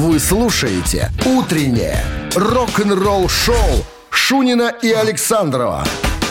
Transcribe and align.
Вы 0.00 0.18
слушаете 0.18 1.12
«Утреннее 1.26 2.02
рок-н-ролл-шоу» 2.34 3.84
Шунина 4.08 4.72
и 4.80 4.90
Александрова 4.92 5.84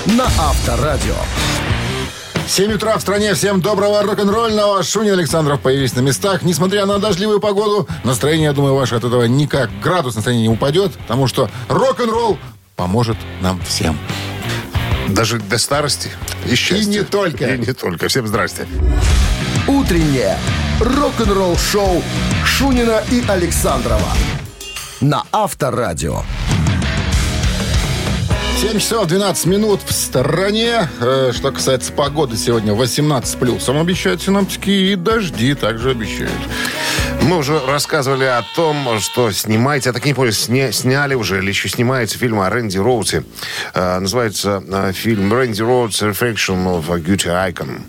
на 0.08 0.26
Авторадио. 0.26 1.14
7 2.48 2.74
утра 2.74 2.98
в 2.98 3.02
стране. 3.02 3.36
Всем 3.36 3.62
доброго 3.62 4.02
рок-н-ролльного. 4.02 4.82
Шунин 4.82 5.14
Александров 5.14 5.60
появились 5.60 5.94
на 5.94 6.00
местах. 6.00 6.42
Несмотря 6.42 6.88
на 6.88 6.98
дождливую 6.98 7.40
погоду, 7.40 7.88
настроение, 8.04 8.46
я 8.46 8.54
думаю, 8.54 8.74
ваше 8.74 8.96
от 8.96 9.04
этого 9.04 9.26
никак 9.26 9.70
градус 9.84 10.16
настроения 10.16 10.48
не 10.48 10.50
упадет, 10.50 10.94
потому 10.94 11.28
что 11.28 11.48
рок-н-ролл 11.68 12.40
поможет 12.76 13.18
нам 13.40 13.62
всем. 13.62 14.00
Даже 15.10 15.38
до 15.38 15.60
старости 15.60 16.10
и 16.44 16.56
счастья. 16.56 16.86
И 16.86 16.88
не 16.88 17.04
только. 17.04 17.54
И 17.54 17.60
не 17.60 17.74
только. 17.74 18.08
Всем 18.08 18.26
здрасте. 18.26 18.66
«Утреннее 19.68 20.40
рок-н-ролл-шоу» 20.80 22.04
Шунина 22.46 23.04
и 23.12 23.24
Александрова 23.28 24.14
на 25.02 25.24
Авторадио. 25.32 26.24
7 28.58 28.78
часов 28.78 29.08
12 29.08 29.46
минут 29.46 29.80
в 29.86 29.94
стороне. 29.94 30.90
Э, 31.00 31.32
что 31.34 31.52
касается 31.54 31.94
погоды, 31.94 32.36
сегодня 32.36 32.74
18 32.74 33.40
плюсом 33.40 33.80
обещают 33.80 34.22
синоптики 34.22 34.70
и 34.70 34.96
дожди 34.96 35.54
также 35.56 35.92
обещают. 35.92 36.34
Мы 37.22 37.38
уже 37.38 37.58
рассказывали 37.66 38.26
о 38.26 38.44
том, 38.56 39.00
что 39.00 39.32
снимаете, 39.32 39.90
я 39.90 39.94
так 39.94 40.04
не 40.04 40.14
понял, 40.14 40.34
сня, 40.34 40.74
сняли 40.74 41.14
уже 41.14 41.38
или 41.38 41.48
еще 41.48 41.70
снимается 41.70 42.18
фильм 42.18 42.42
о 42.42 42.50
Рэнди 42.50 42.78
Роуте. 42.78 43.24
Э, 43.74 44.00
называется 44.00 44.62
э, 44.68 44.92
фильм 44.92 45.34
«Рэнди 45.34 45.62
Роудс 45.62 46.02
Reflection 46.02 46.66
of 46.66 46.94
a 46.94 47.00
Guilty 47.00 47.54
Icon». 47.54 47.84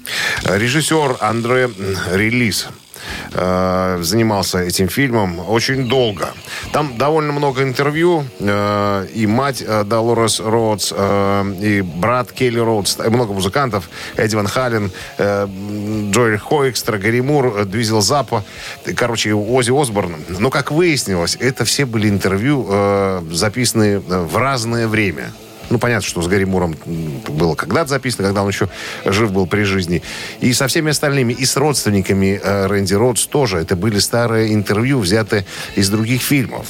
Режиссер 0.45 1.17
Андре 1.20 1.69
Релиз 2.12 2.69
э, 3.33 3.99
занимался 4.03 4.59
этим 4.59 4.89
фильмом 4.89 5.41
очень 5.49 5.89
долго. 5.89 6.31
Там 6.73 6.97
довольно 6.99 7.33
много 7.33 7.63
интервью. 7.63 8.25
э, 8.39 9.07
и 9.15 9.27
мать 9.27 9.62
э, 9.67 9.84
Долорес 9.84 10.41
Роудс, 10.41 10.92
э, 10.97 11.55
и 11.61 11.83
брат 11.83 12.33
Келли 12.33 12.59
Роудс, 12.59 12.98
много 12.98 13.33
музыкантов. 13.33 13.89
Эдди 14.17 14.37
Ван 14.37 14.47
Хален, 14.47 14.91
э, 15.19 15.47
Джоэль 16.11 16.39
Хоекстра, 16.39 16.98
Гарри 16.98 17.20
Мур, 17.20 17.55
э, 17.59 17.65
Двизел 17.65 18.01
Запа. 18.01 18.45
Короче, 18.97 19.35
Ози 19.35 19.70
Осборн. 19.70 20.17
Но, 20.29 20.51
как 20.51 20.70
выяснилось, 20.70 21.37
это 21.41 21.64
все 21.64 21.85
были 21.85 22.09
интервью, 22.09 22.67
э, 22.69 23.23
записанные 23.31 24.01
в 24.01 24.37
разное 24.37 24.87
время. 24.89 25.33
Ну, 25.71 25.79
понятно, 25.79 26.07
что 26.07 26.21
с 26.21 26.27
Гарри 26.27 26.45
Муром 26.45 26.77
было 27.29 27.55
когда-то 27.55 27.91
записано, 27.91 28.25
когда 28.25 28.43
он 28.43 28.49
еще 28.49 28.69
жив 29.05 29.33
был 29.33 29.47
при 29.47 29.63
жизни. 29.63 30.03
И 30.41 30.53
со 30.53 30.67
всеми 30.67 30.91
остальными, 30.91 31.33
и 31.33 31.47
с 31.47 31.57
родственниками 31.57 32.41
э, 32.43 32.67
Рэнди 32.67 32.95
Роудс 32.95 33.27
тоже. 33.27 33.59
Это 33.59 33.77
были 33.77 34.01
старые 34.01 34.53
интервью, 34.53 34.98
взятые 34.98 35.47
из 35.77 35.89
других 35.89 36.23
фильмов. 36.23 36.67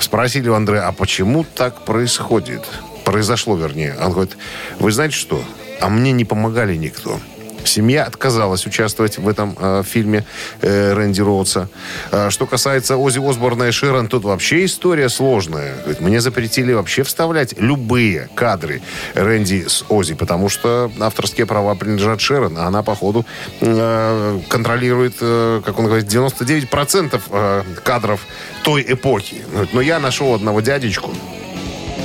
Спросили 0.00 0.48
у 0.48 0.54
Андрея, 0.54 0.86
а 0.86 0.92
почему 0.92 1.44
так 1.44 1.84
происходит? 1.84 2.62
Произошло, 3.04 3.56
вернее. 3.56 3.96
Он 4.00 4.12
говорит, 4.12 4.36
вы 4.78 4.92
знаете 4.92 5.16
что? 5.16 5.42
А 5.80 5.88
мне 5.88 6.12
не 6.12 6.24
помогали 6.24 6.76
никто. 6.76 7.20
Семья 7.64 8.04
отказалась 8.04 8.66
участвовать 8.66 9.18
в 9.18 9.28
этом 9.28 9.56
э, 9.58 9.82
фильме 9.84 10.24
э, 10.60 10.92
Рэнди 10.94 11.20
Роудса. 11.20 11.68
Э, 12.10 12.30
что 12.30 12.46
касается 12.46 12.96
Ози 12.96 13.18
Осборна 13.18 13.64
и 13.64 13.70
Широн, 13.70 14.08
тут 14.08 14.24
вообще 14.24 14.64
история 14.64 15.08
сложная. 15.08 15.74
Говорит, 15.78 16.00
мне 16.00 16.20
запретили 16.20 16.72
вообще 16.72 17.02
вставлять 17.02 17.54
любые 17.58 18.28
кадры 18.34 18.80
Рэнди 19.14 19.66
с 19.68 19.84
Ози, 19.88 20.14
потому 20.14 20.48
что 20.48 20.90
авторские 21.00 21.46
права 21.46 21.74
принадлежат 21.74 22.20
Широн, 22.20 22.56
а 22.58 22.66
она, 22.66 22.82
походу, 22.82 23.26
э, 23.60 24.40
контролирует, 24.48 25.16
э, 25.20 25.62
как 25.64 25.78
он 25.78 25.86
говорит, 25.86 26.06
99% 26.06 27.20
э, 27.30 27.62
кадров 27.84 28.26
той 28.62 28.84
эпохи. 28.88 29.44
Но 29.72 29.80
я 29.80 29.98
нашел 29.98 30.34
одного 30.34 30.60
дядечку, 30.60 31.12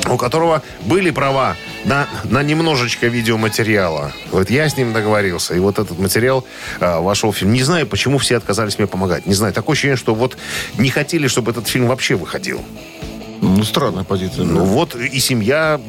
у 0.09 0.17
которого 0.17 0.61
были 0.81 1.11
права 1.11 1.55
на, 1.85 2.07
на 2.23 2.43
немножечко 2.43 3.07
видеоматериала. 3.07 4.11
Вот 4.31 4.49
я 4.49 4.69
с 4.69 4.77
ним 4.77 4.93
договорился. 4.93 5.53
И 5.55 5.59
вот 5.59 5.79
этот 5.79 5.99
материал 5.99 6.45
э, 6.79 6.99
вошел 6.99 7.31
в 7.31 7.37
фильм. 7.37 7.53
Не 7.53 7.63
знаю, 7.63 7.87
почему 7.87 8.17
все 8.17 8.37
отказались 8.37 8.77
мне 8.77 8.87
помогать. 8.87 9.25
Не 9.25 9.33
знаю. 9.33 9.53
Такое 9.53 9.73
ощущение, 9.73 9.97
что 9.97 10.15
вот 10.15 10.37
не 10.77 10.89
хотели, 10.89 11.27
чтобы 11.27 11.51
этот 11.51 11.67
фильм 11.67 11.87
вообще 11.87 12.15
выходил. 12.15 12.61
Ну, 13.43 13.63
странная 13.63 14.05
позиция. 14.05 14.45
Ну 14.45 14.63
вот 14.63 14.95
и 14.95 15.19
семья 15.19 15.79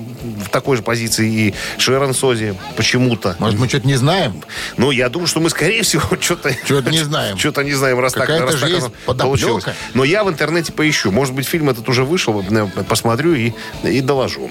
в 0.45 0.49
такой 0.49 0.77
же 0.77 0.83
позиции, 0.83 1.29
и 1.29 1.55
Шерон 1.79 2.13
Сози 2.13 2.57
почему-то. 2.77 3.37
Может, 3.39 3.61
мы 3.61 3.69
что-то 3.69 3.87
не 3.87 3.95
знаем? 3.95 4.43
Ну, 4.77 4.91
я 4.91 5.09
думаю, 5.09 5.29
что 5.29 5.39
мы, 5.39 5.51
скорее 5.51 5.83
всего, 5.83 6.03
что-то... 6.21 6.53
Чего-то 6.67 6.91
не 6.91 7.05
знаем. 7.05 7.39
Что-то 7.39 7.63
не 7.63 7.73
знаем, 7.75 8.01
раз 8.01 8.15
так, 8.15 8.29
раз 8.29 8.57
так 8.57 8.69
есть 8.69 8.89
получилось. 9.07 9.65
Но 9.95 10.03
я 10.03 10.25
в 10.25 10.31
интернете 10.31 10.73
поищу. 10.73 11.13
Может 11.13 11.35
быть, 11.35 11.47
фильм 11.47 11.71
этот 11.71 11.89
уже 11.89 12.03
вышел, 12.03 12.43
э, 12.43 12.67
посмотрю 12.89 13.35
и, 13.35 13.53
и 13.85 14.01
доложу. 14.01 14.51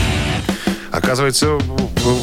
Оказывается, 0.91 1.57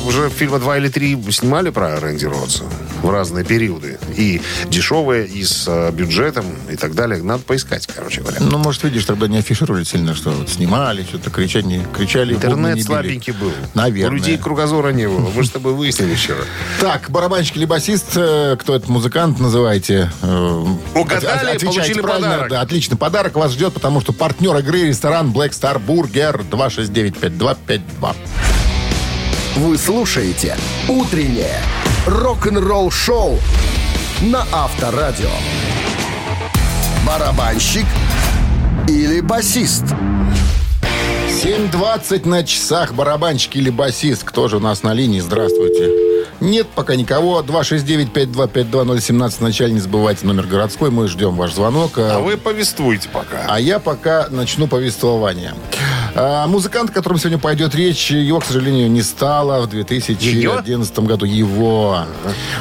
уже 0.06 0.28
фильма 0.30 0.58
два 0.58 0.76
или 0.76 0.88
три 0.88 1.16
снимали 1.32 1.70
про 1.70 1.98
Рэнди 2.00 2.26
Ротса 2.26 2.64
в 3.02 3.10
разные 3.10 3.44
периоды. 3.44 3.98
И 4.16 4.42
дешевые, 4.68 5.26
и 5.26 5.44
с 5.44 5.64
э, 5.68 5.90
бюджетом, 5.92 6.44
и 6.70 6.76
так 6.76 6.94
далее. 6.94 7.22
Надо 7.22 7.42
поискать, 7.44 7.86
короче 7.86 8.20
говоря. 8.20 8.38
Ну, 8.40 8.58
может, 8.58 8.82
видишь, 8.82 9.04
тогда 9.04 9.28
не 9.28 9.38
афишировали 9.38 9.84
сильно, 9.84 10.14
что 10.14 10.30
вот 10.30 10.48
снимали, 10.50 11.02
что-то 11.04 11.30
кричали, 11.30 11.80
кричали. 11.96 12.34
Интернет 12.34 12.82
слабенький 12.82 13.32
был. 13.32 13.52
Наверное. 13.74 14.10
У 14.10 14.14
людей 14.20 14.36
кругозора 14.36 14.88
не 14.90 15.08
было. 15.08 15.30
Мы 15.34 15.44
с 15.44 15.50
тобой 15.50 15.74
выяснили 15.74 16.14
вчера. 16.14 16.40
Так, 16.80 17.08
барабанщик 17.10 17.56
или 17.56 17.64
басист, 17.66 18.16
э, 18.16 18.56
кто 18.60 18.74
этот 18.74 18.88
музыкант, 18.88 19.38
называйте. 19.38 20.10
э, 20.22 20.64
Угадали, 20.94 21.50
отвечайте 21.56 21.66
получили 21.66 22.00
правильно. 22.00 22.28
подарок. 22.30 22.50
Да, 22.50 22.60
отличный 22.60 22.98
подарок 22.98 23.36
вас 23.36 23.52
ждет, 23.52 23.72
потому 23.74 24.00
что 24.00 24.12
партнер 24.12 24.56
игры 24.58 24.88
ресторан 24.88 25.30
Black 25.30 25.50
Star 25.50 25.80
Burger 25.84 26.44
269-5252. 26.50 28.16
Вы 29.58 29.76
слушаете 29.76 30.56
«Утреннее 30.88 31.60
рок-н-ролл-шоу» 32.06 33.40
на 34.20 34.46
Авторадио. 34.52 35.32
Барабанщик 37.04 37.84
или 38.86 39.20
басист? 39.20 39.82
7.20 41.42 42.28
на 42.28 42.44
часах. 42.44 42.94
Барабанщик 42.94 43.56
или 43.56 43.70
басист. 43.70 44.22
Кто 44.22 44.46
же 44.46 44.58
у 44.58 44.60
нас 44.60 44.84
на 44.84 44.94
линии? 44.94 45.18
Здравствуйте. 45.18 45.90
Нет 46.38 46.68
пока 46.72 46.94
никого. 46.94 47.42
269-5252-017. 47.42 49.34
Вначале 49.40 49.72
не 49.72 49.80
забывайте 49.80 50.24
номер 50.24 50.46
городской. 50.46 50.92
Мы 50.92 51.08
ждем 51.08 51.34
ваш 51.34 51.54
звонок. 51.54 51.94
А 51.96 52.20
вы 52.20 52.36
повествуйте 52.36 53.08
пока. 53.08 53.46
А 53.48 53.58
я 53.58 53.80
пока 53.80 54.28
начну 54.30 54.68
повествование. 54.68 55.54
А, 56.20 56.48
музыкант, 56.48 56.90
о 56.90 56.92
котором 56.92 57.16
сегодня 57.16 57.38
пойдет 57.38 57.76
речь, 57.76 58.10
его, 58.10 58.40
к 58.40 58.44
сожалению, 58.44 58.90
не 58.90 59.02
стало 59.02 59.60
в 59.62 59.68
2011 59.68 60.98
году. 61.00 61.24
Его. 61.24 62.00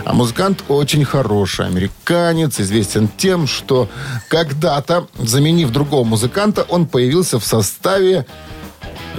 А 0.05 0.13
музыкант 0.13 0.63
очень 0.67 1.03
хороший. 1.03 1.65
Американец, 1.65 2.59
известен 2.59 3.09
тем, 3.17 3.47
что 3.47 3.89
когда-то, 4.27 5.07
заменив 5.17 5.71
другого 5.71 6.03
музыканта, 6.03 6.67
он 6.69 6.85
появился 6.85 7.39
в 7.39 7.45
составе 7.45 8.27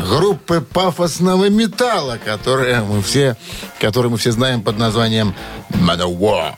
группы 0.09 0.60
пафосного 0.60 1.48
металла, 1.48 2.16
которая 2.25 2.82
мы 2.84 3.03
все, 3.03 3.37
которую 3.81 4.12
мы 4.12 4.19
все 4.19 4.31
знаем 4.31 4.62
под 4.62 4.78
названием 4.78 5.34
Manowar. 5.71 6.54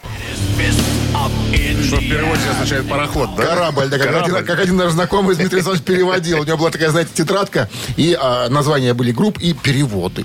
Что 1.91 1.99
в 1.99 2.03
переводе 2.09 2.41
означает 2.49 2.89
пароход, 2.89 3.31
да? 3.35 3.47
Корабль, 3.47 3.89
да, 3.89 3.99
как, 3.99 4.23
Один, 4.23 4.45
как 4.47 4.61
один 4.61 4.77
наш 4.77 4.93
знакомый 4.93 5.35
Дмитрий 5.35 5.57
Александрович 5.57 5.85
переводил. 5.85 6.41
У 6.41 6.45
него 6.45 6.57
была 6.57 6.71
такая, 6.71 6.91
знаете, 6.91 7.11
тетрадка, 7.13 7.69
и 7.97 8.17
а, 8.17 8.49
названия 8.49 8.95
были 8.95 9.11
групп 9.11 9.39
и 9.39 9.55
переводы. 9.55 10.25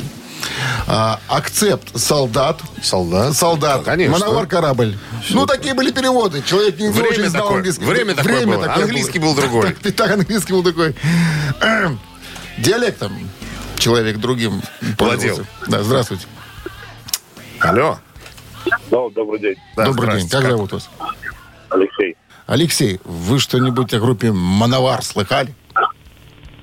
А, 0.85 1.19
акцепт 1.27 1.89
солдат. 1.99 2.61
Солдат? 2.83 3.33
Солдат. 3.35 3.83
Конечно. 3.83 4.19
Мановар 4.19 4.45
корабль. 4.45 4.95
Ну, 5.31 5.47
такие 5.47 5.73
были 5.73 5.89
переводы. 5.89 6.44
Человек 6.45 6.77
не 6.77 6.89
Время 6.89 7.09
очень 7.09 7.29
знал 7.29 7.41
такое. 7.45 7.57
английский. 7.57 7.83
Время 7.83 8.13
такое 8.13 8.45
было. 8.45 8.71
Английский 8.71 9.18
был 9.18 9.33
другой. 9.33 9.73
Так, 9.73 9.94
так, 9.95 10.11
английский 10.11 10.53
был 10.53 10.63
такой. 10.63 10.95
Диалектом 12.59 13.11
человек 13.79 14.18
другим 14.18 14.61
Владел. 15.00 15.39
Да, 15.65 15.81
здравствуйте. 15.81 16.27
Алло. 17.59 17.97
Да, 18.91 18.97
добрый 19.13 19.39
день, 19.39 19.56
Да, 19.75 19.85
Добрый 19.85 20.18
день. 20.18 20.27
здрасте. 20.27 20.47
Как 20.47 20.51
зовут 20.57 20.71
вас? 20.73 20.89
Алексей. 21.75 22.16
Алексей, 22.48 23.00
вы 23.04 23.39
что-нибудь 23.39 23.94
о 23.94 24.00
группе 24.00 24.31
Мановар 24.31 25.04
слыхали? 25.04 25.54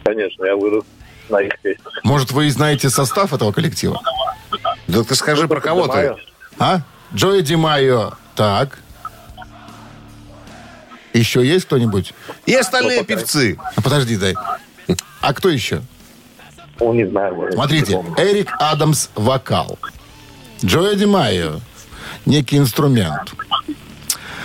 Конечно, 0.04 0.44
я 0.44 0.56
вырос 0.56 0.84
на 1.28 1.40
их 1.42 1.52
песнях. 1.60 1.92
Может, 2.02 2.32
вы 2.32 2.46
и 2.46 2.50
знаете 2.50 2.88
состав 2.88 3.32
этого 3.32 3.52
коллектива? 3.52 4.00
Да 4.88 5.04
ты 5.04 5.14
скажи 5.14 5.46
про 5.48 5.60
кого 5.60 5.86
ты. 5.88 6.16
А? 6.58 6.80
Джои 7.14 7.42
Ди 7.42 7.56
Майо. 7.56 8.12
Так. 8.34 8.78
Еще 11.12 11.44
есть 11.46 11.66
кто-нибудь? 11.66 12.14
И 12.46 12.54
остальные 12.54 13.04
певцы. 13.04 13.58
А, 13.76 13.82
подожди, 13.82 14.16
дай. 14.16 14.34
А 15.20 15.34
кто 15.34 15.50
еще? 15.50 15.82
Ну, 16.80 16.94
не 16.94 17.06
знаю. 17.06 17.34
может, 17.34 17.54
Смотрите. 17.54 18.02
Эрик 18.16 18.50
Адамс 18.58 19.08
вокал. 19.14 19.78
Джои 20.64 20.94
Ди 20.96 21.04
Майо 21.04 21.60
некий 22.24 22.56
инструмент. 22.56 23.34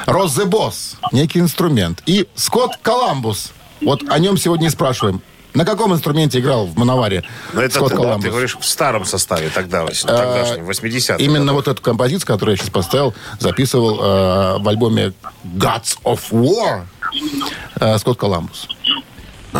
Ross 0.07 0.45
the 0.45 0.64
Boss, 0.64 0.95
некий 1.11 1.39
инструмент. 1.39 2.01
И 2.05 2.27
Скотт 2.33 2.77
Коламбус. 2.81 3.51
Вот 3.81 4.03
о 4.09 4.17
нем 4.19 4.37
сегодня 4.37 4.67
и 4.67 4.69
спрашиваем. 4.69 5.21
На 5.53 5.65
каком 5.65 5.93
инструменте 5.93 6.39
играл 6.39 6.65
в 6.65 6.77
Мановаре 6.77 7.23
Но 7.51 7.61
это 7.61 7.75
Скотт 7.75 7.89
ты, 7.89 7.95
да, 7.97 8.01
Коламбус? 8.03 8.23
ты 8.23 8.29
говоришь 8.31 8.57
в 8.57 8.65
старом 8.65 9.05
составе 9.05 9.49
тогда, 9.49 9.85
тогдашнем, 9.85 10.69
80-х. 10.69 11.15
А, 11.15 11.17
Именно 11.17 11.51
вот 11.53 11.67
эту 11.67 11.81
композицию, 11.81 12.25
которую 12.25 12.55
я 12.55 12.57
сейчас 12.57 12.69
поставил, 12.69 13.13
записывал 13.39 13.99
э, 13.99 14.59
в 14.59 14.69
альбоме 14.69 15.13
Gods 15.43 15.97
of 16.05 16.21
War 16.31 16.85
э, 17.79 17.97
Скотт 17.97 18.17
Коламбус. 18.17 18.67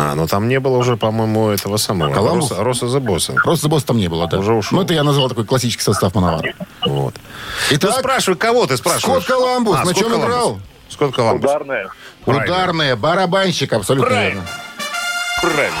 А, 0.00 0.14
ну 0.14 0.26
там 0.28 0.46
не 0.48 0.60
было 0.60 0.76
уже, 0.76 0.96
по-моему, 0.96 1.48
этого 1.48 1.76
самого. 1.76 2.12
Коламбус? 2.14 2.52
Роса, 2.52 2.62
Роса 2.86 2.98
Boss. 2.98 3.34
Просто 3.42 3.68
босс 3.68 3.82
там 3.82 3.96
не 3.96 4.06
было, 4.08 4.28
да. 4.28 4.38
Уже 4.38 4.52
ушел. 4.52 4.78
Ну, 4.78 4.84
это 4.84 4.94
я 4.94 5.02
назвал 5.02 5.28
такой 5.28 5.44
классический 5.44 5.82
состав 5.82 6.14
Мановара. 6.14 6.52
Вот. 6.86 7.14
Итак, 7.70 7.90
Ну, 7.94 7.98
спрашивай, 7.98 8.36
кого 8.38 8.66
ты 8.66 8.76
спрашиваешь? 8.76 9.24
Скотт 9.24 9.38
Коламбус. 9.38 9.74
А, 9.74 9.78
На 9.80 9.84
Скотт 9.86 9.96
чем 9.96 10.06
Коламбус. 10.06 10.28
играл? 10.30 10.60
Скотт 10.88 11.14
Коламбус. 11.16 11.50
Ударная. 11.50 11.88
Ударные, 12.26 12.94
барабанщик, 12.96 13.72
абсолютно 13.72 14.08
Правильно. 14.08 14.34
верно. 14.34 14.48
Правильно. 15.54 15.76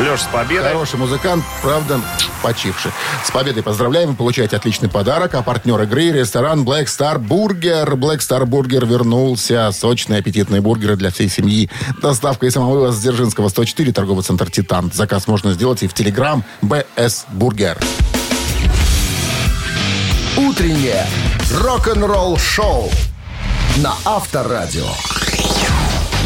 Леш, 0.00 0.22
с 0.22 0.24
победой. 0.24 0.72
Хороший 0.72 0.98
музыкант, 0.98 1.44
правда, 1.62 2.00
почивший. 2.42 2.90
С 3.22 3.30
победой 3.30 3.62
поздравляем. 3.62 4.10
Вы 4.10 4.14
получаете 4.14 4.56
отличный 4.56 4.88
подарок. 4.88 5.34
А 5.34 5.42
партнер 5.42 5.80
игры– 5.82 6.10
ресторан 6.12 6.64
Black 6.64 6.86
Star 6.86 7.18
Burger. 7.18 7.86
Black 7.96 8.18
Star 8.18 8.44
Burger 8.44 8.86
вернулся. 8.86 9.70
Сочные 9.72 10.20
аппетитные 10.20 10.62
бургеры 10.62 10.96
для 10.96 11.10
всей 11.10 11.28
семьи. 11.28 11.70
Доставка 12.00 12.46
и 12.46 12.50
самовывоз 12.50 12.94
с 12.94 13.00
Дзержинского, 13.00 13.48
104, 13.48 13.92
торговый 13.92 14.24
центр 14.24 14.50
«Титан». 14.50 14.90
Заказ 14.90 15.26
можно 15.26 15.52
сделать 15.52 15.82
и 15.82 15.86
в 15.86 15.92
Телеграм 15.92 16.44
«БС 16.62 17.26
Бургер». 17.32 17.78
Утреннее 20.38 21.06
рок-н-ролл-шоу 21.52 22.90
на 23.76 23.94
Авторадио. 24.06 24.88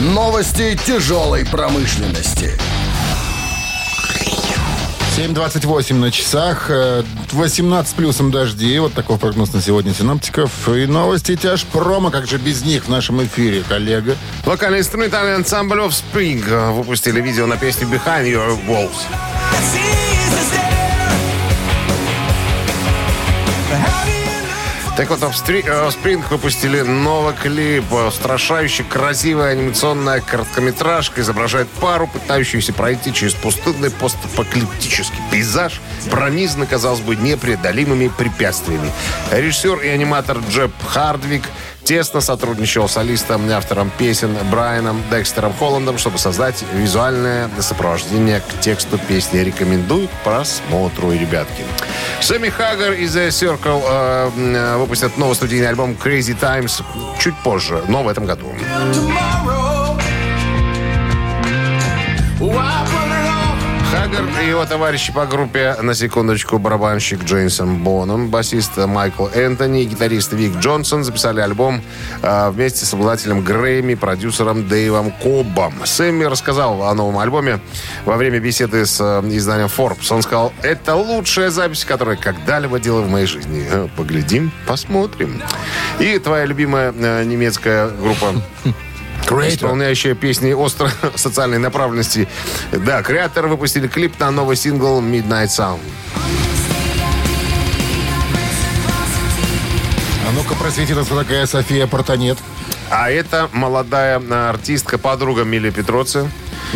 Новости 0.00 0.78
тяжелой 0.86 1.44
промышленности. 1.44 2.52
7.28 5.16 5.94
на 5.94 6.10
часах, 6.10 6.66
э, 6.70 7.04
18 7.30 7.94
плюсом 7.94 8.32
дожди. 8.32 8.76
Вот 8.80 8.94
такой 8.94 9.16
прогноз 9.16 9.52
на 9.52 9.62
сегодня 9.62 9.94
синоптиков. 9.94 10.50
И 10.68 10.86
новости 10.86 11.36
тяж 11.36 11.64
промо, 11.66 12.10
как 12.10 12.26
же 12.26 12.36
без 12.36 12.64
них 12.64 12.86
в 12.86 12.88
нашем 12.88 13.22
эфире, 13.22 13.62
коллега. 13.68 14.16
Вокально-инструментальный 14.44 15.36
ансамбль 15.36 15.78
Offspring 15.78 16.42
э, 16.48 16.72
выпустили 16.72 17.20
видео 17.20 17.46
на 17.46 17.56
песню 17.56 17.86
Behind 17.86 18.24
Your 18.24 18.58
Walls. 18.66 19.06
Так 24.96 25.10
вот, 25.10 25.20
э, 25.22 25.26
Offspring 25.26 26.22
выпустили 26.30 26.80
новый 26.82 27.34
клип. 27.34 27.84
Э, 27.90 28.06
Устрашающе 28.06 28.84
красивая 28.84 29.50
анимационная 29.50 30.20
короткометражка 30.20 31.20
изображает 31.20 31.68
пару, 31.68 32.06
пытающуюся 32.06 32.72
пройти 32.72 33.12
через 33.12 33.34
пустынный 33.34 33.90
постапокалиптический 33.90 35.18
пейзаж, 35.32 35.80
пронизанный, 36.10 36.66
казалось 36.66 37.00
бы, 37.00 37.16
непреодолимыми 37.16 38.08
препятствиями. 38.08 38.90
Режиссер 39.32 39.80
и 39.80 39.88
аниматор 39.88 40.38
Джеб 40.50 40.72
Хардвик 40.86 41.42
тесно 41.84 42.20
сотрудничал 42.20 42.88
с 42.88 42.92
солистом 42.92 43.48
и 43.48 43.52
автором 43.52 43.90
песен 43.98 44.34
Брайаном 44.50 45.02
Декстером 45.10 45.52
Холландом, 45.58 45.98
чтобы 45.98 46.18
создать 46.18 46.64
визуальное 46.74 47.50
сопровождение 47.60 48.40
к 48.40 48.60
тексту 48.60 48.98
песни. 48.98 49.38
Рекомендую 49.38 50.08
к 50.08 50.10
просмотру, 50.24 51.12
ребятки. 51.12 51.62
Сэмми 52.20 52.48
Хаггар 52.48 52.92
и 52.92 53.04
The 53.04 53.28
Circle 53.28 53.82
э, 53.86 54.76
выпустят 54.78 55.18
новый 55.18 55.34
студийный 55.34 55.68
альбом 55.68 55.96
Crazy 56.02 56.34
Times 56.34 56.82
чуть 57.20 57.36
позже, 57.42 57.82
но 57.88 58.02
в 58.02 58.08
этом 58.08 58.24
году. 58.24 58.46
Хаггар 64.14 64.42
и 64.42 64.48
его 64.48 64.64
товарищи 64.64 65.12
по 65.12 65.26
группе, 65.26 65.76
на 65.82 65.94
секундочку, 65.94 66.58
барабанщик 66.58 67.24
Джейсон 67.24 67.78
Боном, 67.82 68.28
басист 68.28 68.76
Майкл 68.76 69.26
Энтони 69.26 69.82
и 69.82 69.86
гитарист 69.86 70.32
Вик 70.32 70.56
Джонсон 70.58 71.02
записали 71.04 71.40
альбом 71.40 71.82
э, 72.22 72.50
вместе 72.50 72.84
с 72.84 72.94
обладателем 72.94 73.42
Грэмми, 73.42 73.94
продюсером 73.94 74.68
Дэйвом 74.68 75.10
Кобом. 75.10 75.74
Сэмми 75.84 76.24
рассказал 76.24 76.84
о 76.84 76.94
новом 76.94 77.18
альбоме 77.18 77.60
во 78.04 78.16
время 78.16 78.38
беседы 78.38 78.86
с 78.86 79.00
э, 79.00 79.20
изданием 79.30 79.68
Forbes. 79.68 80.12
Он 80.12 80.22
сказал, 80.22 80.52
это 80.62 80.94
лучшая 80.94 81.50
запись, 81.50 81.84
которую 81.84 82.18
когда-либо 82.18 82.78
делал 82.78 83.02
в 83.02 83.10
моей 83.10 83.26
жизни. 83.26 83.66
Э, 83.68 83.88
Поглядим, 83.96 84.52
посмотрим. 84.66 85.42
И 85.98 86.18
твоя 86.18 86.44
любимая 86.44 86.92
э, 86.96 87.24
немецкая 87.24 87.88
группа 87.88 88.32
исполняющая 89.28 90.14
песни 90.14 90.52
остро 90.52 90.90
социальной 91.14 91.58
направленности. 91.58 92.28
Да, 92.72 93.02
креаторы 93.02 93.48
выпустили 93.48 93.88
клип 93.88 94.18
на 94.18 94.30
новый 94.30 94.56
сингл 94.56 95.00
Midnight 95.00 95.48
Sound. 95.48 95.80
А 100.26 100.32
ну-ка, 100.32 100.54
просвети 100.54 100.94
нас, 100.94 101.06
такая 101.08 101.46
София 101.46 101.86
Портанет. 101.86 102.38
А 102.90 103.10
это 103.10 103.48
молодая 103.52 104.20
э, 104.20 104.48
артистка, 104.48 104.98
подруга 104.98 105.44
Мили 105.44 105.70
Петроци. 105.70 106.30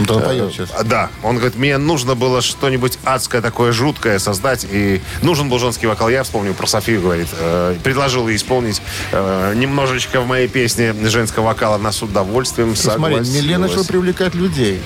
Да, 0.06 0.15
он 0.15 0.23
поет 0.23 0.53
сейчас. 0.53 0.71
А, 0.77 0.85
Да, 0.85 1.11
он 1.23 1.37
говорит, 1.37 1.56
мне 1.56 1.79
нужно 1.79 2.15
было 2.15 2.41
что-нибудь 2.43 2.99
адское 3.05 3.41
такое 3.41 3.73
жуткое 3.73 4.19
создать, 4.19 4.67
и 4.71 5.00
нужен 5.23 5.49
был 5.49 5.59
женский 5.59 5.87
вокал. 5.87 6.09
Я 6.09 6.23
вспомнил 6.23 6.55
про 6.55 6.67
Софию, 6.67 7.00
говорит, 7.00 7.29
э, 7.39 7.77
предложил 7.83 8.29
ей 8.29 8.37
исполнить 8.37 8.83
э, 9.12 9.53
немножечко 9.55 10.21
в 10.21 10.27
моей 10.27 10.49
песне 10.49 10.95
женского 11.09 11.47
вокала. 11.47 11.77
Она 11.77 11.93
с 11.93 12.03
удовольствием 12.03 12.75
Смотри, 12.75 13.17
согласилась. 13.17 13.43
Милена 13.43 13.67
начала 13.67 13.85
привлекать 13.85 14.35
людей. 14.35 14.81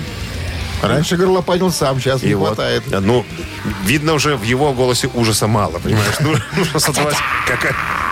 Раньше 0.83 1.17
горлопанил 1.17 1.71
сам, 1.71 2.01
сейчас 2.01 2.23
не 2.23 2.31
И 2.31 2.35
вот, 2.35 2.49
хватает. 2.49 2.83
э, 2.91 3.01
ну, 3.01 3.25
видно 3.85 4.15
уже 4.15 4.37
в 4.37 4.43
его 4.43 4.73
голосе 4.73 5.09
ужаса 5.15 5.47
мало, 5.47 5.79
понимаешь? 5.79 6.15
Нужно, 6.21 6.45
нужно 6.57 6.81
создавать 6.81 7.17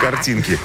картинки. 0.01 0.57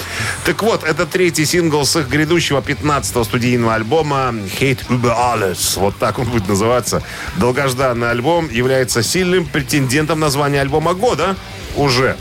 Так 0.44 0.62
вот, 0.62 0.84
это 0.84 1.04
третий 1.06 1.44
сингл 1.44 1.84
с 1.84 1.96
их 1.96 2.08
грядущего 2.08 2.60
15-го 2.60 3.24
студийного 3.24 3.74
альбома 3.74 4.32
«Hate 4.60 4.86
über 4.88 5.14
alles». 5.16 5.78
Вот 5.78 5.96
так 5.98 6.18
он 6.18 6.26
будет 6.26 6.48
называться. 6.48 7.02
Долгожданный 7.36 8.10
альбом 8.10 8.48
является 8.50 9.02
сильным 9.02 9.44
претендентом 9.44 10.20
на 10.20 10.30
звание 10.30 10.60
альбома 10.62 10.94
года 10.94 11.36
уже 11.76 12.16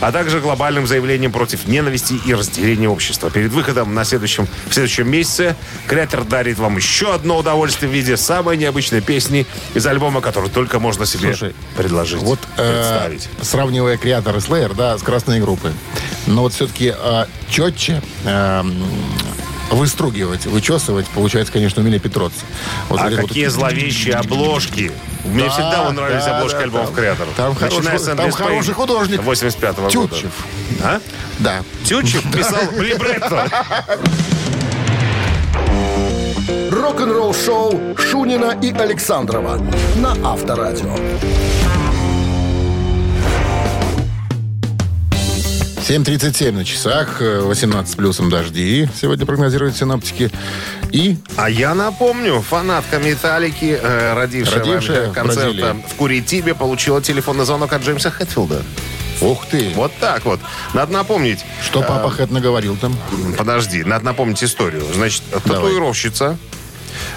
а 0.00 0.12
также 0.12 0.40
глобальным 0.40 0.86
заявлением 0.86 1.32
против 1.32 1.66
ненависти 1.66 2.14
и 2.24 2.34
разделения 2.34 2.88
общества. 2.88 3.30
Перед 3.30 3.52
выходом 3.52 3.94
на 3.94 4.04
следующем, 4.04 4.46
в 4.68 4.74
следующем 4.74 5.08
месяце 5.08 5.56
креатор 5.86 6.24
дарит 6.24 6.58
вам 6.58 6.76
еще 6.76 7.14
одно 7.14 7.38
удовольствие 7.38 7.90
в 7.90 7.94
виде 7.94 8.16
самой 8.16 8.56
необычной 8.56 9.00
песни 9.00 9.46
из 9.74 9.86
альбома, 9.86 10.20
который 10.20 10.50
только 10.50 10.78
можно 10.78 11.06
себе 11.06 11.34
Слушай, 11.34 11.54
предложить, 11.76 12.20
Вот 12.22 12.38
э, 12.56 13.08
представить. 13.08 13.28
сравнивая 13.42 13.96
креатор 13.96 14.36
Slayer, 14.36 14.74
да, 14.74 14.98
с 14.98 15.02
красной 15.02 15.40
группы. 15.40 15.72
Но 16.26 16.42
вот 16.42 16.52
все-таки 16.54 16.92
э, 16.96 17.24
четче 17.48 18.02
э, 18.24 18.62
выстругивать, 19.70 20.46
вычесывать, 20.46 21.06
получается, 21.08 21.52
конечно, 21.52 21.82
у 21.82 21.84
Мили 21.84 21.98
Петроци. 21.98 22.36
Вот 22.88 23.00
А 23.00 23.04
вот 23.08 23.14
какие 23.16 23.46
вот- 23.46 23.54
зловещие 23.54 24.14
обложки. 24.14 24.92
Мне 25.24 25.44
Да, 25.44 25.50
всегда 25.50 25.90
нравились 25.90 26.24
да, 26.24 26.36
обложки 26.38 26.56
да, 26.58 26.62
альбомов 26.64 26.86
там- 26.86 26.94
креаторов. 26.94 27.34
там 27.36 27.48
Начиная 27.60 27.82
хороший- 27.82 27.98
с 27.98 28.16
там 28.16 28.30
хороший 28.30 28.74
художник. 28.74 29.22
85 29.22 29.76
года. 29.76 29.90
Тютчев. 29.90 30.30
А? 30.82 31.00
Да. 31.40 31.62
Тютчев 31.84 32.22
писал 32.32 32.70
либретто. 32.78 33.48
Рок-н-ролл-шоу 36.70 37.96
Шунина 37.98 38.56
и 38.62 38.72
Александрова 38.72 39.58
на 39.96 40.12
Авторадио. 40.32 40.94
7.37 45.88 46.50
на 46.52 46.64
часах, 46.64 47.22
э, 47.22 47.40
18 47.42 47.92
с 47.92 47.94
плюсом 47.94 48.28
дожди. 48.28 48.88
Сегодня 49.00 49.24
прогнозируют 49.24 49.76
синоптики. 49.76 50.32
И 50.90 51.16
А 51.36 51.48
я 51.48 51.74
напомню, 51.76 52.40
фанатка 52.40 52.98
Металлики, 52.98 53.78
э, 53.80 54.14
родившая, 54.14 54.58
Родившая 54.60 55.10
концерта 55.12 55.42
Бразилии. 55.52 55.84
в 55.88 55.94
Куритибе, 55.94 56.54
получила 56.54 57.00
телефонный 57.00 57.44
звонок 57.44 57.72
от 57.72 57.82
Джеймса 57.82 58.10
Хэтфилда. 58.10 58.62
ух 59.20 59.46
ты, 59.46 59.70
Вот 59.76 59.92
так 60.00 60.24
вот. 60.24 60.40
Надо 60.74 60.92
напомнить. 60.92 61.44
что 61.64 61.82
папа 61.82 62.10
Хэт 62.10 62.32
наговорил 62.32 62.76
там. 62.76 62.96
Подожди, 63.38 63.84
надо 63.84 64.04
напомнить 64.06 64.42
историю. 64.42 64.82
Значит, 64.92 65.22
татуировщица 65.44 66.36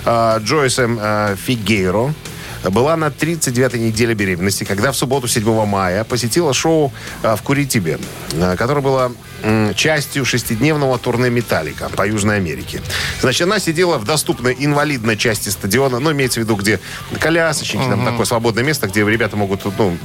э, 0.05 0.39
Джойс 0.43 0.77
М. 0.77 0.99
э, 1.01 1.35
Фигейро 1.43 2.13
была 2.63 2.95
на 2.95 3.05
39-й 3.05 3.79
неделе 3.79 4.13
беременности, 4.13 4.63
когда 4.63 4.91
в 4.91 4.97
субботу 4.97 5.27
7 5.27 5.65
мая 5.65 6.03
посетила 6.03 6.53
шоу 6.53 6.91
э, 7.23 7.35
в 7.35 7.41
Куритибе, 7.41 7.99
э, 8.33 8.55
которое 8.57 8.81
было 8.81 9.11
частью 9.75 10.25
шестидневного 10.25 10.99
турне 10.99 11.29
«Металлика» 11.29 11.87
по 11.89 12.05
Южной 12.05 12.35
Америке. 12.37 12.81
Значит, 13.21 13.43
она 13.43 13.59
сидела 13.59 13.97
в 13.97 14.03
доступной 14.03 14.53
инвалидной 14.59 15.15
части 15.15 15.47
стадиона, 15.47 15.99
ну, 15.99 16.11
имеется 16.11 16.41
в 16.41 16.43
виду, 16.43 16.55
где 16.55 16.81
колясочники, 17.21 17.83
там 17.89 18.03
такое 18.05 18.25
свободное 18.25 18.65
место, 18.65 18.87
где 18.87 19.05
ребята 19.05 19.37
могут, 19.37 19.63
ну, 19.77 19.97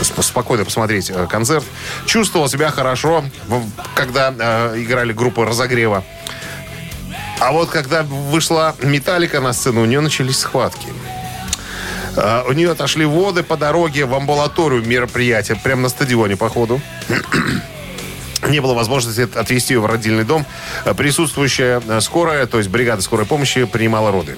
сп- 0.00 0.22
спокойно 0.22 0.64
посмотреть 0.64 1.10
э, 1.10 1.26
концерт. 1.28 1.64
Чувствовал 2.06 2.48
себя 2.48 2.70
хорошо, 2.70 3.24
когда 3.94 4.34
э, 4.36 4.82
играли 4.82 5.12
группы 5.12 5.44
разогрева. 5.44 6.04
А 7.38 7.52
вот 7.52 7.70
когда 7.70 8.02
вышла 8.02 8.74
Металлика 8.82 9.40
на 9.40 9.52
сцену, 9.52 9.82
у 9.82 9.84
нее 9.86 10.00
начались 10.00 10.38
схватки. 10.38 10.88
А, 12.22 12.44
У 12.46 12.52
нее 12.52 12.70
отошли 12.72 13.04
воды 13.04 13.42
по 13.42 13.56
дороге 13.56 14.04
в 14.04 14.14
амбулаторию 14.14 14.84
мероприятия, 14.86 15.56
прямо 15.56 15.82
на 15.82 15.88
стадионе, 15.88 16.36
походу. 16.36 16.80
Не 18.48 18.60
было 18.60 18.74
возможности 18.74 19.22
от- 19.22 19.36
отвезти 19.36 19.74
ее 19.74 19.80
в 19.80 19.86
родильный 19.86 20.24
дом. 20.24 20.46
Присутствующая 20.96 21.82
э, 21.86 22.00
скорая, 22.00 22.46
то 22.46 22.58
есть 22.58 22.70
бригада 22.70 23.02
скорой 23.02 23.26
помощи, 23.26 23.64
принимала 23.64 24.10
роды. 24.12 24.36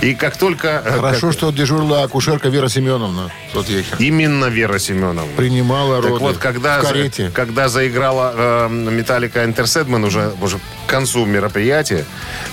И 0.00 0.14
как 0.14 0.36
только... 0.36 0.82
э, 0.84 0.90
Хорошо, 1.00 1.28
как- 1.28 1.32
что 1.32 1.50
дежурила 1.52 2.02
акушерка 2.02 2.48
Вера 2.48 2.68
Семеновна 2.68 3.30
в 3.50 3.52
тот 3.54 3.68
вечер. 3.68 3.96
Именно 3.98 4.46
Вера 4.46 4.78
Семеновна. 4.78 5.22
Принимала 5.36 6.00
Так 6.02 6.10
роды 6.10 6.24
вот, 6.24 6.38
когда, 6.38 6.78
в 6.80 6.82
за- 6.82 6.88
карете. 6.88 7.30
когда 7.34 7.68
заиграла 7.68 8.32
э, 8.36 8.68
Металлика 8.68 9.44
Enter 9.44 9.64
Sandman 9.64 10.04
уже, 10.06 10.32
уже 10.40 10.58
к 10.58 10.90
концу 10.90 11.24
мероприятия, 11.24 12.04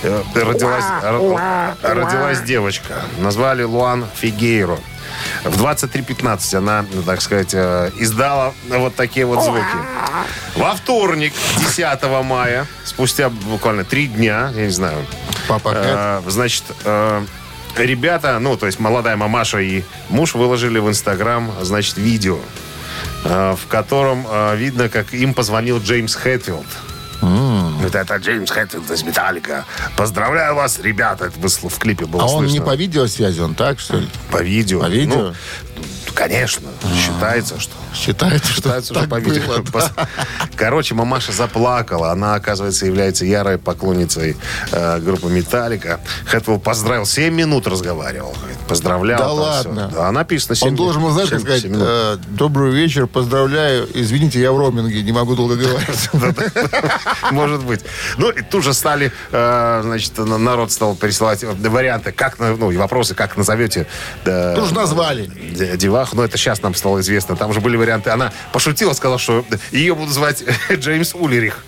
э, 0.02 0.22
родилась, 0.34 0.84
р- 1.02 1.76
родилась 1.82 2.40
девочка. 2.42 3.02
Назвали 3.18 3.62
Луан 3.62 4.06
Фигейро. 4.14 4.78
В 5.44 5.62
23.15 5.62 6.56
она, 6.56 6.84
так 7.04 7.20
сказать, 7.20 7.50
э, 7.52 7.90
издала 7.98 8.54
вот 8.68 8.94
такие 8.94 9.26
вот 9.26 9.42
звуки. 9.44 9.62
Во 10.56 10.74
вторник, 10.74 11.32
10 11.58 12.22
мая, 12.24 12.66
спустя 12.84 13.28
буквально 13.28 13.84
три 13.84 14.06
дня, 14.06 14.50
я 14.54 14.62
не 14.64 14.70
знаю, 14.70 14.96
Папа. 15.48 15.72
Э, 15.74 16.22
значит, 16.28 16.64
э, 16.84 17.24
ребята, 17.76 18.38
ну, 18.38 18.56
то 18.56 18.66
есть 18.66 18.78
молодая 18.78 19.16
мамаша 19.16 19.60
и 19.60 19.82
муж 20.08 20.34
выложили 20.34 20.78
в 20.78 20.88
Инстаграм, 20.88 21.52
значит, 21.62 21.96
видео, 21.96 22.38
э, 23.24 23.56
в 23.60 23.66
котором 23.68 24.26
э, 24.28 24.56
видно, 24.56 24.88
как 24.88 25.12
им 25.14 25.34
позвонил 25.34 25.80
Джеймс 25.80 26.14
Хэтфилд. 26.14 26.66
Вот 27.22 27.94
это 27.94 28.16
Джеймс 28.16 28.50
Хэтфилд 28.50 28.90
из 28.90 29.02
Металлика. 29.04 29.64
Поздравляю 29.96 30.56
вас, 30.56 30.80
ребята. 30.80 31.26
Это 31.26 31.38
в 31.38 31.78
клипе 31.78 32.06
было 32.06 32.22
А 32.22 32.26
он 32.26 32.40
слышно. 32.48 32.54
не 32.54 32.60
по 32.60 32.74
видеосвязи, 32.74 33.40
он 33.40 33.54
так, 33.54 33.78
что 33.78 33.98
ли? 33.98 34.08
По 34.30 34.42
видео. 34.42 34.80
По 34.80 34.86
видео? 34.86 35.16
Ну, 35.16 35.34
конечно. 36.14 36.68
Считается, 36.96 37.58
что... 37.60 37.72
Считается, 37.94 38.46
что 38.52 38.54
Считается, 38.62 38.94
что 38.94 39.00
так 39.00 39.10
по 39.10 39.18
видео. 39.20 39.42
было, 39.62 39.90
да. 39.96 40.08
Короче, 40.56 40.94
мамаша 40.94 41.32
заплакала. 41.32 42.10
Она, 42.10 42.34
оказывается, 42.34 42.86
является 42.86 43.24
ярой 43.24 43.58
поклонницей 43.58 44.36
э, 44.70 44.98
группы 45.00 45.28
«Металлика». 45.28 46.00
Хэтвелл 46.26 46.58
поздравил. 46.58 47.04
7 47.06 47.34
минут 47.34 47.66
разговаривал. 47.66 48.32
Говорит, 48.38 48.58
Поздравлял. 48.68 49.18
Да 49.18 49.32
ладно? 49.32 49.88
всё. 49.88 49.96
Да, 49.98 50.12
написано 50.12 50.54
7 50.54 50.68
Он 50.68 50.76
должен 50.76 51.02
был, 51.02 51.10
знаешь, 51.10 51.28
как 51.30 51.40
сказать, 51.40 51.64
э, 51.66 52.16
добрый 52.30 52.72
вечер, 52.72 53.06
поздравляю, 53.06 53.88
извините, 53.92 54.40
я 54.40 54.52
в 54.52 54.58
роуминге, 54.58 55.02
не 55.02 55.12
могу 55.12 55.34
долго 55.34 55.56
говорить. 55.56 56.08
Может 57.30 57.62
быть. 57.64 57.80
Ну, 58.18 58.30
и 58.30 58.42
тут 58.42 58.64
же 58.64 58.72
стали, 58.74 59.12
э, 59.30 59.80
значит, 59.82 60.16
на- 60.18 60.38
народ 60.38 60.72
стал 60.72 60.94
присылать 60.94 61.42
варианты, 61.44 62.12
как, 62.12 62.38
ну, 62.38 62.70
вопросы, 62.78 63.14
как 63.14 63.36
назовете. 63.36 63.86
Тут 64.24 64.68
же 64.68 64.74
назвали. 64.74 65.26
Д- 65.26 65.76
Деваху, 66.02 66.16
но 66.16 66.24
это 66.24 66.36
сейчас 66.36 66.62
нам 66.62 66.74
стало 66.74 67.00
известно. 67.00 67.36
Там 67.36 67.52
же 67.52 67.60
были 67.60 67.76
варианты. 67.76 68.10
Она 68.10 68.32
пошутила, 68.52 68.92
сказала, 68.92 69.18
что 69.18 69.44
ее 69.70 69.94
будут 69.94 70.12
звать 70.12 70.42
Джеймс 70.72 71.14
Улерих. 71.14 71.64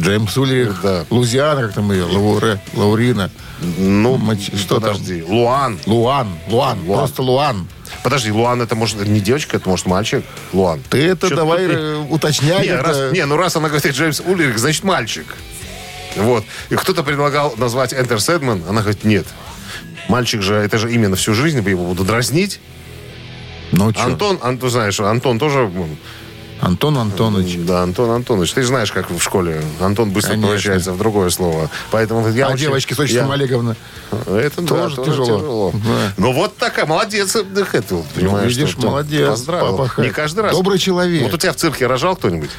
Джеймс 0.00 0.36
Ульрих, 0.38 0.80
Да. 0.82 1.04
Лузиана, 1.10 1.62
как 1.62 1.74
там 1.74 1.92
ее, 1.92 2.04
Лауре, 2.04 2.58
Лаурина, 2.72 3.30
Ну, 3.60 4.16
Мать- 4.16 4.50
что 4.58 4.80
там? 4.80 4.94
подожди. 4.94 5.22
Луан. 5.22 5.78
Луан, 5.84 6.28
Луан, 6.48 6.78
Луан. 6.86 6.98
просто 6.98 7.22
Луан. 7.22 7.68
Подожди, 8.02 8.32
Луан 8.32 8.62
это 8.62 8.74
может 8.74 9.06
не 9.06 9.20
девочка, 9.20 9.58
это 9.58 9.68
может 9.68 9.84
мальчик. 9.86 10.24
Луан. 10.54 10.80
Ты 10.88 11.06
это 11.08 11.28
Чё-то 11.28 11.36
давай 11.42 11.66
тут- 11.66 11.76
э, 11.76 12.06
уточняй. 12.08 12.62
Не, 12.62 12.68
это- 12.72 12.82
раз, 12.82 13.12
не, 13.12 13.24
ну 13.26 13.36
раз 13.36 13.54
она 13.54 13.68
говорит 13.68 13.94
Джеймс 13.94 14.20
Улерих, 14.20 14.58
значит 14.58 14.82
мальчик. 14.82 15.26
Вот. 16.16 16.44
И 16.70 16.74
кто-то 16.74 17.02
предлагал 17.02 17.54
назвать 17.58 17.92
Энтер 17.92 18.18
Сэдман, 18.18 18.62
она 18.68 18.80
говорит, 18.80 19.04
нет. 19.04 19.26
Мальчик 20.08 20.40
же, 20.42 20.54
это 20.54 20.78
же 20.78 20.90
именно 20.90 21.16
всю 21.16 21.34
жизнь 21.34 21.58
его 21.68 21.84
буду 21.84 22.02
дразнить. 22.04 22.60
Ну, 23.72 23.92
чё? 23.92 24.00
Антон, 24.02 24.38
Антон, 24.42 24.70
знаешь, 24.70 25.00
Антон 25.00 25.38
тоже... 25.38 25.70
Антон 26.60 26.96
Антонович. 26.96 27.56
Да, 27.66 27.82
Антон 27.82 28.10
Антонович. 28.10 28.52
Ты 28.52 28.62
же 28.62 28.68
знаешь, 28.68 28.92
как 28.92 29.10
в 29.10 29.18
школе 29.20 29.60
Антон 29.80 30.10
быстро 30.12 30.30
Конечно. 30.34 30.46
превращается 30.48 30.92
в 30.92 30.98
другое 30.98 31.28
слово. 31.30 31.68
Поэтому 31.90 32.28
я 32.28 32.46
а 32.46 32.50
очень- 32.50 32.66
девочки 32.66 32.94
с 32.94 33.00
отчеством 33.00 33.26
я- 33.26 33.32
Олеговна. 33.34 33.74
Это 34.28 34.62
да, 34.62 34.88
Тоже 34.88 34.96
тяжело. 35.04 35.72
Да. 35.74 36.12
Ну 36.18 36.32
вот 36.32 36.56
такая, 36.58 36.86
молодец, 36.86 37.34
э, 37.34 37.64
Хэтфилд, 37.64 38.06
понимаешь. 38.14 38.48
видишь, 38.52 38.68
что- 38.68 38.78
что 38.80 38.90
молодец, 38.90 39.28
Поздравил. 39.28 39.76
папа. 39.76 40.00
Не 40.02 40.10
каждый 40.10 40.40
раз. 40.44 40.52
Добрый 40.56 40.78
человек. 40.78 41.24
Вот 41.24 41.34
у 41.34 41.36
тебя 41.36 41.52
в 41.52 41.56
цирке 41.56 41.88
рожал 41.88 42.14
кто-нибудь? 42.14 42.50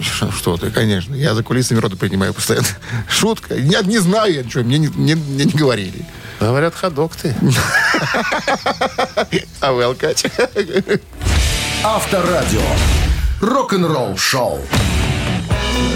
Что 0.00 0.56
ты, 0.56 0.70
конечно. 0.70 1.14
Я 1.14 1.34
за 1.34 1.42
кулисами 1.42 1.78
роды 1.78 1.96
принимаю 1.98 2.32
постоянно. 2.32 2.66
Шутка. 3.10 3.54
Я 3.54 3.82
не 3.82 3.98
знаю, 3.98 4.32
я 4.32 4.42
ничего, 4.44 4.64
мне 4.64 4.78
не, 4.78 4.86
не- 4.86 5.14
мне 5.14 5.44
не 5.44 5.52
говорили. 5.52 6.06
Говорят, 6.42 6.74
ходок 6.74 7.14
ты. 7.14 7.34
А 9.60 9.70
вы 9.72 9.84
алкач. 9.84 10.24
Авторадио. 11.84 12.60
Рок-н-ролл 13.40 14.16
шоу. 14.16 14.58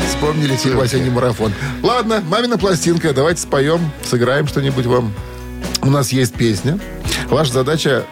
Вспомнили 0.08 0.54
«Осенний 0.80 1.10
марафон». 1.10 1.52
Ладно, 1.82 2.22
мамина 2.28 2.58
пластинка. 2.58 3.12
Давайте 3.12 3.42
споем, 3.42 3.90
сыграем 4.04 4.46
что-нибудь 4.46 4.86
вам. 4.86 5.12
У 5.82 5.90
нас 5.90 6.12
есть 6.12 6.34
песня. 6.34 6.78
Ваша 7.28 7.52
задача 7.52 8.04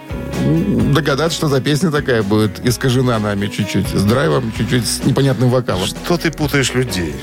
догадаться, 0.93 1.37
что 1.39 1.47
за 1.47 1.61
песня 1.61 1.93
такая 1.93 2.25
будет. 2.25 2.67
Искажена 2.67 3.21
нами 3.21 3.47
чуть-чуть. 3.47 3.89
С 3.91 4.03
драйвом, 4.03 4.53
чуть-чуть 4.59 4.87
с 4.89 5.05
непонятным 5.05 5.51
вокалом. 5.51 5.87
Что 5.87 6.17
ты 6.17 6.33
путаешь 6.33 6.75
людей? 6.75 7.15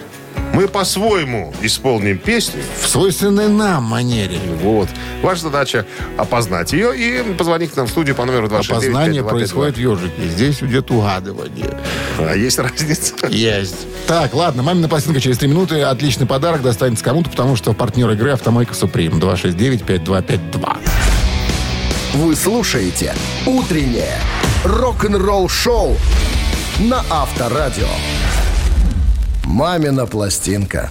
Мы 0.54 0.68
по-своему 0.68 1.54
исполним 1.62 2.18
песню. 2.18 2.62
В 2.84 2.88
свойственной 2.88 3.48
нам 3.48 3.84
манере. 3.84 4.38
Вот. 4.62 4.90
Ваша 5.22 5.44
задача 5.44 5.86
опознать 6.18 6.74
ее 6.74 6.96
и 6.96 7.34
позвонить 7.34 7.72
к 7.72 7.78
нам 7.78 7.88
в 7.88 7.90
студию 7.90 8.16
по 8.16 8.26
номеру 8.26 8.50
269 8.50 8.94
Опознание 8.94 9.24
происходит 9.24 9.78
в 9.78 9.80
ежике. 9.80 10.28
Здесь 10.28 10.62
идет 10.62 10.92
угадывание. 10.92 11.78
А 12.20 12.36
есть 12.36 12.60
разница? 12.60 13.14
Есть. 13.30 13.88
Так, 14.08 14.34
ладно, 14.34 14.62
мамина 14.62 14.90
пластинка 14.90 15.22
через 15.22 15.38
три 15.38 15.48
минуты. 15.48 15.82
Отличный 15.82 16.28
подарок 16.28 16.62
достанется 16.62 17.04
кому-то, 17.04 17.30
потому 17.30 17.56
что 17.56 17.74
партнер 17.74 18.10
игры 18.12 18.32
«Автомойка 18.32 18.74
Суприм» 18.74 19.20
269-5252. 19.20 20.78
Вы 22.16 22.36
слушаете 22.36 23.16
«Утреннее 23.46 24.18
рок-н-ролл-шоу» 24.66 25.96
на 26.80 27.06
Авторадио. 27.10 27.88
«Мамина 29.52 30.06
пластинка». 30.06 30.90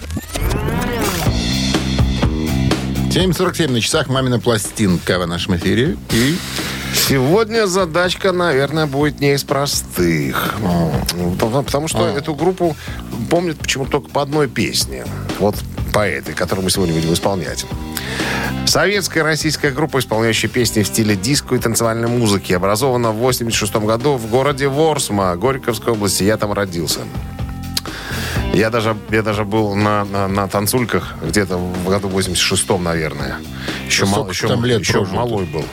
7.47 3.09 3.71
на 3.71 3.81
часах 3.81 4.07
«Мамина 4.07 4.39
пластинка» 4.39 5.17
в 5.17 5.25
нашем 5.25 5.55
эфире. 5.55 5.97
И 6.11 6.37
Сегодня 6.93 7.65
задачка, 7.65 8.31
наверное, 8.31 8.85
будет 8.85 9.19
не 9.19 9.33
из 9.33 9.43
простых. 9.43 10.53
Потому 11.39 11.63
потому 11.63 11.87
что 11.87 12.07
эту 12.07 12.35
группу 12.35 12.75
помнят 13.31 13.57
почему-то 13.57 13.93
только 13.93 14.09
по 14.09 14.21
одной 14.21 14.47
песне. 14.47 15.05
Вот 15.39 15.55
по 15.91 16.07
этой, 16.07 16.35
которую 16.35 16.63
мы 16.63 16.69
сегодня 16.69 16.93
будем 16.93 17.13
исполнять. 17.13 17.65
Советская 18.67 19.23
российская 19.23 19.71
группа, 19.71 19.97
исполняющая 19.97 20.49
песни 20.49 20.83
в 20.83 20.87
стиле 20.87 21.15
диско 21.15 21.55
и 21.55 21.59
танцевальной 21.59 22.07
музыки, 22.07 22.53
образована 22.53 23.11
в 23.11 23.15
86 23.15 23.73
году 23.77 24.17
в 24.17 24.29
городе 24.29 24.67
Ворсма, 24.67 25.35
Горьковской 25.35 25.93
области. 25.93 26.23
Я 26.23 26.37
там 26.37 26.53
родился. 26.53 26.99
Я 28.53 28.69
даже, 28.69 28.97
я 29.11 29.21
даже 29.21 29.45
был 29.45 29.75
на, 29.75 30.03
на, 30.05 30.27
на 30.27 30.47
танцульках 30.47 31.15
где-то 31.23 31.57
в 31.57 31.87
году 31.89 32.09
86-м, 32.09 32.83
наверное. 32.83 33.37
Еще, 33.87 34.05
мал- 34.05 34.29
еще, 34.29 34.47
там 34.47 34.65
лет 34.65 34.81
еще 34.81 34.93
прожил-то? 34.93 35.15
малой 35.15 35.45
был. 35.45 35.65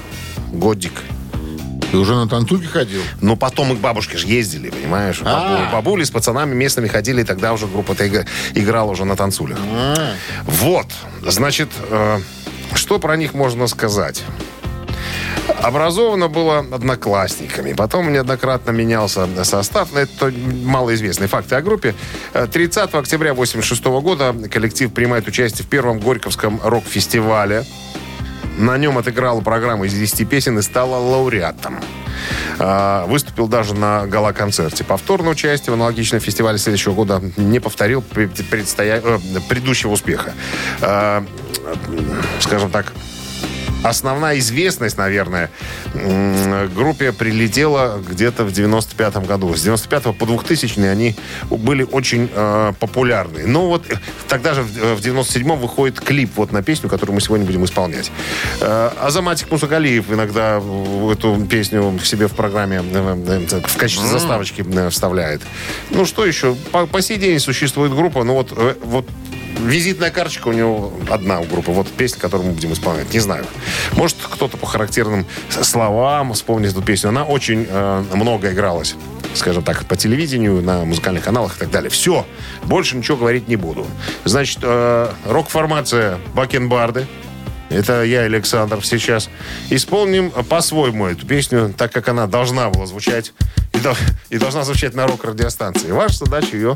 Годик. 0.53 0.93
ты 1.91 1.97
уже 1.99 2.15
на 2.15 2.29
танцульке 2.29 2.69
ходил? 2.69 3.03
Ну, 3.21 3.37
потом 3.37 3.69
мы 3.69 3.77
к 3.77 3.81
бабушке 3.81 4.17
же 4.17 4.29
ездили, 4.29 4.71
понимаешь? 4.71 5.21
А. 5.25 5.67
Бабу- 5.67 5.73
Бабули 5.73 6.05
с 6.05 6.11
пацанами 6.11 6.55
местными 6.55 6.87
ходили, 6.87 7.23
и 7.23 7.25
тогда 7.25 7.53
уже 7.53 7.67
группа-то 7.67 8.07
играла 8.55 8.91
уже 8.93 9.05
на 9.05 9.17
танцулях. 9.17 9.59
Вот, 10.45 10.87
значит, 11.27 11.69
э, 11.91 12.21
что 12.75 12.99
про 13.01 13.17
них 13.17 13.35
можно 13.35 13.67
сказать? 13.67 14.23
Образовано 15.63 16.29
было 16.29 16.61
одноклассниками. 16.61 17.73
Потом 17.73 18.13
неоднократно 18.13 18.71
менялся 18.71 19.27
состав. 19.45 19.95
Это 19.95 20.33
малоизвестные 20.65 21.29
факты 21.29 21.57
о 21.57 21.63
группе. 21.63 21.95
Э, 22.33 22.47
30 22.51 22.95
октября 22.95 23.33
1986 23.33 23.85
года 24.03 24.35
коллектив 24.49 24.93
принимает 24.93 25.27
участие 25.27 25.65
в 25.67 25.69
первом 25.69 25.99
Горьковском 25.99 26.61
рок-фестивале. 26.63 27.65
На 28.57 28.77
нем 28.77 28.99
отыграла 28.99 29.41
программу 29.41 29.85
из 29.85 29.95
10 29.95 30.29
песен 30.29 30.59
и 30.59 30.63
стала 30.63 30.97
лауреатом. 30.97 31.81
А, 32.59 33.07
Выступил 33.07 33.47
даже 33.47 33.75
на 33.75 34.07
гала-концерте. 34.07 34.83
Повторное 34.83 35.31
участие 35.31 35.71
в 35.71 35.75
аналогичном 35.75 36.21
фестивале 36.21 36.59
следующего 36.59 36.93
года 36.93 37.23
не 37.37 37.61
повторил 37.61 38.01
пре- 38.03 38.29
предстоя- 38.51 39.01
э, 39.05 39.19
предыдущего 39.49 39.93
успеха. 39.93 40.33
А, 40.81 41.25
Скажем 42.41 42.71
так, 42.71 42.93
основная 43.83 44.39
известность, 44.39 44.99
наверное, 44.99 45.51
группе 46.75 47.13
прилетела 47.13 48.01
где-то 48.07 48.45
в 48.45 48.53
95 48.53 49.27
году. 49.27 49.55
С 49.55 49.63
95 49.63 50.17
по 50.17 50.27
2000 50.27 50.81
они 50.81 51.17
были 51.51 51.83
очень 51.83 52.31
э, 52.33 52.73
популярны. 52.79 53.47
Но 53.47 53.69
вот 53.69 53.85
э, 53.91 53.95
тогда 54.29 54.55
же 54.55 54.63
в 54.63 54.99
в 54.99 55.01
97-м 55.01 55.59
выходит 55.59 56.01
клип 56.01 56.33
вот 56.37 56.53
на 56.53 56.63
песню, 56.63 56.89
которую 56.89 57.15
мы 57.15 57.21
сегодня 57.21 57.47
будем 57.47 57.65
исполнять. 57.65 58.11
Э, 58.61 58.91
Азаматик 59.01 59.51
Мусагалиев 59.51 60.11
иногда 60.11 60.59
в 60.61 61.11
эту 61.11 61.37
песню 61.47 61.99
себе 62.03 62.29
в 62.29 62.33
программе 62.33 62.83
э, 62.83 63.47
э, 63.51 63.61
в 63.61 63.77
качестве 63.77 64.09
заставочки 64.09 64.65
э, 64.67 64.91
вставляет. 64.91 65.43
Ну 65.91 66.05
что 66.05 66.27
еще? 66.27 66.55
По, 66.73 66.87
по 66.87 67.01
сей 67.01 67.17
день 67.17 67.39
существует 67.41 67.95
группа, 67.95 68.25
но 68.25 68.35
вот, 68.35 68.53
э, 68.57 68.75
вот 68.83 69.07
Визитная 69.59 70.11
карточка 70.11 70.49
у 70.49 70.53
него 70.53 70.93
одна 71.11 71.41
у 71.41 71.45
группы. 71.45 71.71
Вот 71.73 71.89
песня, 71.89 72.21
которую 72.21 72.49
мы 72.49 72.55
будем 72.55 72.73
исполнять. 72.73 73.13
Не 73.13 73.21
знаю. 73.21 73.45
Может, 73.93 74.17
кто-то 74.23 74.57
по 74.57 74.67
характерным 74.67 75.27
словам 75.51 76.33
вспомнит 76.33 76.71
эту 76.71 76.83
песню. 76.83 77.09
Она 77.09 77.25
очень 77.25 77.67
э, 77.69 78.05
много 78.13 78.53
игралась. 78.53 78.95
Скажем 79.35 79.63
так, 79.63 79.85
по 79.87 79.97
телевидению, 79.97 80.63
на 80.63 80.85
музыкальных 80.85 81.25
каналах 81.25 81.57
и 81.57 81.61
так 81.61 81.71
далее. 81.71 81.91
Все. 81.91 82.25
Больше 82.65 82.97
ничего 82.97 83.17
говорить 83.17 83.49
не 83.49 83.57
буду. 83.57 83.87
Значит, 84.25 84.59
э, 84.63 85.11
рок-формация 85.27 86.19
Бакенбарды. 86.35 87.07
Это 87.71 88.03
я, 88.03 88.23
Александр, 88.23 88.85
сейчас 88.85 89.29
исполним 89.71 90.31
по-своему 90.31 91.07
эту 91.07 91.27
песню, 91.27 91.73
так 91.77 91.93
как 91.93 92.09
она 92.09 92.27
должна 92.27 92.71
была 92.71 92.87
звучать 92.87 93.33
и, 93.75 93.79
дол- 93.79 93.97
и 94.31 94.39
должна 94.39 94.65
звучать 94.65 94.95
на 94.95 95.07
рок-радиостанции. 95.07 95.91
Ваша 95.91 96.25
задача 96.25 96.57
ее 96.57 96.75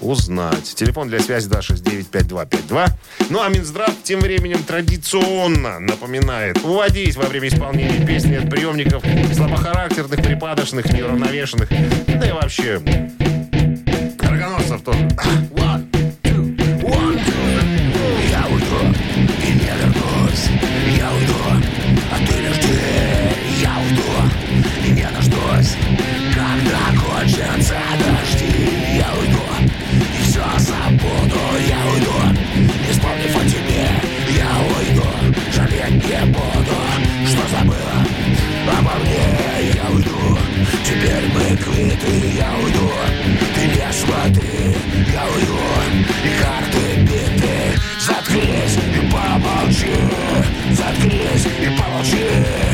узнать. 0.00 0.74
Телефон 0.74 1.08
для 1.08 1.20
связи 1.20 1.48
269-5252. 1.48 2.88
Ну, 3.30 3.42
а 3.42 3.48
Минздрав 3.48 3.90
тем 4.02 4.20
временем 4.20 4.62
традиционно 4.62 5.80
напоминает 5.80 6.62
уводить 6.62 7.16
во 7.16 7.24
время 7.24 7.48
исполнения 7.48 8.06
песни 8.06 8.34
от 8.34 8.50
приемников 8.50 9.02
слабохарактерных, 9.34 10.22
припадочных, 10.22 10.92
неуравновешенных, 10.92 11.68
да 11.70 12.28
и 12.28 12.32
вообще 12.32 12.82
рогоносцев 14.20 14.82
тоже. 14.82 15.08
кончатся 27.94 28.44
дожди, 28.44 28.96
я 28.96 29.06
уйду 29.18 29.42
и 30.18 30.22
все 30.22 30.42
забуду. 30.58 31.40
Я 31.68 31.78
уйду, 31.92 32.38
не 32.56 32.92
вспомнив 32.92 33.36
о 33.36 33.44
тебе. 33.44 33.88
Я 34.36 34.50
уйду, 34.76 35.06
жалеть 35.52 36.04
не 36.04 36.26
буду, 36.26 36.78
что 37.26 37.56
забыла 37.56 38.06
обо 38.78 38.92
мне. 39.02 39.72
Я 39.74 39.90
уйду, 39.90 40.38
теперь 40.84 41.24
мы 41.34 41.56
квиты. 41.56 42.36
Я 42.36 42.50
уйду, 42.62 42.90
ты 43.54 43.66
не 43.66 43.92
смотри. 43.92 44.76
Я 45.12 45.24
уйду, 45.26 45.58
и 46.24 46.42
карты 46.42 47.00
биты. 47.02 47.80
Заткнись 48.00 48.76
и 48.76 49.10
помолчи. 49.10 49.94
Заткнись 50.72 51.46
и 51.60 51.78
помолчи. 51.78 52.73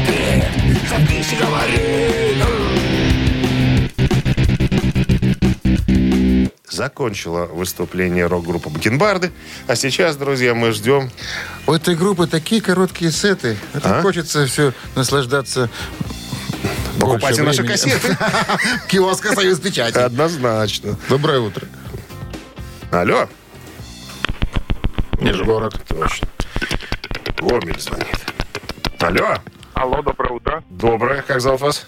И 0.00 0.04
посмотри. 0.04 0.42
Заткнись 0.88 1.32
и 1.32 1.36
говори. 1.36 1.80
Закончила 6.70 7.46
выступление 7.46 8.26
рок-группа 8.26 8.68
Бакенбарды. 8.68 9.30
А 9.68 9.76
сейчас, 9.76 10.16
друзья, 10.16 10.54
мы 10.54 10.72
ждем 10.72 11.10
У 11.66 11.72
этой 11.72 11.94
группы 11.94 12.26
такие 12.26 12.60
короткие 12.60 13.12
сеты. 13.12 13.56
Это 13.72 13.98
А? 13.98 14.02
хочется 14.02 14.46
все 14.46 14.72
наслаждаться. 14.96 15.70
Покупайте 16.98 17.42
наши 17.42 17.64
кассеты. 17.64 18.16
Киоска 18.88 19.34
«Союз 19.34 19.60
печати». 19.60 19.98
Однозначно. 19.98 20.96
Доброе 21.08 21.40
утро. 21.40 21.66
Алло. 22.90 23.28
Нижегород. 25.20 25.80
Точно. 25.86 26.28
Гомель 27.40 27.80
звонит. 27.80 28.18
Алло. 29.00 29.36
Алло, 29.74 30.02
доброе 30.02 30.32
утро. 30.32 30.64
Доброе. 30.70 31.22
Как 31.22 31.40
зовут 31.40 31.60
вас? 31.60 31.86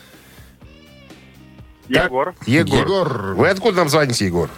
Егор 1.89 2.35
Егор. 2.47 2.79
Егор. 2.79 3.35
Вы 3.35 3.49
откуда 3.49 3.79
нам 3.79 3.89
звоните, 3.89 4.27
Егор? 4.27 4.51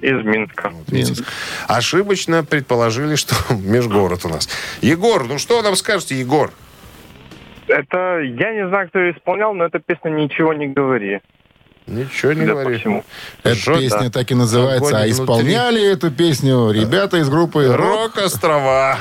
из 0.00 0.24
Минска. 0.24 0.72
Минск. 0.88 1.24
Ошибочно 1.68 2.44
предположили, 2.44 3.16
что 3.16 3.34
межгород 3.54 4.24
у 4.24 4.28
нас. 4.28 4.48
Егор, 4.80 5.24
ну 5.26 5.38
что 5.38 5.62
нам 5.62 5.74
скажете, 5.74 6.14
Егор? 6.18 6.52
Это, 7.66 8.20
я 8.20 8.54
не 8.54 8.68
знаю, 8.68 8.88
кто 8.88 9.00
ее 9.00 9.12
исполнял, 9.12 9.52
но 9.54 9.64
эта 9.64 9.80
песня 9.80 10.10
«Ничего 10.10 10.52
не 10.52 10.68
говори». 10.68 11.20
Ничего 11.86 12.32
не 12.32 12.40
по 12.46 12.46
говори. 12.52 12.82
Эта 13.44 13.54
Жжет, 13.54 13.78
песня 13.78 14.00
да. 14.04 14.10
так 14.10 14.30
и 14.30 14.34
называется. 14.34 14.88
Огонь 14.88 14.94
А 14.94 15.04
внутри. 15.04 15.12
исполняли 15.12 15.92
эту 15.92 16.10
песню 16.10 16.70
ребята 16.72 17.18
из 17.18 17.28
группы 17.28 17.66
«Рок». 17.68 18.16
Рок-острова. 18.16 18.98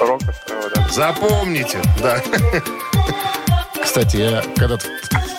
Рок 0.00 0.22
острова, 0.22 0.70
да. 0.74 0.88
Запомните. 0.90 1.78
Да. 2.00 2.22
Кстати, 3.92 4.16
я 4.16 4.42
когда-то 4.56 4.86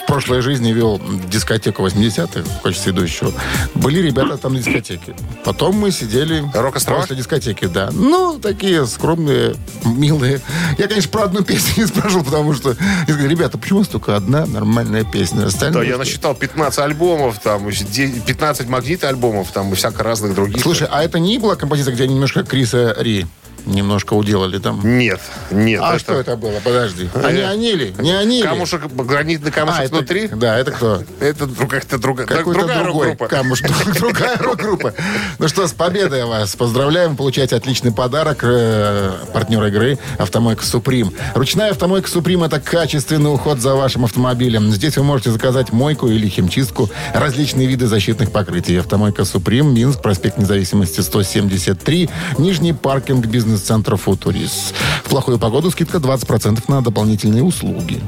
в 0.03 0.05
прошлой 0.05 0.41
жизни 0.41 0.73
вел 0.73 1.01
дискотеку 1.27 1.83
80-х 1.87 2.47
в 2.47 2.61
качестве 2.61 2.91
ведущего. 2.91 3.33
Были 3.73 3.99
ребята 3.99 4.37
там 4.37 4.53
на 4.53 4.59
дискотеке. 4.59 5.15
Потом 5.43 5.75
мы 5.75 5.89
сидели 5.89 6.43
Рок-острова? 6.53 6.99
после 6.99 7.15
дискотеки, 7.15 7.65
да. 7.65 7.89
Ну, 7.91 8.37
такие 8.39 8.85
скромные, 8.85 9.55
милые. 9.83 10.39
Я, 10.77 10.87
конечно, 10.87 11.09
про 11.09 11.23
одну 11.23 11.43
песню 11.43 11.81
не 11.81 11.87
спрашивал, 11.87 12.23
потому 12.23 12.53
что... 12.53 12.77
Я 13.07 13.13
говорю, 13.15 13.27
ребята, 13.27 13.57
почему 13.57 13.79
у 13.79 13.81
вас 13.81 13.87
только 13.87 14.15
одна 14.15 14.45
нормальная 14.45 15.03
песня? 15.03 15.41
Да, 15.41 15.47
Остальные... 15.47 15.89
я 15.89 15.97
насчитал 15.97 16.35
15 16.35 16.77
альбомов, 16.77 17.39
там, 17.39 17.67
еще 17.67 17.85
10 17.85 18.23
15 18.23 18.69
магнит 18.69 19.03
альбомов, 19.03 19.51
там, 19.51 19.73
и 19.73 19.75
всяко 19.75 20.03
разных 20.03 20.35
других. 20.35 20.61
Слушай, 20.61 20.87
а 20.91 21.03
это 21.03 21.17
не 21.17 21.39
была 21.39 21.55
композиция, 21.55 21.95
где 21.95 22.07
немножко 22.07 22.43
Криса 22.43 22.95
Ри 22.99 23.25
немножко 23.65 24.13
уделали 24.13 24.57
там? 24.59 24.81
Нет, 24.97 25.19
нет. 25.51 25.81
А 25.83 25.97
что 25.99 26.13
это 26.13 26.35
было? 26.35 26.59
Подожди. 26.63 27.09
Они 27.15 27.39
они 27.41 27.73
ли? 27.73 27.93
Не 27.99 28.11
они 28.11 28.37
ли? 28.37 28.43
Камушек, 28.43 28.85
гранитный 28.93 29.51
камушек 29.51 29.79
А, 29.79 29.83
это- 29.85 29.95
внутри? 29.95 30.27
Да, 30.27 30.57
это 30.57 30.71
кто? 30.71 31.03
Это 31.19 31.45
друг- 31.47 31.69
как-то 31.69 31.97
Какой-то 31.99 32.59
другая 32.59 32.83
другой 32.83 33.07
рок-группа. 33.09 33.27
камуш, 33.27 33.61
другая 33.99 34.37
рок-группа. 34.41 34.93
Ну 35.39 35.47
что, 35.47 35.67
с 35.67 35.71
победой 35.73 36.25
вас. 36.25 36.55
Поздравляем. 36.55 37.15
Получаете 37.15 37.55
отличный 37.55 37.91
подарок. 37.91 38.39
э, 38.43 39.11
Партнер 39.33 39.63
игры 39.65 39.97
«Автомойка 40.17 40.65
Суприм». 40.65 41.13
Ручная 41.33 41.71
«Автомойка 41.71 42.09
Суприм»— 42.09 42.43
это 42.45 42.59
качественный 42.59 43.33
уход 43.33 43.59
за 43.59 43.75
вашим 43.75 44.05
автомобилем. 44.05 44.71
Здесь 44.71 44.97
вы 44.97 45.03
можете 45.03 45.31
заказать 45.31 45.71
мойку 45.71 46.07
или 46.07 46.27
химчистку, 46.27 46.89
различные 47.13 47.67
виды 47.67 47.87
защитных 47.87 48.31
покрытий. 48.31 48.77
«Автомойка 48.77 49.25
Суприм», 49.25 49.73
Минск, 49.73 50.01
проспект 50.01 50.37
Независимости, 50.37 51.01
173, 51.01 52.09
Нижний 52.37 52.73
паркинг 52.73 53.25
бизнес-центра 53.53 53.97
«Футурис». 53.97 54.73
В 55.03 55.09
плохую 55.09 55.37
погоду 55.37 55.69
скидка 55.69 55.97
20% 55.97 56.63
на 56.67 56.81
дополнительные 56.81 57.43
услуги. 57.43 58.01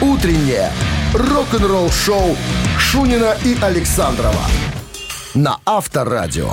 Утреннее 0.00 0.72
рок-н-ролл-шоу 1.12 2.36
Шунина 2.78 3.36
и 3.44 3.56
Александрова 3.60 4.44
на 5.34 5.58
Авторадио. 5.66 6.52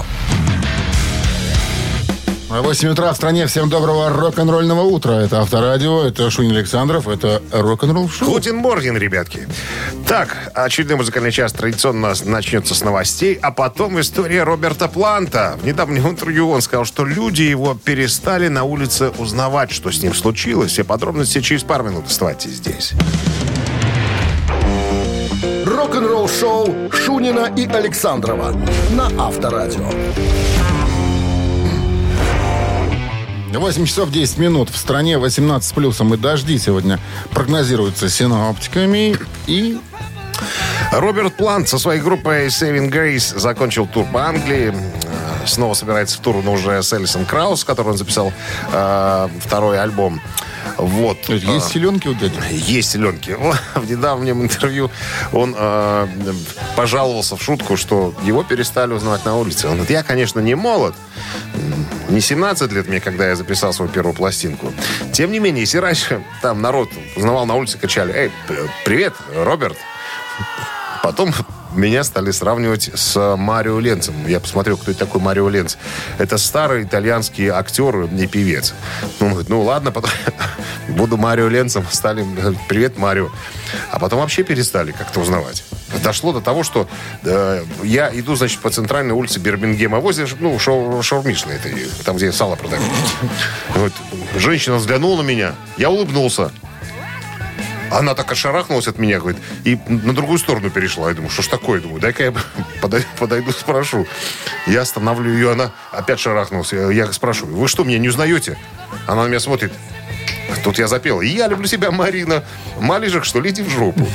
8 2.61 2.89
утра 2.89 3.11
в 3.11 3.15
стране. 3.15 3.47
Всем 3.47 3.69
доброго 3.69 4.09
рок-н-ролльного 4.09 4.81
утра. 4.81 5.13
Это 5.13 5.41
Авторадио, 5.41 6.03
это 6.05 6.29
Шунин 6.29 6.55
Александров, 6.55 7.07
это 7.07 7.41
рок-н-ролл 7.51 8.09
шоу. 8.09 8.29
Guten 8.29 8.58
Morgen, 8.58 8.97
ребятки. 8.97 9.47
Так, 10.07 10.51
очередной 10.53 10.97
музыкальный 10.97 11.31
час 11.31 11.53
традиционно 11.53 12.07
у 12.07 12.09
нас 12.09 12.23
начнется 12.23 12.73
с 12.73 12.83
новостей, 12.83 13.37
а 13.41 13.51
потом 13.51 13.99
история 13.99 14.43
Роберта 14.43 14.87
Планта. 14.87 15.57
В 15.61 15.65
недавнем 15.65 16.07
интервью 16.07 16.49
он 16.49 16.61
сказал, 16.61 16.85
что 16.85 17.03
люди 17.05 17.41
его 17.41 17.75
перестали 17.75 18.47
на 18.47 18.63
улице 18.63 19.09
узнавать, 19.17 19.71
что 19.71 19.91
с 19.91 20.01
ним 20.01 20.13
случилось. 20.13 20.71
Все 20.71 20.83
подробности 20.83 21.41
через 21.41 21.63
пару 21.63 21.83
минут. 21.83 22.05
Оставайтесь 22.07 22.51
здесь. 22.51 22.93
Рок-н-ролл-шоу 25.65 26.91
Шунина 26.91 27.51
и 27.55 27.67
Александрова 27.67 28.55
на 28.91 29.11
Авторадио. 29.17 29.89
8 33.59 33.85
часов 33.85 34.11
10 34.11 34.37
минут. 34.37 34.69
В 34.69 34.77
стране 34.77 35.17
18 35.17 35.67
с 35.69 35.71
плюсом 35.73 36.13
и 36.13 36.17
дожди 36.17 36.57
сегодня 36.57 36.99
прогнозируются 37.31 38.09
синоптиками. 38.09 39.17
И 39.47 39.77
Роберт 40.91 41.35
Плант 41.37 41.69
со 41.69 41.77
своей 41.77 42.01
группой 42.01 42.47
Saving 42.47 42.89
Grace 42.91 43.37
закончил 43.37 43.87
тур 43.87 44.05
по 44.11 44.25
Англии. 44.27 44.73
Э, 44.73 45.47
Снова 45.47 45.75
собирается 45.75 46.17
в 46.17 46.21
тур, 46.21 46.41
но 46.43 46.53
уже 46.53 46.81
с 46.81 46.91
Элисон 46.91 47.25
Краус, 47.25 47.61
с 47.61 47.63
которой 47.63 47.89
он 47.89 47.97
записал 47.97 48.33
э, 48.71 49.29
второй 49.39 49.79
альбом. 49.79 50.19
Вот. 50.77 51.29
Есть 51.29 51.67
А, 51.67 51.69
селенки 51.69 52.09
у 52.09 52.13
дяди? 52.15 52.33
есть 52.51 52.91
селенки. 52.91 53.35
В 53.75 53.89
недавнем 53.89 54.41
интервью 54.41 54.89
он 55.31 55.55
э, 55.57 56.07
пожаловался 56.75 57.37
в 57.37 57.43
шутку, 57.43 57.77
что 57.77 58.13
его 58.23 58.43
перестали 58.43 58.93
узнавать 58.93 59.23
на 59.23 59.37
улице. 59.37 59.67
Он 59.67 59.73
говорит, 59.73 59.91
я, 59.91 60.03
конечно, 60.03 60.39
не 60.39 60.55
молод, 60.55 60.95
не 62.09 62.21
17 62.21 62.71
лет 62.71 62.87
мне, 62.87 62.99
когда 62.99 63.27
я 63.27 63.35
записал 63.35 63.73
свою 63.73 63.91
первую 63.91 64.13
пластинку. 64.13 64.71
Тем 65.11 65.31
не 65.31 65.39
менее, 65.39 65.61
если 65.61 65.77
раньше 65.79 66.23
там 66.41 66.61
народ 66.61 66.89
узнавал 67.15 67.45
на 67.45 67.55
улице, 67.55 67.77
кричали, 67.77 68.13
эй, 68.13 68.31
привет, 68.83 69.13
Роберт. 69.33 69.77
Потом 71.03 71.33
меня 71.75 72.03
стали 72.03 72.31
сравнивать 72.31 72.89
с 72.93 73.35
Марио 73.35 73.79
Ленцем. 73.79 74.27
Я 74.27 74.39
посмотрел, 74.39 74.77
кто 74.77 74.91
это 74.91 75.01
такой 75.01 75.21
Марио 75.21 75.49
Ленц. 75.49 75.75
Это 76.17 76.38
старый 76.38 76.83
итальянский 76.83 77.47
актер 77.49 78.03
и 78.03 78.27
певец. 78.27 78.73
Он 79.19 79.29
говорит, 79.29 79.49
ну 79.49 79.61
ладно, 79.61 79.91
потом 79.91 80.11
буду 80.89 81.17
Марио 81.17 81.47
Ленцем. 81.47 81.85
Стали, 81.91 82.25
привет, 82.67 82.97
Марио. 82.97 83.29
А 83.91 83.99
потом 83.99 84.19
вообще 84.19 84.43
перестали 84.43 84.91
как-то 84.91 85.19
узнавать. 85.19 85.63
Дошло 86.03 86.33
до 86.33 86.41
того, 86.41 86.63
что 86.63 86.88
э, 87.23 87.63
я 87.83 88.09
иду, 88.13 88.35
значит, 88.35 88.59
по 88.59 88.69
центральной 88.69 89.13
улице 89.13 89.39
Бирмингема, 89.39 89.99
возле, 89.99 90.27
ну, 90.39 90.55
шау- 90.57 91.01
шаурмичной, 91.01 91.55
там, 92.03 92.17
где 92.17 92.31
сало 92.31 92.55
продают. 92.55 92.83
Вот, 93.75 93.93
женщина 94.38 94.75
взглянула 94.77 95.21
на 95.21 95.25
меня, 95.25 95.55
я 95.77 95.89
улыбнулся. 95.89 96.51
Она 97.91 98.15
так 98.15 98.32
ошарахнулась 98.32 98.88
от 98.88 98.98
меня, 98.98 99.19
говорит, 99.19 99.39
и 99.63 99.78
на 99.88 100.13
другую 100.13 100.39
сторону 100.39 100.69
перешла. 100.69 101.10
Я 101.10 101.15
думаю, 101.15 101.32
что 101.32 101.41
ж 101.41 101.48
такое? 101.48 101.82
Думаю, 101.82 102.02
дай-ка 102.02 102.24
я 102.24 102.34
подойду, 102.82 103.08
подойду, 103.19 103.52
спрошу. 103.52 104.08
Я 104.67 104.82
останавливаю 104.82 105.34
ее, 105.34 105.52
она 105.52 105.71
опять 105.91 106.19
шарахнулась. 106.19 106.74
Я, 106.74 106.89
я 106.91 107.12
спрашиваю, 107.13 107.56
вы 107.56 107.67
что, 107.67 107.84
меня 107.84 108.00
не 108.00 108.10
узнаете? 108.10 108.58
Она 109.08 109.24
на 109.24 109.28
меня 109.28 109.39
смотрит. 109.39 109.71
Тут 110.63 110.80
я 110.80 110.88
запел. 110.88 111.21
Я 111.21 111.48
люблю 111.48 111.67
себя, 111.67 111.91
Марина. 111.91 112.43
Малежик, 112.80 113.24
что 113.26 113.48
иди 113.48 113.62
в 113.62 113.69
жопу. 113.69 114.08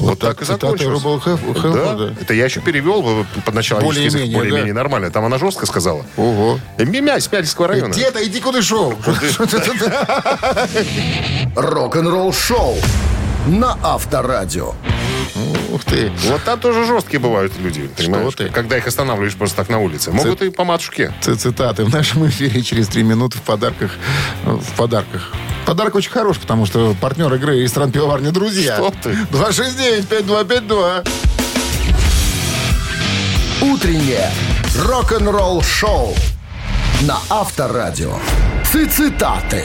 Вот, 0.00 0.18
так, 0.18 0.40
и 0.42 0.44
закончилось. 0.44 1.02
Хэфа, 1.22 1.70
да, 1.72 1.94
да. 1.94 2.14
это 2.20 2.34
я 2.34 2.46
еще 2.46 2.60
перевел 2.60 3.04
э, 3.22 3.24
под 3.44 3.54
начало 3.54 3.80
Более-менее, 3.80 4.22
язык, 4.24 4.34
более-менее 4.34 4.72
да. 4.74 4.80
нормально. 4.80 5.10
Там 5.10 5.24
она 5.24 5.38
жестко 5.38 5.66
сказала. 5.66 6.04
Ого. 6.16 6.58
Мимя, 6.78 7.20
с 7.20 7.28
Пяльского 7.28 7.68
района. 7.68 7.92
Где-то 7.92 8.26
иди 8.26 8.40
куда 8.40 8.62
шел. 8.62 8.94
Рок-н-ролл 11.56 12.32
шоу 12.32 12.76
на 13.46 13.78
Авторадио. 13.82 14.74
Ух 15.72 15.84
ты. 15.84 16.10
Вот 16.26 16.42
там 16.44 16.58
тоже 16.58 16.84
жесткие 16.84 17.20
бывают 17.20 17.52
люди, 17.58 17.88
понимаешь? 17.96 18.34
ты? 18.34 18.48
Когда 18.48 18.76
их 18.76 18.86
останавливаешь 18.86 19.36
просто 19.36 19.56
так 19.58 19.68
на 19.68 19.78
улице. 19.78 20.10
Могут 20.10 20.42
и 20.42 20.50
по 20.50 20.64
матушке. 20.64 21.12
Ц- 21.20 21.36
Цитаты 21.36 21.84
в 21.84 21.92
нашем 21.92 22.26
эфире 22.28 22.62
через 22.62 22.88
три 22.88 23.02
минуты 23.02 23.38
в 23.38 23.42
подарках. 23.42 23.92
э, 24.44 24.50
В 24.50 24.76
подарках. 24.76 25.32
Подарок 25.66 25.94
очень 25.94 26.10
хорош, 26.10 26.38
потому 26.38 26.66
что 26.66 26.94
партнер 27.00 27.32
игры 27.34 27.60
ресторан 27.62 27.92
«Пивоварня 27.92 28.32
Друзья». 28.32 28.76
Что 28.76 28.92
ты? 29.02 29.10
269-5252. 29.30 31.08
Утреннее 33.62 34.30
рок-н-ролл 34.76 35.62
шоу 35.62 36.14
на 37.02 37.18
Авторадио. 37.28 38.14
Цитаты. 38.72 39.64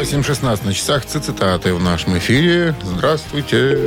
8.16 0.00 0.66
на 0.66 0.74
часах 0.74 1.04
цитаты 1.06 1.72
в 1.74 1.82
нашем 1.82 2.18
эфире. 2.18 2.74
Здравствуйте. 2.82 3.78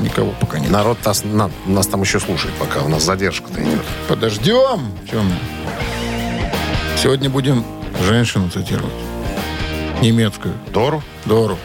Никого 0.00 0.32
пока 0.40 0.58
нет. 0.58 0.70
Народ 0.70 0.98
нас, 1.04 1.24
на- 1.24 1.50
нас 1.66 1.86
там 1.86 2.02
еще 2.02 2.20
слушает 2.20 2.54
пока. 2.56 2.80
У 2.82 2.88
нас 2.88 3.02
задержка-то 3.04 3.62
идет. 3.62 3.80
Подождем. 4.08 4.92
Чем? 5.10 5.32
Сегодня 7.02 7.30
будем 7.30 7.64
женщину 8.06 8.50
цитировать. 8.50 8.92
Немецкую. 10.02 10.54
Дору? 10.72 11.02
Дору. 11.24 11.58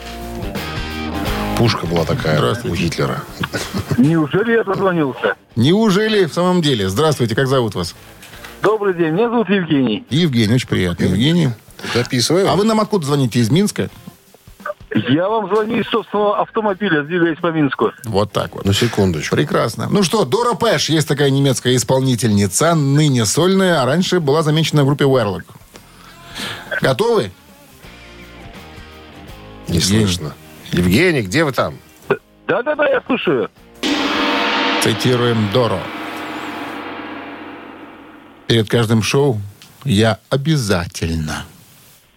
Пушка 1.57 1.85
была 1.85 2.05
такая 2.05 2.35
у 2.35 2.37
Здравствуйте. 2.37 2.83
Гитлера. 2.83 3.23
Неужели 3.97 4.53
я 4.53 4.63
дозвонился? 4.63 5.35
Неужели 5.55 6.25
в 6.25 6.33
самом 6.33 6.61
деле? 6.61 6.87
Здравствуйте, 6.87 7.35
как 7.35 7.47
зовут 7.47 7.75
вас? 7.75 7.95
Добрый 8.61 8.93
день, 8.93 9.11
меня 9.11 9.29
зовут 9.29 9.49
Евгений. 9.49 10.05
Евгений, 10.09 10.53
очень 10.55 10.67
приятно. 10.67 11.03
Евгений. 11.03 11.49
Записываю. 11.93 12.49
А 12.49 12.55
вы 12.55 12.63
нам 12.63 12.79
откуда 12.79 13.05
звоните? 13.05 13.39
Из 13.39 13.49
Минска? 13.49 13.89
Я 15.09 15.29
вам 15.29 15.47
звоню 15.47 15.81
из 15.81 15.87
собственного 15.87 16.41
автомобиля, 16.41 17.03
двигаясь 17.03 17.37
по 17.37 17.47
Минску. 17.51 17.91
Вот 18.05 18.31
так 18.31 18.55
вот. 18.55 18.65
На 18.65 18.73
секундочку. 18.73 19.35
Прекрасно. 19.35 19.87
Ну 19.89 20.01
что, 20.01 20.25
Дора 20.25 20.55
Пэш, 20.55 20.89
есть 20.89 21.07
такая 21.07 21.29
немецкая 21.29 21.75
исполнительница, 21.75 22.73
ныне 22.73 23.25
сольная, 23.25 23.81
а 23.81 23.85
раньше 23.85 24.19
была 24.19 24.41
замечена 24.41 24.83
в 24.83 24.87
группе 24.87 25.05
Werlock. 25.05 25.43
Готовы? 26.81 27.31
Не 29.69 29.77
Евгений. 29.77 30.05
слышно. 30.05 30.33
Евгений, 30.71 31.21
где 31.21 31.43
вы 31.43 31.51
там? 31.51 31.75
Да-да-да, 32.47 32.87
я 32.87 33.01
слушаю. 33.05 33.49
Цитируем 34.83 35.49
Доро. 35.53 35.79
Перед 38.47 38.67
каждым 38.67 39.03
шоу 39.03 39.39
я 39.83 40.17
обязательно... 40.29 41.45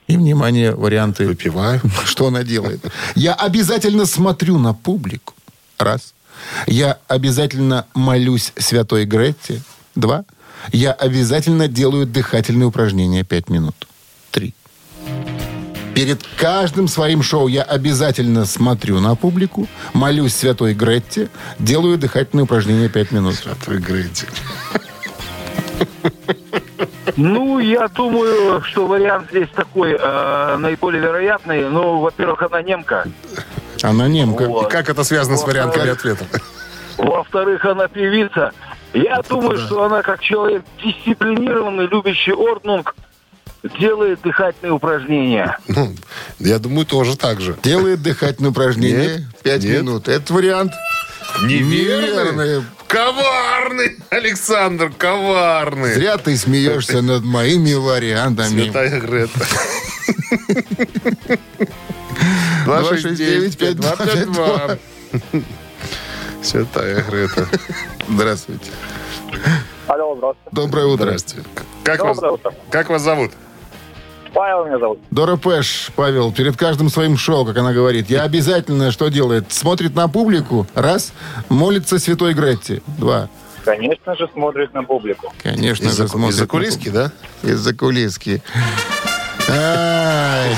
И, 0.09 0.17
внимание, 0.17 0.75
варианты, 0.75 1.27
Выпиваю. 1.27 1.81
что 2.05 2.27
она 2.27 2.43
делает. 2.43 2.81
Я 3.15 3.35
обязательно 3.35 4.07
смотрю 4.07 4.59
на 4.59 4.75
публику. 4.75 5.35
Раз. 5.79 6.15
Я 6.67 6.99
обязательно 7.09 7.87
молюсь 7.95 8.53
святой 8.57 9.05
Гретте. 9.05 9.63
Два. 9.95 10.25
Я 10.73 10.93
обязательно 10.93 11.69
делаю 11.69 12.07
дыхательные 12.07 12.67
упражнения 12.67 13.25
пять 13.25 13.49
минут. 13.49 13.87
Перед 15.95 16.23
каждым 16.37 16.89
своим 16.89 17.23
шоу 17.23 17.49
я 17.49 17.63
обязательно 17.63 18.45
смотрю 18.47 19.01
на 19.01 19.15
публику, 19.15 19.67
молюсь 19.93 20.35
святой 20.35 20.75
Гретте, 20.75 21.29
делаю 21.59 21.99
дыхательные 21.99 22.45
упражнения 22.45 22.89
пять 22.89 23.13
минут. 23.13 23.37
Вы 23.67 23.77
играете. 23.77 24.27
Ну, 27.17 27.59
я 27.59 27.89
думаю, 27.89 28.63
что 28.63 28.87
вариант 28.87 29.29
здесь 29.31 29.49
такой 29.55 29.97
э, 29.99 30.57
наиболее 30.57 31.03
вероятный. 31.03 31.69
Ну, 31.69 32.01
во-первых, 32.01 32.43
она 32.43 32.63
немка. 32.63 33.07
Она 33.83 34.09
немка. 34.09 34.47
Вот. 34.47 34.71
Как 34.71 34.89
это 34.89 35.05
связано 35.05 35.37
с 35.37 35.45
вариантами 35.45 35.91
ответов? 35.91 36.27
Во-вторых, 36.97 37.65
она 37.65 37.89
певица. 37.89 38.53
Я 38.95 39.21
думаю, 39.29 39.59
что 39.59 39.85
она 39.85 40.03
как 40.03 40.21
человек 40.21 40.63
дисциплинированный, 40.83 41.87
любящий 41.87 42.33
орднунг, 42.33 42.95
делает 43.79 44.21
дыхательные 44.23 44.73
упражнения. 44.73 45.59
Ну, 45.69 45.95
я 46.39 46.59
думаю, 46.59 46.87
тоже 46.87 47.17
так 47.17 47.41
же. 47.41 47.57
Делает 47.63 48.03
дыхательные 48.03 48.51
упражнения 48.51 49.19
Нет, 49.19 49.23
пять 49.43 49.65
нет. 49.65 49.83
минут. 49.83 50.09
Это 50.09 50.33
вариант 50.33 50.73
неверный. 51.43 52.65
Коварный, 52.89 53.97
Александр, 54.11 54.93
коварный. 54.97 55.95
Зря 55.95 56.19
ты 56.19 56.37
смеешься 56.37 57.01
над 57.01 57.25
моими 57.25 57.73
вариантами. 57.73 58.65
Святая 58.65 59.01
Грета. 59.01 59.47
269-5252. 62.67 64.79
Святая 66.43 67.03
Грета. 67.03 67.49
Здравствуйте. 68.09 68.71
Алло, 69.87 70.15
здравствуйте. 70.17 70.51
Доброе 70.53 70.87
утро. 70.87 71.05
Здравствуйте. 71.05 71.49
Как 71.85 72.01
вас, 72.05 72.17
Доброе 72.17 72.33
утро. 72.35 72.55
как 72.71 72.89
вас 72.91 73.03
зовут? 73.03 73.31
Павел 74.33 74.65
меня 74.65 74.79
зовут. 74.79 74.99
Дора 75.11 75.37
Пэш, 75.37 75.91
Павел, 75.95 76.33
перед 76.33 76.57
каждым 76.57 76.89
своим 76.89 77.17
шоу, 77.17 77.45
как 77.45 77.57
она 77.57 77.73
говорит, 77.73 78.11
я 78.11 78.23
обязательно 78.23 78.91
что 78.91 79.09
делает? 79.09 79.53
Смотрит 79.53 79.95
на 79.95 80.09
публику, 80.09 80.67
раз, 80.75 81.13
молится 81.49 81.99
святой 81.99 82.35
Гретте, 82.35 82.83
два. 82.99 83.29
Конечно 83.65 84.17
же, 84.17 84.29
смотрит 84.33 84.75
на 84.75 84.83
публику. 84.83 85.33
Конечно 85.43 85.87
Из-за 85.87 86.05
же, 86.05 86.09
смотрит 86.09 86.31
из-за 86.35 86.43
на 86.43 86.49
кулиски, 86.49 86.89
да? 86.89 87.13
Из-за 87.43 87.75
кулиски. 87.75 88.43
Ай. 89.49 90.57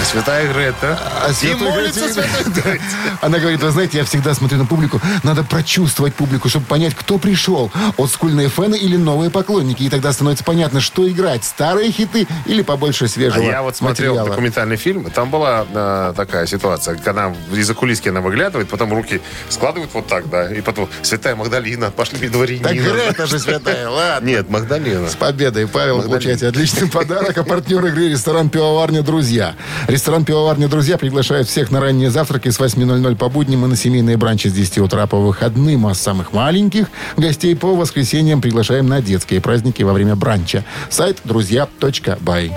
А 0.00 0.04
Святая 0.04 0.52
Грета. 0.52 0.98
А 1.22 1.30
И 1.30 1.32
святой 1.32 1.68
молится 1.70 2.06
Грете. 2.46 2.80
Она 3.22 3.38
говорит, 3.38 3.60
вы 3.62 3.70
знаете, 3.70 3.98
я 3.98 4.04
всегда 4.04 4.34
смотрю 4.34 4.58
на 4.58 4.66
публику. 4.66 5.00
Надо 5.22 5.42
прочувствовать 5.42 6.14
публику, 6.14 6.48
чтобы 6.48 6.66
понять, 6.66 6.94
кто 6.94 7.18
пришел. 7.18 7.72
Олдскульные 7.96 8.48
фэны 8.48 8.76
или 8.76 8.96
новые 8.96 9.30
поклонники. 9.30 9.82
И 9.82 9.88
тогда 9.90 10.12
становится 10.12 10.44
понятно, 10.44 10.80
что 10.80 11.08
играть. 11.08 11.44
Старые 11.44 11.90
хиты 11.90 12.26
или 12.46 12.62
побольше 12.62 13.06
А 13.06 13.08
свежего 13.08 13.42
я 13.42 13.62
вот 13.62 13.76
смотрел 13.76 14.12
материала. 14.12 14.30
документальный 14.30 14.76
фильм, 14.76 15.10
там 15.10 15.30
была 15.30 15.66
э, 15.72 16.12
такая 16.16 16.46
ситуация, 16.46 16.96
когда 16.96 17.34
из-за 17.52 17.74
кулиски 17.74 18.08
она 18.08 18.20
выглядывает, 18.20 18.68
потом 18.68 18.92
руки 18.92 19.20
складывают 19.48 19.92
вот 19.94 20.06
так, 20.06 20.28
да, 20.28 20.52
и 20.52 20.60
потом 20.60 20.88
Святая 21.02 21.34
Магдалина, 21.36 21.90
пошли 21.90 22.28
дворянина. 22.28 22.68
Так 22.68 22.76
Грета 22.76 23.26
же 23.26 23.38
святая, 23.38 23.88
ладно. 23.90 24.26
Нет, 24.26 24.48
Магдалина. 24.50 25.08
С 25.08 25.14
победой, 25.16 25.66
Павел, 25.66 25.96
Магдалина. 25.96 26.10
получаете 26.18 26.48
отличный 26.48 26.88
подарок. 26.88 27.36
А 27.36 27.42
партнер 27.44 27.84
игры 27.86 28.08
ресторан 28.10 28.50
«Пивоварня 28.50 29.02
Друзья». 29.02 29.54
Ресторан 29.88 30.24
«Пивоварня 30.24 30.66
Друзья» 30.66 30.98
приглашает 30.98 31.46
всех 31.46 31.70
на 31.70 31.80
ранние 31.80 32.10
завтраки 32.10 32.48
с 32.48 32.58
8.00 32.58 33.14
по 33.14 33.28
будням 33.28 33.64
и 33.64 33.68
на 33.68 33.76
семейные 33.76 34.16
бранчи 34.16 34.48
с 34.48 34.52
10 34.52 34.78
утра 34.78 35.06
по 35.06 35.16
выходным. 35.18 35.86
А 35.86 35.94
самых 35.94 36.32
маленьких 36.32 36.86
гостей 37.16 37.54
по 37.54 37.76
воскресеньям 37.76 38.40
приглашаем 38.40 38.88
на 38.88 39.00
детские 39.00 39.40
праздники 39.40 39.84
во 39.84 39.92
время 39.92 40.16
бранча. 40.16 40.64
Сайт 40.90 41.18
друзья.бай. 41.22 42.52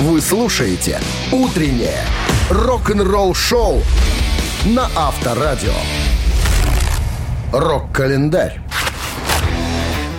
Вы 0.00 0.20
слушаете 0.20 0.98
«Утреннее 1.30 2.00
рок-н-ролл-шоу» 2.50 3.80
на 4.64 4.90
Авторадио. 4.96 5.74
Рок-календарь. 7.52 8.60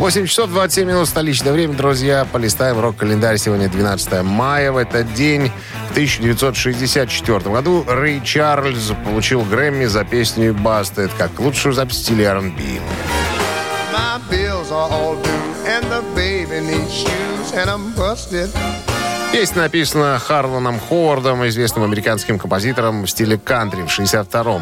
8 0.03 0.25
часов 0.25 0.49
27 0.49 0.85
минут 0.85 1.07
столичное 1.07 1.53
время, 1.53 1.75
друзья. 1.75 2.27
Полистаем 2.29 2.77
рок-календарь. 2.77 3.37
Сегодня 3.37 3.69
12 3.69 4.21
мая. 4.23 4.73
В 4.73 4.75
этот 4.75 5.13
день, 5.13 5.49
в 5.87 5.91
1964 5.91 7.39
году, 7.39 7.85
Рэй 7.87 8.19
Чарльз 8.19 8.91
получил 9.05 9.43
Грэмми 9.43 9.85
за 9.85 10.03
песню 10.03 10.53
«Busted» 10.53 11.09
как 11.17 11.39
лучшую 11.39 11.71
запись 11.71 11.99
стиле 11.99 12.27
R&B. 12.27 12.81
My 13.93 14.19
bills 14.29 14.71
are 14.71 14.91
all 14.91 15.15
due, 15.23 15.65
and 15.65 15.85
the 15.89 16.03
baby 16.13 16.59
needs 16.59 16.91
shoes, 16.91 17.53
and 17.53 17.69
I'm 17.69 17.95
busted. 17.95 18.49
Песня 19.33 19.63
написана 19.63 20.19
Харланом 20.19 20.79
Ховардом, 20.79 21.47
известным 21.47 21.83
американским 21.85 22.37
композитором 22.37 23.03
в 23.03 23.09
стиле 23.09 23.39
кантри 23.39 23.81
в 23.81 23.87
62-м. 23.87 24.61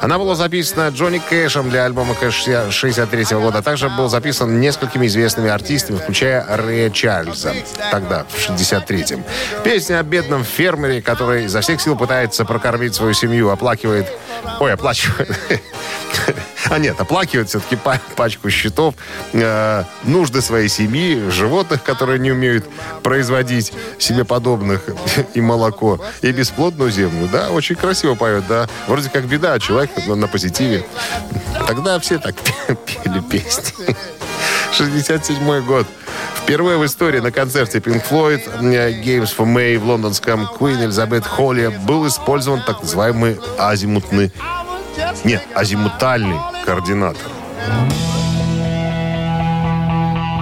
Она 0.00 0.18
была 0.18 0.34
записана 0.34 0.88
Джонни 0.88 1.18
Кэшем 1.18 1.70
для 1.70 1.84
альбома 1.84 2.14
Кэш 2.14 2.44
63 2.70 3.22
-го 3.34 3.40
года. 3.40 3.62
Также 3.62 3.88
был 3.88 4.08
записан 4.08 4.60
несколькими 4.60 5.06
известными 5.06 5.50
артистами, 5.50 5.98
включая 5.98 6.44
Рэя 6.56 6.90
Чарльза, 6.90 7.54
тогда, 7.90 8.24
в 8.28 8.50
63-м. 8.50 9.24
Песня 9.62 10.00
о 10.00 10.02
бедном 10.02 10.44
фермере, 10.44 11.02
который 11.02 11.44
изо 11.44 11.60
всех 11.60 11.80
сил 11.80 11.96
пытается 11.96 12.44
прокормить 12.44 12.94
свою 12.94 13.14
семью, 13.14 13.50
оплакивает... 13.50 14.06
Ой, 14.60 14.72
оплачивает... 14.72 15.30
А 16.70 16.78
нет, 16.78 16.98
оплакивает 17.00 17.48
все-таки 17.48 17.78
пачку 18.16 18.50
счетов, 18.50 18.94
э, 19.32 19.84
нужды 20.04 20.40
своей 20.40 20.68
семьи, 20.68 21.28
животных, 21.28 21.82
которые 21.82 22.18
не 22.18 22.32
умеют 22.32 22.64
производить 23.02 23.72
себе 23.98 24.24
подобных, 24.24 24.82
и 25.34 25.40
молоко, 25.40 26.00
и 26.22 26.32
бесплодную 26.32 26.90
землю. 26.90 27.28
Да, 27.30 27.50
очень 27.50 27.76
красиво 27.76 28.14
поет, 28.14 28.44
да. 28.48 28.68
Вроде 28.86 29.10
как 29.10 29.26
беда, 29.26 29.54
а 29.54 29.60
человек 29.60 29.90
на, 30.06 30.14
на 30.14 30.26
позитиве. 30.26 30.84
Тогда 31.66 31.98
все 31.98 32.18
так 32.18 32.34
пели 32.86 33.20
песни. 33.20 33.94
67 34.72 35.64
год. 35.64 35.86
Впервые 36.42 36.78
в 36.78 36.84
истории 36.84 37.20
на 37.20 37.30
концерте 37.30 37.78
Pink 37.78 38.02
Floyd 38.08 38.42
Games 38.60 39.34
for 39.36 39.46
May 39.46 39.78
в 39.78 39.86
лондонском 39.86 40.44
Queen 40.58 40.88
Elizabeth 40.88 41.26
Холле 41.26 41.70
был 41.70 42.06
использован 42.06 42.62
так 42.66 42.82
называемый 42.82 43.38
азимутный 43.58 44.32
нет, 45.22 45.42
азимутальный 45.54 46.38
координатор. 46.64 47.30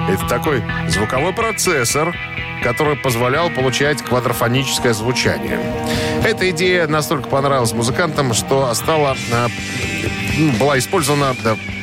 Это 0.08 0.26
такой 0.28 0.62
звуковой 0.88 1.32
процессор, 1.32 2.14
который 2.62 2.96
позволял 2.96 3.50
получать 3.50 4.02
квадрофоническое 4.02 4.92
звучание. 4.92 5.60
Эта 6.24 6.50
идея 6.50 6.86
настолько 6.86 7.28
понравилась 7.28 7.72
музыкантам, 7.72 8.34
что 8.34 8.72
стала 8.74 9.16
э, 9.32 9.48
была 10.58 10.78
использована 10.78 11.34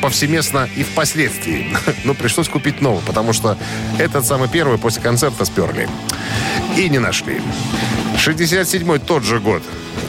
повсеместно 0.02 0.68
и 0.76 0.84
впоследствии. 0.84 1.76
Но 2.04 2.14
пришлось 2.14 2.48
купить 2.48 2.82
новый, 2.82 3.02
потому 3.04 3.34
что 3.34 3.58
этот 3.98 4.26
самый 4.26 4.48
первый 4.48 4.78
после 4.78 5.02
концерта 5.02 5.46
сперли. 5.46 5.90
И 6.78 6.90
не 6.90 7.00
нашли. 7.00 7.42
67-й 8.20 9.00
тот 9.00 9.24
же 9.24 9.40
год. 9.40 9.64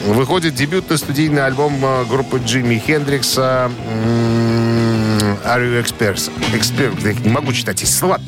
Выходит 0.05 0.53
дебютный 0.53 0.97
студийный 0.97 1.45
альбом 1.45 1.79
э, 1.81 2.05
группы 2.05 2.41
Джимми 2.45 2.75
Хендрикса 2.75 3.71
Are 5.45 5.61
You 5.61 5.81
Experts? 5.81 6.29
Expert. 6.53 7.07
Я 7.07 7.13
не 7.13 7.29
могу 7.29 7.53
читать 7.53 7.81
эти 7.81 7.89
слова. 7.89 8.19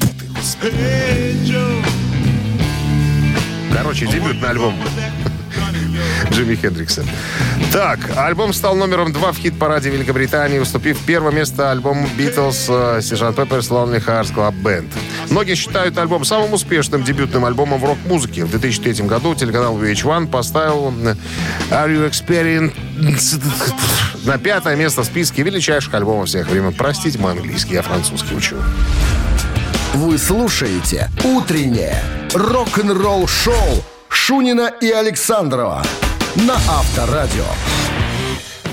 Короче, 3.73 4.07
дебютный 4.07 4.49
альбом 4.49 4.75
Джимми 6.31 6.55
Хендрикса. 6.55 7.03
Так, 7.73 7.99
альбом 8.15 8.53
стал 8.53 8.75
номером 8.75 9.11
два 9.11 9.33
в 9.33 9.37
хит-параде 9.37 9.89
Великобритании, 9.89 10.59
уступив 10.59 10.97
первое 11.05 11.33
место 11.33 11.71
альбому 11.71 12.07
Beatles 12.17 12.69
Sgt. 12.99 13.35
Pepper's 13.35 13.69
Lonely 13.69 14.03
Hearts 14.03 14.33
Club 14.33 14.53
Band. 14.63 14.87
Многие 15.33 15.55
считают 15.55 15.97
альбом 15.97 16.25
самым 16.25 16.53
успешным 16.53 17.03
дебютным 17.03 17.43
альбомом 17.43 17.79
в 17.79 17.85
рок-музыке. 17.85 18.45
В 18.45 18.51
2003 18.51 19.07
году 19.07 19.33
телеканал 19.33 19.75
VH1 19.81 20.27
поставил 20.27 20.93
э, 21.03 21.15
Are 21.71 21.89
You 21.89 22.07
Experienced 22.07 23.41
на 24.25 24.37
пятое 24.37 24.75
место 24.75 25.01
в 25.01 25.05
списке 25.05 25.41
величайших 25.41 25.91
альбомов 25.95 26.27
всех 26.27 26.47
времен. 26.49 26.71
Простите 26.71 27.17
мой 27.17 27.31
английский, 27.31 27.73
я 27.73 27.81
французский 27.81 28.35
учу. 28.35 28.57
Вы 29.95 30.19
слушаете 30.19 31.09
«Утреннее 31.23 31.99
рок-н-ролл-шоу» 32.35 33.83
Шунина 34.09 34.71
и 34.81 34.91
Александрова 34.91 35.81
на 36.35 36.53
Авторадио. 36.53 37.45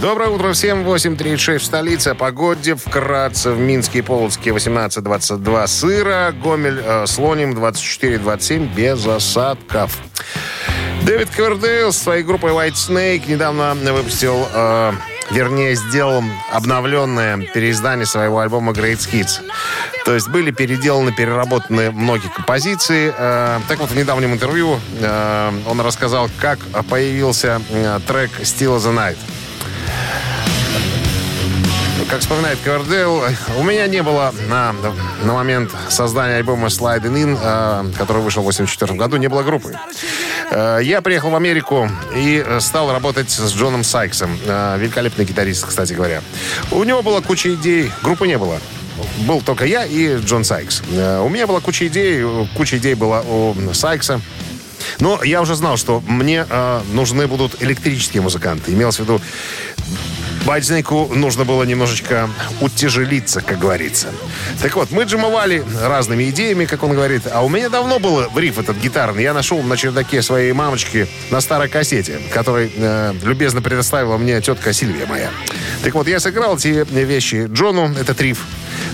Доброе 0.00 0.30
утро 0.30 0.54
всем. 0.54 0.82
8.36 0.82 1.58
в 1.58 1.64
столице. 1.64 2.08
О 2.08 2.14
погоде 2.14 2.74
вкратце. 2.74 3.50
В 3.50 3.58
Минске 3.58 3.98
и 3.98 4.02
Полоцке 4.02 4.48
18-22 4.48 5.66
сыро. 5.66 6.34
Гомель 6.42 6.80
э, 6.82 7.06
Слоним 7.06 7.52
24-27 7.52 8.74
без 8.74 9.06
осадков. 9.06 9.98
Дэвид 11.02 11.28
Ковердейл 11.28 11.92
с 11.92 11.98
своей 11.98 12.22
группой 12.22 12.50
White 12.52 12.76
Snake 12.76 13.30
недавно 13.30 13.74
выпустил, 13.74 14.48
э, 14.50 14.92
вернее, 15.32 15.74
сделал 15.74 16.24
обновленное 16.50 17.36
переиздание 17.52 18.06
своего 18.06 18.40
альбома 18.40 18.72
Great 18.72 19.06
Hits. 19.12 19.42
То 20.06 20.14
есть 20.14 20.30
были 20.30 20.50
переделаны, 20.50 21.12
переработаны 21.12 21.90
многие 21.90 22.28
композиции. 22.28 23.12
Э, 23.14 23.60
так 23.68 23.78
вот, 23.80 23.90
в 23.90 23.96
недавнем 23.96 24.32
интервью 24.32 24.80
э, 24.98 25.52
он 25.66 25.78
рассказал, 25.82 26.30
как 26.40 26.58
появился 26.88 27.60
э, 27.68 28.00
трек 28.06 28.30
Still 28.40 28.78
the 28.78 28.94
Night. 28.94 29.18
Как 32.10 32.20
вспоминает 32.22 32.58
Ковердейл, 32.64 33.22
у 33.56 33.62
меня 33.62 33.86
не 33.86 34.02
было 34.02 34.34
на, 34.48 34.74
на 35.22 35.32
момент 35.32 35.70
создания 35.88 36.38
альбома 36.38 36.66
Sliding 36.66 37.14
In, 37.14 37.38
э, 37.40 37.92
который 37.96 38.20
вышел 38.20 38.42
в 38.42 38.46
84 38.46 38.94
году, 38.94 39.16
не 39.16 39.28
было 39.28 39.44
группы. 39.44 39.78
Э, 40.50 40.80
я 40.82 41.02
приехал 41.02 41.30
в 41.30 41.36
Америку 41.36 41.88
и 42.12 42.44
стал 42.58 42.90
работать 42.90 43.30
с 43.30 43.52
Джоном 43.52 43.84
Сайксом. 43.84 44.36
Э, 44.44 44.76
великолепный 44.76 45.24
гитарист, 45.24 45.64
кстати 45.64 45.92
говоря. 45.92 46.20
У 46.72 46.82
него 46.82 47.02
была 47.02 47.20
куча 47.20 47.54
идей, 47.54 47.92
группы 48.02 48.26
не 48.26 48.38
было 48.38 48.58
был 49.20 49.40
только 49.40 49.64
я 49.64 49.86
и 49.86 50.16
Джон 50.18 50.44
Сайкс. 50.44 50.82
У 50.90 51.28
меня 51.30 51.46
была 51.46 51.60
куча 51.60 51.86
идей, 51.86 52.22
куча 52.54 52.76
идей 52.76 52.94
была 52.94 53.22
у 53.22 53.54
Сайкса. 53.72 54.20
Но 54.98 55.22
я 55.22 55.40
уже 55.40 55.54
знал, 55.54 55.76
что 55.76 56.02
мне 56.06 56.44
э, 56.48 56.80
нужны 56.92 57.26
будут 57.26 57.62
электрические 57.62 58.22
музыканты. 58.22 58.72
Имелось 58.72 58.96
в 58.96 59.00
виду, 59.00 59.20
Байтснейку 60.46 61.10
нужно 61.14 61.44
было 61.44 61.62
немножечко 61.64 62.28
утяжелиться, 62.60 63.40
как 63.40 63.58
говорится. 63.58 64.08
Так 64.62 64.74
вот, 64.74 64.90
мы 64.90 65.04
джимовали 65.04 65.64
разными 65.82 66.30
идеями, 66.30 66.64
как 66.64 66.82
он 66.82 66.94
говорит. 66.94 67.22
А 67.30 67.44
у 67.44 67.48
меня 67.48 67.68
давно 67.68 67.98
был 67.98 68.24
риф 68.36 68.58
этот 68.58 68.76
гитарный. 68.78 69.22
Я 69.22 69.34
нашел 69.34 69.62
на 69.62 69.76
чердаке 69.76 70.22
своей 70.22 70.52
мамочки 70.52 71.06
на 71.30 71.40
старой 71.40 71.68
кассете, 71.68 72.18
который 72.32 72.72
э, 72.74 73.14
любезно 73.22 73.62
предоставила 73.62 74.16
мне 74.16 74.40
тетка 74.40 74.72
Сильвия 74.72 75.06
моя. 75.06 75.30
Так 75.82 75.94
вот, 75.94 76.08
я 76.08 76.20
сыграл 76.20 76.56
эти 76.56 76.86
вещи 76.90 77.48
Джону, 77.52 77.94
этот 77.98 78.20
риф. 78.20 78.44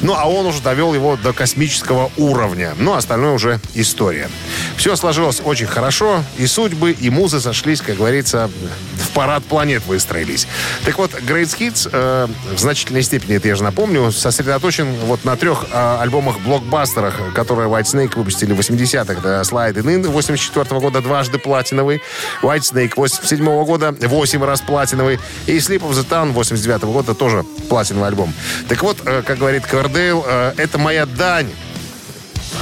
Ну, 0.03 0.15
а 0.15 0.29
он 0.29 0.47
уже 0.47 0.61
довел 0.61 0.95
его 0.95 1.17
до 1.17 1.33
космического 1.33 2.11
уровня. 2.17 2.75
Ну, 2.79 2.95
остальное 2.95 3.33
уже 3.33 3.61
история. 3.75 4.29
Все 4.77 4.97
сложилось 4.97 5.41
очень 5.45 5.67
хорошо. 5.67 6.23
И 6.39 6.47
судьбы, 6.47 6.93
и 6.93 7.11
музы 7.11 7.41
сошлись, 7.41 7.81
как 7.81 7.97
говорится, 7.97 8.51
в 8.95 9.11
парад 9.11 9.45
планет 9.45 9.85
выстроились. 9.87 10.47
Так 10.85 10.99
вот, 10.99 11.13
Great 11.15 11.57
Hits, 11.59 11.89
э, 11.93 12.29
в 12.55 12.59
значительной 12.59 13.03
степени, 13.03 13.37
это 13.37 13.49
я 13.49 13.57
же 13.57 13.65
напомню, 13.65 14.13
сосредоточен 14.13 14.93
вот 15.07 15.25
на 15.25 15.37
трех 15.37 15.67
э, 15.73 15.99
альбомах-блокбастерах, 16.01 17.33
которые 17.35 17.69
White 17.69 17.85
Snake 17.85 18.17
выпустили 18.17 18.53
в 18.53 18.61
80-х. 18.61 19.15
Это 19.15 19.41
Slide 19.43 19.75
In 19.75 20.07
84 20.09 20.81
года 20.81 21.01
дважды 21.01 21.39
платиновый, 21.39 22.03
White 22.43 22.61
Snake 22.61 22.93
87 22.97 23.45
года 23.65 23.95
8 23.99 24.45
раз 24.45 24.61
платиновый 24.61 25.19
и 25.47 25.57
Sleep 25.57 25.81
of 25.81 25.93
the 25.93 26.07
Town 26.09 26.33
89 26.33 26.83
года 26.85 27.15
тоже 27.15 27.45
платиновый 27.69 28.09
альбом. 28.09 28.33
Так 28.69 28.83
вот, 28.83 28.99
э, 29.05 29.23
как 29.23 29.39
говорит 29.39 29.65
Ковердейл, 29.87 30.25
э, 30.27 30.53
это 30.57 30.79
моя 30.79 31.07
дань 31.07 31.49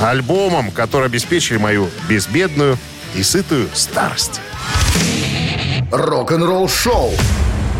альбомом, 0.02 0.70
которые 0.70 1.06
обеспечили 1.06 1.56
мою 1.56 1.88
безбедную 2.06 2.76
и 3.14 3.22
сытую 3.22 3.68
старость. 3.72 4.42
Рок-н-ролл-шоу 5.90 7.12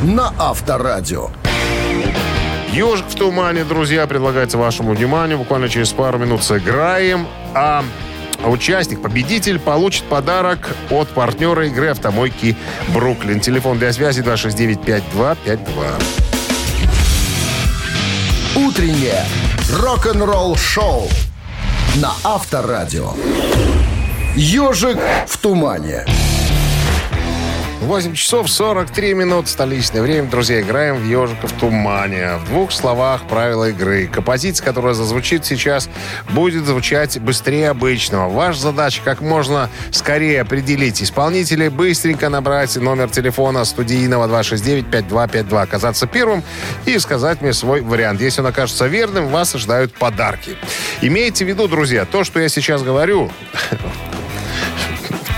на 0.03 0.33
Авторадио. 0.39 1.29
«Ежик 2.73 3.05
в 3.07 3.15
тумане», 3.17 3.65
друзья, 3.65 4.07
предлагается 4.07 4.57
вашему 4.57 4.95
вниманию. 4.95 5.37
Буквально 5.37 5.69
через 5.69 5.93
пару 5.93 6.19
минут 6.19 6.43
сыграем. 6.43 7.27
А 7.55 7.85
участник, 8.47 9.03
победитель, 9.03 9.59
получит 9.59 10.05
подарок 10.05 10.71
от 10.91 11.09
партнера 11.09 11.67
игры 11.67 11.89
«Автомойки 11.89 12.57
Бруклин». 12.95 13.41
Телефон 13.41 13.79
для 13.79 13.93
связи 13.93 14.23
269-5252. 14.23 16.34
Утреннее 18.75 19.25
рок-н-ролл-шоу 19.71 21.09
на 21.95 22.13
Авторадио. 22.25 23.13
Ежик 24.35 24.99
в 25.29 25.39
тумане. 25.39 26.05
8 27.85 28.15
часов 28.15 28.51
43 28.51 29.13
минут 29.13 29.47
столичное 29.47 30.01
время. 30.01 30.29
Друзья, 30.31 30.63
играем 30.63 30.97
в 30.97 31.05
«Ежика 31.05 31.47
в 31.47 31.53
тумане». 31.53 32.37
В 32.39 32.47
двух 32.47 32.73
словах 32.73 33.29
правила 33.29 33.69
игры. 33.69 34.07
Композиция, 34.07 34.65
которая 34.65 34.95
зазвучит 34.95 35.45
сейчас, 35.45 35.91
будет 36.31 36.65
звучать 36.65 37.21
быстрее 37.21 37.69
обычного. 37.69 38.31
Ваша 38.31 38.59
задача 38.61 39.03
как 39.05 39.21
можно 39.21 39.69
скорее 39.91 40.41
определить 40.41 41.03
исполнителей, 41.03 41.69
быстренько 41.69 42.31
набрать 42.31 42.75
номер 42.77 43.11
телефона 43.11 43.67
студийного 43.67 44.29
269-5252, 44.29 45.63
оказаться 45.63 46.07
первым 46.07 46.43
и 46.87 46.99
сказать 46.99 47.43
мне 47.43 47.53
свой 47.53 47.83
вариант. 47.83 48.23
Если 48.23 48.41
он 48.41 48.47
окажется 48.47 48.87
верным, 48.87 49.29
вас 49.29 49.55
ожидают 49.55 49.93
подарки. 49.93 50.57
Имейте 51.03 51.45
в 51.45 51.49
виду, 51.49 51.69
друзья, 51.69 52.07
то, 52.07 52.25
что 52.25 52.41
я 52.41 52.49
сейчас 52.49 52.83
говорю, 52.83 53.31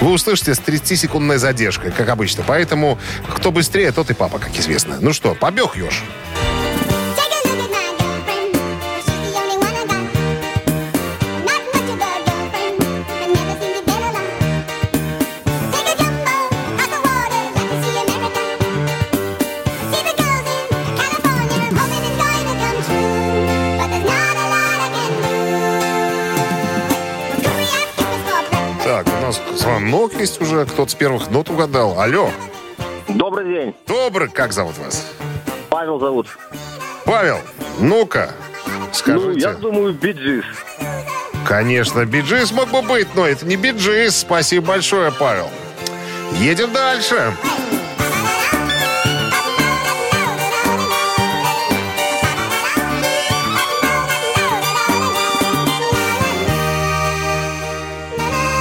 вы 0.06 0.12
услышите 0.12 0.54
с 0.54 0.60
30-секундной 0.60 1.38
задержкой, 1.38 1.90
как 1.90 2.08
обычно. 2.08 2.44
Поэтому 2.46 2.96
кто 3.28 3.50
быстрее, 3.50 3.90
тот 3.90 4.08
и 4.10 4.14
папа, 4.14 4.38
как 4.38 4.56
известно. 4.56 4.98
Ну 5.00 5.12
что, 5.12 5.34
побег 5.34 5.76
еж? 5.76 6.04
Есть 30.26 30.40
уже. 30.42 30.66
Кто-то 30.66 30.90
с 30.90 30.94
первых 30.94 31.30
нот 31.30 31.48
угадал. 31.50 31.98
Алло. 32.00 32.30
Добрый 33.08 33.46
день. 33.48 33.74
Добрый. 33.86 34.28
Как 34.28 34.52
зовут 34.52 34.76
вас? 34.78 35.06
Павел 35.70 36.00
зовут. 36.00 36.26
Павел, 37.04 37.38
ну-ка, 37.78 38.32
Ну, 38.66 38.88
скажите. 38.92 39.40
я 39.40 39.52
думаю, 39.54 39.92
Биджис. 39.94 40.44
Конечно, 41.46 42.04
биджис 42.04 42.50
мог 42.50 42.68
бы 42.70 42.82
быть, 42.82 43.06
но 43.14 43.24
это 43.24 43.46
не 43.46 43.54
биджис. 43.54 44.16
Спасибо 44.16 44.66
большое, 44.66 45.12
Павел. 45.12 45.48
Едем 46.40 46.72
дальше. 46.72 47.32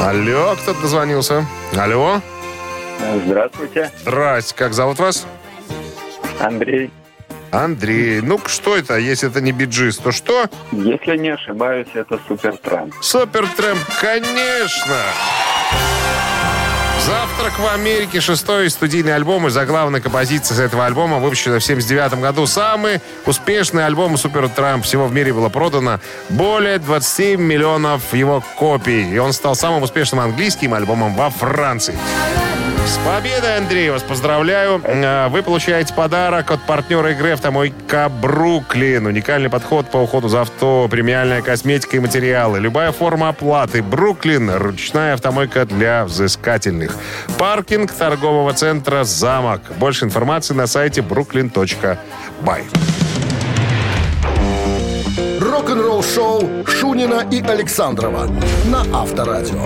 Алло, 0.06 0.56
кто-то 0.62 0.82
дозвонился. 0.82 1.48
Алло. 1.76 2.22
Здравствуйте, 3.26 3.90
Здрасте, 4.02 4.54
как 4.56 4.76
зовут 4.76 5.00
вас? 5.00 5.26
Андрей. 6.40 6.92
Андрей. 7.50 8.22
ну 8.22 8.38
что 8.46 8.78
это, 8.78 8.98
если 9.00 9.30
это 9.30 9.42
не 9.42 9.52
биджис, 9.52 9.98
то 9.98 10.12
что? 10.12 10.46
Если 10.72 11.18
не 11.18 11.30
ошибаюсь, 11.30 11.88
это 11.96 12.20
Супертрамп. 12.28 12.94
Супертрэмп, 13.02 13.80
конечно! 14.00 14.96
«Завтрак 17.06 17.60
в 17.60 17.68
Америке»— 17.72 18.20
шестой 18.22 18.68
студийный 18.72 19.14
альбом 19.14 19.46
и 19.46 19.52
заглавная 19.52 20.02
композиция 20.02 20.56
с 20.56 20.60
этого 20.60 20.88
альбома, 20.88 21.20
выпущена 21.20 21.60
в 21.60 21.64
79 21.64 22.20
году. 22.20 22.48
Самый 22.48 23.00
успешный 23.28 23.86
альбом 23.86 24.18
«Супертрамп». 24.18 24.84
Всего 24.84 25.06
в 25.06 25.14
мире 25.14 25.32
было 25.32 25.50
продано 25.50 26.00
более 26.30 26.80
20 26.80 27.38
миллионов 27.38 28.12
его 28.16 28.44
копий. 28.58 29.08
И 29.12 29.20
он 29.20 29.34
стал 29.34 29.54
самым 29.54 29.84
успешным 29.84 30.20
английским 30.20 30.74
альбомом 30.74 31.14
во 31.14 31.30
Франции. 31.30 31.96
С 32.86 33.00
победой, 33.00 33.58
Андрей, 33.58 33.90
вас 33.90 34.04
поздравляю. 34.04 34.80
Э, 34.84 35.28
Вы 35.30 35.42
получаете 35.42 35.92
подарок 35.94 36.52
от 36.52 36.62
партнера 36.62 37.12
игры 37.12 37.32
«Автомойка 37.32 38.10
Бруклин». 38.10 39.08
Уникальный 39.08 39.50
подход 39.50 39.90
по 39.90 39.98
уходу 39.98 40.28
за 40.30 40.42
авто, 40.42 40.88
премиальная 40.90 41.42
косметика 41.42 41.98
и 41.98 42.00
материалы. 42.00 42.60
Любая 42.60 42.92
форма 42.92 43.30
оплаты. 43.30 43.82
Бруклин. 43.82 44.52
Ручная 44.52 45.16
автомойка 45.16 45.66
для 45.66 46.06
взыскательных. 46.06 46.96
Паркинг 47.40 47.92
торгового 47.92 48.54
центра 48.54 49.04
«Замок». 49.04 49.62
Больше 49.78 50.06
информации 50.06 50.54
на 50.54 50.68
сайте 50.68 51.02
brooklyn.by. 51.02 52.64
Рок-н-ролл 55.42 56.04
шоу 56.04 56.66
Шунина 56.68 57.26
и 57.32 57.42
Александрова 57.42 58.28
на 58.66 58.82
Авторадио. 58.94 59.64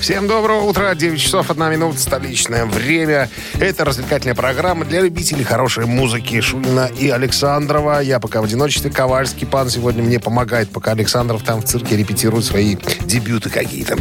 Всем 0.00 0.26
доброго 0.26 0.62
утра. 0.62 0.94
9 0.94 1.20
часов 1.20 1.50
1 1.50 1.70
минута. 1.70 1.98
Столичное 1.98 2.64
время. 2.64 3.28
Это 3.58 3.84
развлекательная 3.84 4.34
программа 4.34 4.86
для 4.86 5.02
любителей 5.02 5.44
хорошей 5.44 5.84
музыки. 5.84 6.40
Шунина 6.40 6.90
и 6.98 7.10
Александрова. 7.10 8.00
Я 8.00 8.18
пока 8.18 8.40
в 8.40 8.44
одиночестве. 8.44 8.90
Ковальский 8.90 9.46
пан 9.46 9.68
сегодня 9.68 10.02
мне 10.02 10.18
помогает, 10.18 10.70
пока 10.70 10.92
Александров 10.92 11.42
там 11.42 11.60
в 11.60 11.66
цирке 11.66 11.98
репетирует 11.98 12.46
свои 12.46 12.76
дебюты 13.02 13.50
какие-то. 13.50 13.98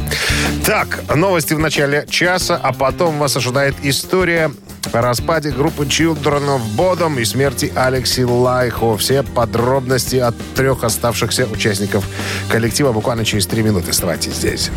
Так, 0.66 1.02
новости 1.14 1.54
в 1.54 1.60
начале 1.60 2.06
часа, 2.10 2.56
а 2.56 2.72
потом 2.72 3.20
вас 3.20 3.36
ожидает 3.36 3.76
история 3.84 4.52
о 4.94 5.02
распаде 5.02 5.52
группы 5.52 5.84
Children 5.84 6.60
of 6.60 6.62
Bodom 6.78 7.22
и 7.22 7.26
смерти 7.26 7.74
Алекси 7.76 8.22
Лайхо. 8.22 8.96
Все 8.96 9.24
подробности 9.24 10.16
от 10.16 10.36
трех 10.56 10.86
оставшихся 10.86 11.46
участников 11.46 12.08
коллектива 12.48 12.94
буквально 12.94 13.26
через 13.26 13.46
три 13.48 13.64
минуты. 13.64 13.90
Оставайтесь 13.90 14.36
здесь. 14.36 14.72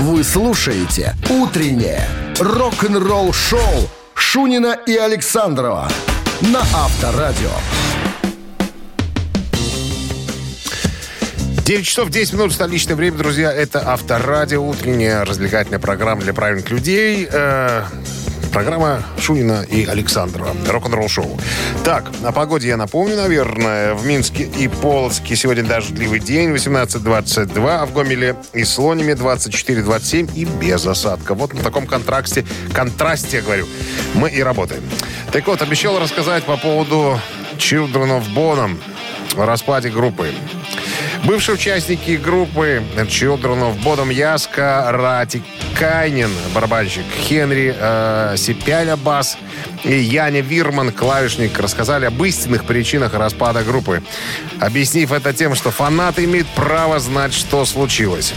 Вы 0.00 0.22
слушаете 0.22 1.16
«Утреннее 1.28 2.00
рок-н-ролл-шоу» 2.38 3.90
Шунина 4.14 4.78
и 4.86 4.94
Александрова 4.94 5.88
на 6.40 6.60
Авторадио. 6.60 7.50
9 11.64 11.84
часов 11.84 12.10
10 12.10 12.32
минут 12.34 12.52
столичное 12.52 12.94
время, 12.94 13.18
друзья. 13.18 13.52
Это 13.52 13.90
Авторадио, 13.90 14.64
утренняя 14.64 15.24
развлекательная 15.24 15.80
программа 15.80 16.22
для 16.22 16.32
правильных 16.32 16.70
людей. 16.70 17.28
Программа 18.52 19.02
Шунина 19.18 19.62
и 19.62 19.84
Александрова. 19.84 20.54
Рок-н-ролл 20.66 21.08
шоу. 21.08 21.38
Так, 21.84 22.10
о 22.24 22.32
погоде 22.32 22.68
я 22.68 22.76
напомню, 22.76 23.16
наверное. 23.16 23.94
В 23.94 24.06
Минске 24.06 24.44
и 24.44 24.68
Полоцке 24.68 25.36
сегодня 25.36 25.62
дождливый 25.62 26.20
день. 26.20 26.50
18-22. 26.54 27.68
А 27.68 27.86
в 27.86 27.92
Гомеле 27.92 28.36
и 28.52 28.64
Слониме 28.64 29.12
24-27 29.12 30.34
и 30.34 30.44
без 30.44 30.86
осадка. 30.86 31.34
Вот 31.34 31.54
на 31.54 31.62
таком 31.62 31.86
контрасте, 31.86 32.44
контрасте, 32.72 33.38
я 33.38 33.42
говорю, 33.42 33.66
мы 34.14 34.30
и 34.30 34.42
работаем. 34.42 34.82
Так 35.32 35.46
вот, 35.46 35.62
обещал 35.62 35.98
рассказать 35.98 36.44
по 36.44 36.56
поводу 36.56 37.20
Children 37.58 38.20
of 38.20 38.34
Bonham, 38.34 38.78
распаде 39.36 39.90
группы. 39.90 40.32
Бывшие 41.24 41.56
участники 41.56 42.12
группы 42.12 42.82
Children 42.96 43.74
of 43.74 43.82
Bodom 43.82 44.12
Яска, 44.12 44.90
Рати 44.90 45.42
Кайнин, 45.78 46.30
барабанщик, 46.54 47.04
Хенри 47.20 47.74
э, 47.78 48.34
Сипяля, 48.36 48.96
бас 48.96 49.36
и 49.84 49.94
Яня 49.94 50.40
Вирман, 50.40 50.92
клавишник, 50.92 51.58
рассказали 51.58 52.06
об 52.06 52.22
истинных 52.24 52.64
причинах 52.64 53.14
распада 53.14 53.62
группы, 53.62 54.02
объяснив 54.60 55.12
это 55.12 55.32
тем, 55.32 55.54
что 55.54 55.70
фанаты 55.70 56.24
имеют 56.24 56.48
право 56.48 56.98
знать, 56.98 57.34
что 57.34 57.64
случилось. 57.64 58.32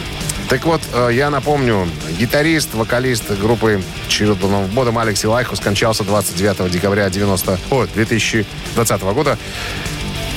Так 0.50 0.66
вот, 0.66 0.82
э, 0.94 1.12
я 1.14 1.30
напомню, 1.30 1.88
гитарист, 2.20 2.74
вокалист 2.74 3.32
группы 3.40 3.82
Children 4.10 4.68
of 4.68 4.74
Bodom 4.74 5.02
Алекси 5.02 5.26
Лайху 5.26 5.56
скончался 5.56 6.04
29 6.04 6.70
декабря 6.70 7.10
90, 7.10 7.60
о, 7.70 7.86
2020 7.86 9.02
года 9.14 9.38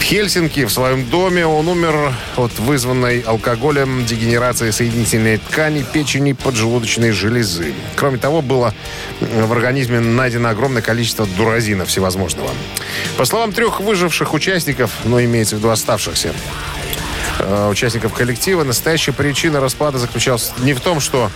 Хельсинки, 0.05 0.67
в 0.67 0.71
своем 0.71 1.09
доме. 1.09 1.47
Он 1.47 1.67
умер 1.67 2.12
от 2.37 2.53
вызванной 2.59 3.21
алкоголем 3.21 4.05
дегенерации 4.05 4.71
соединительной 4.71 5.38
ткани, 5.38 5.83
печени, 5.83 6.33
поджелудочной 6.33 7.11
железы. 7.12 7.73
Кроме 7.97 8.19
того, 8.19 8.43
было 8.43 8.75
в 9.21 9.51
организме 9.51 10.01
найдено 10.01 10.51
огромное 10.51 10.83
количество 10.83 11.27
дуразина 11.38 11.87
всевозможного. 11.87 12.51
По 13.17 13.25
словам 13.25 13.53
трех 13.53 13.81
выживших 13.81 14.35
участников, 14.35 14.90
но 15.05 15.25
имеется 15.25 15.57
в 15.57 15.61
виду 15.61 15.71
оставшихся, 15.71 16.35
э, 17.39 17.69
участников 17.71 18.13
коллектива, 18.13 18.65
настоящая 18.65 19.13
причина 19.13 19.61
распада 19.61 19.99
заключалась 19.99 20.53
не 20.59 20.75
в 20.75 20.81
том, 20.81 21.01
что 21.01 21.31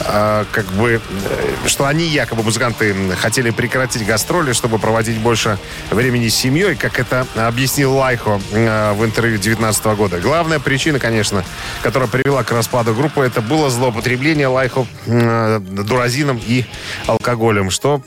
э, 0.00 0.44
как 0.50 0.66
бы 0.72 1.00
э, 1.00 1.68
что 1.68 1.86
они 1.86 2.04
якобы 2.04 2.42
музыканты 2.42 2.94
хотели 3.16 3.50
прекратить 3.50 4.06
гастроли, 4.06 4.52
чтобы 4.52 4.78
проводить 4.78 5.18
больше 5.18 5.58
времени 5.90 6.28
с 6.28 6.34
семьей, 6.34 6.74
как 6.74 6.98
это 6.98 7.26
объяснил 7.36 7.94
Лайхо 7.94 8.40
э, 8.52 8.92
в 8.92 9.04
интервью 9.04 9.38
2019 9.38 9.84
года. 9.96 10.20
Главная 10.20 10.58
причина, 10.58 10.98
конечно, 10.98 11.44
которая 11.82 12.08
привела 12.08 12.42
к 12.44 12.52
распаду 12.52 12.94
группы, 12.94 13.22
это 13.22 13.40
было 13.40 13.70
злоупотребление 13.70 14.48
Лайхо 14.48 14.86
э, 15.06 15.60
дуразином 15.60 16.40
и 16.44 16.64
алкоголем, 17.06 17.70
что 17.70 18.02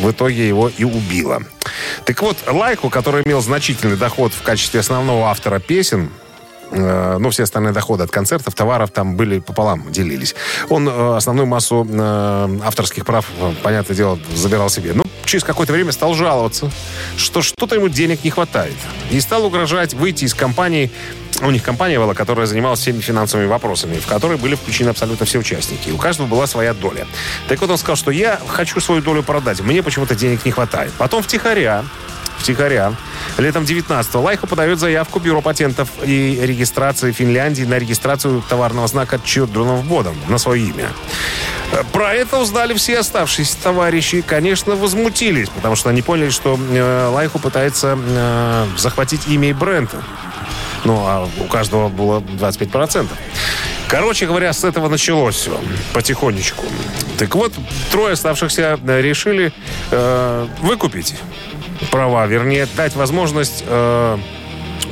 в 0.00 0.10
итоге 0.10 0.46
его 0.46 0.68
и 0.68 0.84
убило. 0.84 1.42
Так 2.04 2.22
вот, 2.22 2.36
Лайху, 2.46 2.90
который 2.90 3.22
имел 3.24 3.40
значительный 3.40 3.96
доход 3.96 4.32
в 4.32 4.42
качестве 4.42 4.80
основного 4.80 5.30
автора 5.30 5.58
песен, 5.58 6.10
ну, 6.72 7.30
все 7.30 7.42
остальные 7.42 7.72
доходы 7.72 8.04
от 8.04 8.10
концертов, 8.10 8.54
товаров 8.54 8.90
там 8.90 9.16
были 9.16 9.40
пополам, 9.40 9.90
делились. 9.90 10.34
Он 10.68 10.88
э, 10.88 11.16
основную 11.16 11.46
массу 11.46 11.86
э, 11.88 12.58
авторских 12.64 13.04
прав, 13.04 13.26
понятное 13.62 13.96
дело, 13.96 14.18
забирал 14.34 14.68
себе. 14.70 14.92
Ну, 14.94 15.04
через 15.30 15.44
какое-то 15.44 15.72
время 15.72 15.92
стал 15.92 16.14
жаловаться, 16.14 16.70
что 17.16 17.40
что-то 17.40 17.76
ему 17.76 17.88
денег 17.88 18.24
не 18.24 18.30
хватает. 18.30 18.74
И 19.10 19.20
стал 19.20 19.44
угрожать 19.46 19.94
выйти 19.94 20.24
из 20.24 20.34
компании. 20.34 20.90
У 21.40 21.50
них 21.50 21.62
компания 21.62 21.98
была, 21.98 22.14
которая 22.14 22.46
занималась 22.46 22.80
всеми 22.80 23.00
финансовыми 23.00 23.46
вопросами, 23.46 23.98
в 23.98 24.06
которой 24.06 24.36
были 24.36 24.56
включены 24.56 24.90
абсолютно 24.90 25.24
все 25.24 25.38
участники. 25.38 25.88
И 25.88 25.92
у 25.92 25.96
каждого 25.96 26.26
была 26.26 26.46
своя 26.46 26.74
доля. 26.74 27.06
Так 27.48 27.60
вот 27.60 27.70
он 27.70 27.78
сказал, 27.78 27.96
что 27.96 28.10
я 28.10 28.40
хочу 28.48 28.80
свою 28.80 29.00
долю 29.00 29.22
продать. 29.22 29.60
Мне 29.60 29.82
почему-то 29.82 30.14
денег 30.14 30.44
не 30.44 30.50
хватает. 30.50 30.92
Потом 30.98 31.22
втихаря 31.22 31.84
втихаря. 32.40 32.94
Летом 33.38 33.64
19-го 33.64 34.20
Лайха 34.20 34.46
подает 34.46 34.78
заявку 34.78 35.20
Бюро 35.20 35.42
патентов 35.42 35.88
и 36.02 36.40
регистрации 36.42 37.12
Финляндии 37.12 37.64
на 37.64 37.78
регистрацию 37.78 38.42
товарного 38.48 38.88
знака 38.88 39.16
of 39.16 39.86
Bodom 39.86 40.16
на 40.28 40.38
свое 40.38 40.64
имя. 40.64 40.88
Про 41.92 42.14
это 42.14 42.38
узнали 42.38 42.74
все 42.74 42.98
оставшиеся 42.98 43.56
товарищи 43.62 44.22
конечно, 44.22 44.74
возмутились, 44.74 45.48
потому 45.48 45.76
что 45.76 45.90
они 45.90 46.02
поняли, 46.02 46.30
что 46.30 46.58
э, 46.58 47.08
Лайху 47.12 47.38
пытается 47.38 47.98
э, 47.98 48.66
захватить 48.76 49.28
имя 49.28 49.50
и 49.50 49.52
бренд. 49.52 49.90
Ну, 50.84 50.96
а 51.06 51.28
у 51.38 51.44
каждого 51.44 51.88
было 51.88 52.20
25%. 52.20 53.08
Короче 53.88 54.26
говоря, 54.26 54.52
с 54.52 54.64
этого 54.64 54.88
началось 54.88 55.34
все 55.34 55.60
потихонечку. 55.92 56.64
Так 57.18 57.34
вот, 57.34 57.52
трое 57.90 58.12
оставшихся 58.12 58.78
э, 58.82 59.00
решили 59.00 59.52
э, 59.90 60.46
выкупить 60.60 61.14
права, 61.90 62.26
вернее, 62.26 62.66
дать 62.76 62.94
возможность 62.94 63.64
э, 63.66 64.18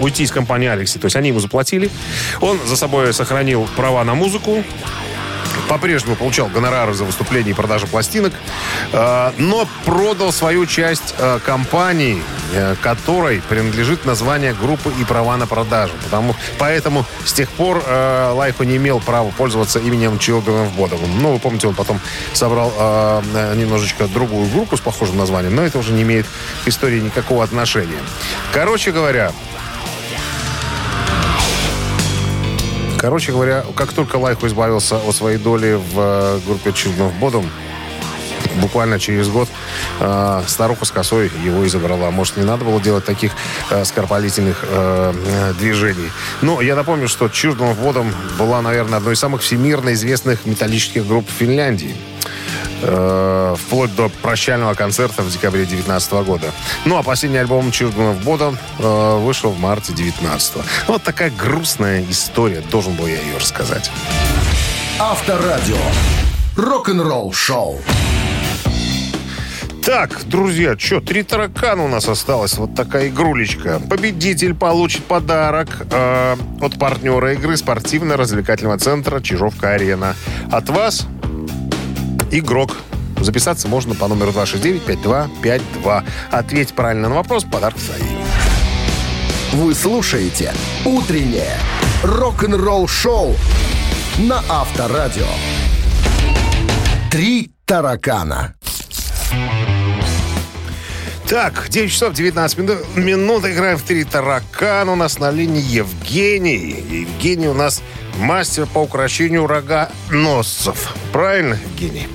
уйти 0.01 0.25
из 0.25 0.33
компании 0.33 0.69
Алекси. 0.69 0.99
То 0.99 1.07
есть 1.07 1.17
они 1.17 1.29
ему 1.29 1.41
заплатили. 1.41 1.91
Он 2.41 2.59
за 2.67 2.77
собой 2.77 3.13
сохранил 3.13 3.69
права 3.77 4.05
на 4.05 4.15
музыку. 4.15 4.65
По-прежнему 5.69 6.17
получал 6.17 6.49
гонорары 6.49 6.95
за 6.95 7.05
выступление 7.05 7.53
и 7.53 7.55
продажу 7.55 7.87
пластинок, 7.87 8.33
э, 8.93 9.33
но 9.39 9.69
продал 9.85 10.33
свою 10.33 10.67
часть 10.67 11.15
э, 11.19 11.39
компании, 11.45 12.23
э, 12.53 12.77
которой 12.81 13.43
принадлежит 13.49 14.05
название 14.05 14.55
группы 14.55 14.93
и 15.01 15.05
права 15.05 15.37
на 15.37 15.47
продажу. 15.47 15.93
Потому, 16.05 16.35
поэтому 16.59 17.05
с 17.25 17.33
тех 17.33 17.49
пор 17.51 17.83
Лайфа 17.89 18.65
не 18.65 18.77
имел 18.77 19.01
права 19.01 19.31
пользоваться 19.31 19.79
именем 19.79 20.15
Children 20.15 20.67
of 20.67 20.77
Bodom. 20.77 21.01
Ну, 21.21 21.33
вы 21.33 21.39
помните, 21.39 21.69
он 21.69 21.75
потом 21.75 22.01
собрал 22.33 22.73
немножечко 23.55 24.07
другую 24.09 24.49
группу 24.49 24.77
с 24.77 24.81
похожим 24.81 25.17
названием, 25.17 25.55
но 25.55 25.63
это 25.63 25.79
уже 25.79 25.93
не 25.93 26.03
имеет 26.03 26.27
к 26.65 26.69
истории 26.69 27.01
никакого 27.01 27.45
отношения. 27.45 27.99
Короче 28.53 28.93
говоря, 28.93 29.33
Короче 32.99 33.31
говоря, 33.31 33.65
как 33.77 33.93
только 33.93 34.17
Лайху 34.17 34.47
избавился 34.49 34.97
от 34.97 35.15
своей 35.15 35.39
доли 35.39 35.75
в 35.75 35.95
э, 35.97 36.41
группе 36.45 36.71
Children 36.71 37.13
of 37.13 37.21
Bodom, 37.21 37.47
буквально 38.61 38.99
через 38.99 39.29
год 39.29 39.49
э, 40.01 40.43
старуха 40.49 40.85
с 40.85 40.91
косой 40.91 41.31
его 41.45 41.65
и. 41.65 42.11
Может, 42.11 42.37
не 42.37 42.45
надо 42.45 42.65
было 42.65 42.81
делать 42.81 43.05
таких 43.05 43.33
э, 43.71 43.85
скоропалительных 43.85 44.65
э, 44.65 45.15
э, 45.15 45.55
движений. 45.61 46.11
Но 46.43 46.61
я 46.61 46.75
напомню, 46.75 47.07
что 47.07 47.27
of 47.73 47.81
Bodom 47.81 48.13
была, 48.37 48.61
наверное, 48.63 48.99
одной 48.99 49.15
из 49.15 49.21
самых 49.21 49.43
всемирно 49.43 49.93
известных 49.93 50.45
металлических 50.45 51.07
групп 51.07 51.29
Финляндии. 51.31 51.95
Э, 52.81 53.57
вплоть 53.59 53.95
до 53.97 54.09
прощального 54.09 54.75
концерта 54.75 55.23
в 55.23 55.31
декабре 55.31 55.65
2019 55.65 56.13
года. 56.25 56.53
Ну, 56.85 56.97
а 56.97 57.03
последний 57.03 57.39
альбом 57.39 57.69
Children 57.69 58.17
of 58.17 58.23
Bodom 58.23 58.57
э, 58.79 59.19
вышел 59.19 59.51
в 59.51 59.59
марте 59.59 59.93
2019. 59.93 60.53
Вот 60.87 61.03
такая 61.03 61.31
грустная 61.31 62.05
история. 62.09 62.63
Должен 62.71 62.95
был 62.95 63.07
я 63.07 63.21
ее 63.21 63.37
рассказать. 63.37 63.91
Авторадио. 65.01 65.77
Рок-н-ролл 66.57 67.33
шоу. 67.33 67.81
Так, 69.85 70.25
друзья, 70.27 70.77
что, 70.79 71.01
три 71.01 71.23
таракана 71.23 71.85
у 71.85 71.89
нас 71.89 72.09
осталось. 72.09 72.59
Вот 72.59 72.75
такая 72.75 73.09
игрулечка. 73.09 73.81
Победитель 73.89 74.55
получит 74.55 75.03
подарок 75.05 75.69
э, 75.91 76.37
от 76.61 76.79
партнера 76.79 77.33
игры 77.33 77.57
спортивно-развлекательного 77.57 78.79
центра 78.79 79.21
«Чижовка-арена». 79.21 80.15
От 80.53 80.69
вас 80.69 81.07
игрок. 82.31 82.77
Записаться 83.21 83.69
можно 83.69 83.95
по 83.95 84.09
номеру 84.09 84.31
269-5252. 84.33 86.05
Ответь 86.31 86.73
правильно 86.75 87.09
на 87.09 87.17
вопрос, 87.17 87.45
подарок 87.45 87.79
свои. 87.79 88.03
Вы 89.53 89.75
слушаете 89.75 90.53
«Утреннее 90.85 91.57
рок-н-ролл-шоу» 92.03 93.35
на 94.19 94.43
Авторадио. 94.49 95.27
«Три 97.11 97.51
таракана». 97.65 98.55
Так, 101.29 101.69
9 101.69 101.93
часов 101.93 102.15
19 102.15 102.59
минут, 102.59 102.97
минут 102.97 103.45
играем 103.45 103.77
в 103.77 103.83
три 103.83 104.05
таракана. 104.05 104.93
У 104.93 104.97
нас 104.97 105.19
на 105.19 105.31
линии 105.31 105.61
Евгений. 105.61 106.75
Евгений 106.91 107.49
у 107.49 107.55
нас 107.55 107.83
мастер 108.17 108.67
по 108.67 108.79
укрощению 108.79 109.47
рога 109.47 109.91
носцев. 110.11 110.95
Правильно, 111.13 111.59
Евгений? 111.71 112.09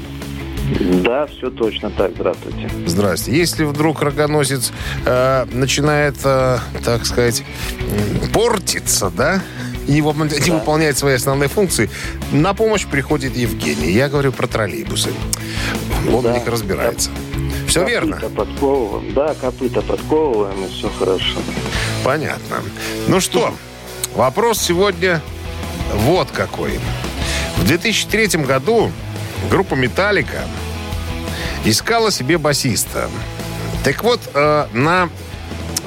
Да, 0.79 1.27
все 1.27 1.49
точно 1.49 1.89
так. 1.91 2.11
Здравствуйте. 2.15 2.69
Здрасте. 2.85 3.35
Если 3.35 3.63
вдруг 3.63 4.01
рогоносец 4.01 4.71
э, 5.05 5.45
начинает, 5.51 6.15
э, 6.23 6.59
так 6.83 7.05
сказать, 7.05 7.43
портиться, 8.33 9.11
да, 9.15 9.41
и 9.87 9.93
не, 9.93 10.01
не 10.01 10.51
выполняет 10.51 10.97
свои 10.97 11.15
основные 11.15 11.49
функции, 11.49 11.89
на 12.31 12.53
помощь 12.53 12.85
приходит 12.85 13.35
Евгений. 13.35 13.91
Я 13.91 14.09
говорю 14.09 14.31
про 14.31 14.47
троллейбусы. 14.47 15.09
Он 16.11 16.21
Да. 16.23 16.31
в 16.31 16.33
них 16.33 16.47
разбирается. 16.47 17.09
Все 17.67 17.85
верно? 17.85 18.17
Копыта 18.17 18.35
подковываем. 18.35 19.13
Да, 19.13 19.33
копыта 19.39 19.81
подковываем, 19.81 20.65
и 20.65 20.69
все 20.69 20.89
хорошо. 20.99 21.39
Понятно. 22.03 22.57
Ну 23.07 23.19
что, 23.19 23.53
вопрос 24.15 24.59
сегодня 24.61 25.21
вот 25.93 26.29
какой. 26.31 26.79
В 27.57 27.65
2003 27.65 28.43
году 28.45 28.91
группа 29.49 29.75
«Металлика» 29.75 30.41
искала 31.65 32.11
себе 32.11 32.37
басиста. 32.37 33.09
Так 33.83 34.03
вот, 34.03 34.19
э, 34.33 34.67
на 34.73 35.09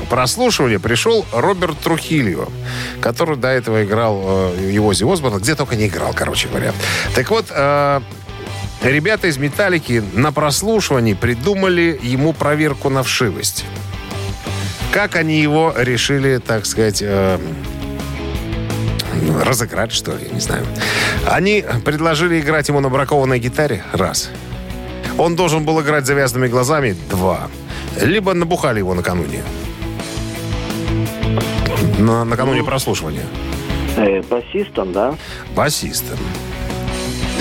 прослушивание 0.08 0.78
пришел 0.78 1.26
Роберт 1.32 1.78
Трухильо, 1.80 2.48
который 3.00 3.36
до 3.36 3.48
этого 3.48 3.84
играл 3.84 4.22
э, 4.54 4.70
его 4.72 4.88
Ози 4.88 5.04
Осборна, 5.10 5.38
где 5.38 5.54
только 5.54 5.76
не 5.76 5.86
играл, 5.86 6.12
короче 6.14 6.48
говоря. 6.48 6.72
Так 7.14 7.30
вот, 7.30 7.46
э, 7.50 8.00
ребята 8.82 9.28
из 9.28 9.38
«Металлики» 9.38 10.02
на 10.12 10.32
прослушивании 10.32 11.14
придумали 11.14 11.98
ему 12.02 12.32
проверку 12.32 12.88
на 12.88 13.02
вшивость. 13.02 13.64
Как 14.92 15.16
они 15.16 15.40
его 15.40 15.74
решили, 15.76 16.38
так 16.38 16.64
сказать, 16.66 17.02
э, 17.02 17.38
разыграть, 19.44 19.92
что 19.92 20.12
ли, 20.12 20.28
не 20.30 20.40
знаю. 20.40 20.64
Они 21.26 21.64
предложили 21.84 22.40
играть 22.40 22.68
ему 22.68 22.80
на 22.80 22.88
бракованной 22.88 23.38
гитаре, 23.38 23.82
раз. 23.92 24.30
Он 25.18 25.34
должен 25.34 25.64
был 25.64 25.80
играть 25.80 26.06
завязанными 26.06 26.48
глазами, 26.48 26.94
два. 27.10 27.48
Либо 28.00 28.34
набухали 28.34 28.78
его 28.78 28.94
накануне. 28.94 29.42
На, 31.98 32.24
накануне 32.24 32.62
прослушивания. 32.62 33.24
Э, 33.96 34.20
басистом, 34.22 34.92
да? 34.92 35.14
Басистом. 35.54 36.18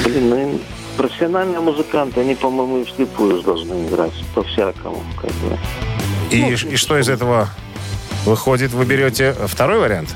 Блин, 0.05 0.29
ну, 0.29 0.59
профессиональные 0.95 1.59
музыканты, 1.59 2.21
они, 2.21 2.35
по-моему, 2.35 2.77
и 2.77 2.85
вслепую 2.85 3.41
должны 3.41 3.87
играть. 3.87 4.13
По-всякому, 4.33 5.03
как 5.19 5.31
бы. 5.31 5.57
И, 6.31 6.53
и 6.53 6.75
что 6.77 6.97
из 6.97 7.09
этого 7.09 7.49
выходит? 8.25 8.71
Вы 8.71 8.85
берете 8.85 9.35
второй 9.47 9.79
вариант? 9.79 10.15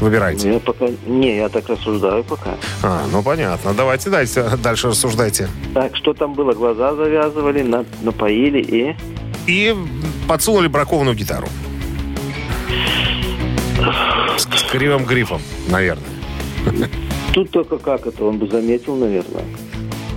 Выбирайте. 0.00 0.52
Я 0.52 0.58
пока... 0.60 0.86
Не, 1.06 1.36
я 1.36 1.48
так 1.48 1.68
рассуждаю 1.68 2.22
пока. 2.24 2.54
А, 2.82 3.04
ну 3.10 3.22
понятно. 3.22 3.74
Давайте 3.74 4.10
дальше, 4.10 4.56
дальше 4.62 4.88
рассуждайте. 4.88 5.48
Так, 5.74 5.96
что 5.96 6.14
там 6.14 6.34
было? 6.34 6.52
Глаза 6.52 6.94
завязывали, 6.94 7.62
на- 7.62 7.84
напоили 8.02 8.60
и... 8.60 8.96
И 9.46 9.74
подсунули 10.28 10.68
бракованную 10.68 11.16
гитару. 11.16 11.48
С, 14.36 14.42
с 14.42 14.62
кривым 14.70 15.04
грифом, 15.04 15.40
наверное. 15.68 16.04
Тут 17.32 17.50
только 17.50 17.78
как 17.78 18.06
это, 18.06 18.24
он 18.24 18.38
бы 18.38 18.48
заметил, 18.48 18.96
наверное. 18.96 19.44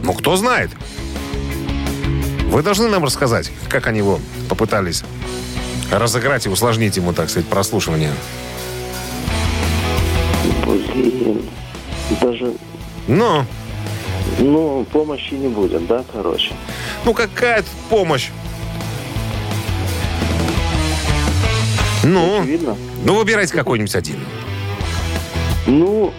Ну, 0.03 0.13
кто 0.13 0.35
знает. 0.35 0.69
Вы 2.47 2.61
должны 2.63 2.89
нам 2.89 3.03
рассказать, 3.03 3.51
как 3.69 3.87
они 3.87 3.99
его 3.99 4.19
попытались 4.49 5.03
разыграть 5.91 6.45
и 6.45 6.49
усложнить 6.49 6.97
ему, 6.97 7.13
так 7.13 7.29
сказать, 7.29 7.47
прослушивание. 7.49 8.11
Даже, 12.21 12.53
Ну, 13.07 13.45
ну, 14.39 14.85
помощи 14.91 15.33
не 15.33 15.47
будет, 15.47 15.85
да, 15.87 16.03
короче? 16.13 16.51
ну 17.05 17.13
какая 17.13 17.61
тут 17.61 17.71
помощь? 17.89 18.29
Ну, 22.03 22.41
Видно? 22.43 22.75
ну 23.05 23.15
выбирайте 23.15 23.53
какой-нибудь 23.53 23.95
один. 23.95 24.17
Ну, 25.67 26.11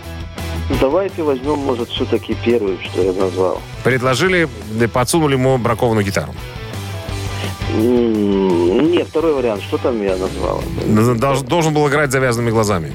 давайте 0.80 1.22
возьмем, 1.22 1.58
может, 1.58 1.88
все-таки 1.90 2.34
первый, 2.44 2.78
что 2.84 3.02
я 3.02 3.12
назвал. 3.12 3.60
Предложили, 3.82 4.48
да, 4.70 4.86
подсунули 4.88 5.32
ему 5.34 5.58
бракованную 5.58 6.04
гитару. 6.06 6.32
М, 7.74 8.90
Не, 8.92 9.04
второй 9.04 9.34
вариант, 9.34 9.62
что 9.62 9.78
там 9.78 10.00
я 10.02 10.16
назвал? 10.16 10.62
Долж- 10.86 11.44
Должен 11.46 11.72
был 11.74 11.88
играть 11.88 12.12
завязанными 12.12 12.50
глазами. 12.50 12.92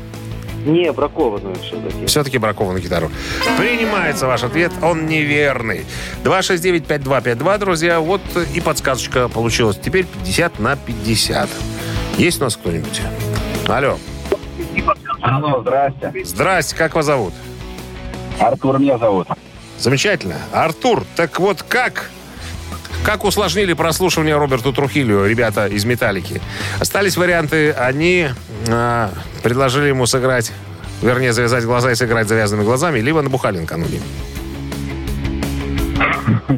Не, 0.67 0.91
бракованную 0.91 1.55
все-таки. 1.55 2.05
Все-таки 2.07 2.37
бракованную 2.37 2.83
гитару. 2.83 3.09
Принимается 3.57 4.27
ваш 4.27 4.43
ответ, 4.43 4.71
он 4.81 5.05
неверный. 5.05 5.85
269-5252, 6.25 7.57
друзья, 7.57 7.99
вот 8.01 8.21
и 8.53 8.59
подсказочка 8.59 9.29
получилась. 9.29 9.77
Теперь 9.81 10.05
50 10.05 10.59
на 10.59 10.75
50. 10.75 11.49
Есть 12.17 12.41
у 12.41 12.43
нас 12.43 12.57
кто-нибудь? 12.57 13.01
Алло. 13.67 13.97
Алло, 15.21 15.61
здрасте. 15.61 16.13
Здрасте, 16.25 16.75
как 16.75 16.95
вас 16.95 17.05
зовут? 17.05 17.33
Артур 18.39 18.79
меня 18.79 18.97
зовут. 18.97 19.27
Замечательно. 19.79 20.35
Артур, 20.51 21.05
так 21.15 21.39
вот 21.39 21.63
как? 21.63 22.09
Как 23.07 23.23
усложнили 23.23 23.71
прослушивание 23.71 24.35
Роберту 24.35 24.73
Трухилью 24.73 25.25
ребята 25.29 25.65
из 25.67 25.85
«Металлики»? 25.85 26.41
Остались 26.77 27.15
варианты. 27.15 27.71
Они 27.71 28.27
а, 28.67 29.13
предложили 29.43 29.87
ему 29.87 30.05
сыграть, 30.05 30.51
вернее, 31.01 31.31
завязать 31.31 31.63
глаза 31.63 31.93
и 31.93 31.95
сыграть 31.95 32.27
завязанными 32.27 32.65
глазами, 32.65 32.99
либо 32.99 33.21
набухали 33.21 33.59
накануне. 33.59 34.01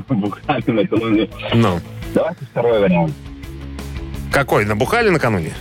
Буквально 0.10 0.74
накануне. 0.74 1.30
Ну, 1.54 1.80
Давайте 2.16 2.45
второй 2.50 2.80
вариант. 2.80 3.14
какой? 4.34 4.66
Набухали 4.66 5.10
накануне? 5.10 5.54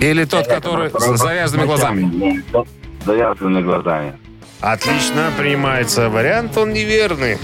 Или 0.00 0.24
тот, 0.24 0.46
который 0.46 0.88
с 0.88 1.18
завязанными 1.18 1.66
глазами? 1.66 2.42
Завязанными 3.04 3.62
глазами. 3.62 4.14
Отлично, 4.62 5.30
принимается 5.36 6.08
вариант, 6.08 6.56
он 6.56 6.72
неверный. 6.72 7.36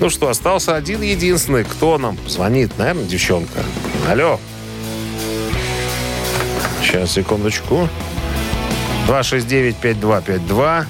Ну 0.00 0.10
что, 0.10 0.28
остался 0.28 0.74
один 0.76 1.02
единственный. 1.02 1.64
Кто 1.64 1.98
нам 1.98 2.18
звонит? 2.28 2.76
Наверное, 2.78 3.04
девчонка. 3.04 3.60
Алло. 4.08 4.38
Сейчас, 6.82 7.12
секундочку. 7.12 7.88
269-5252. 9.08 10.86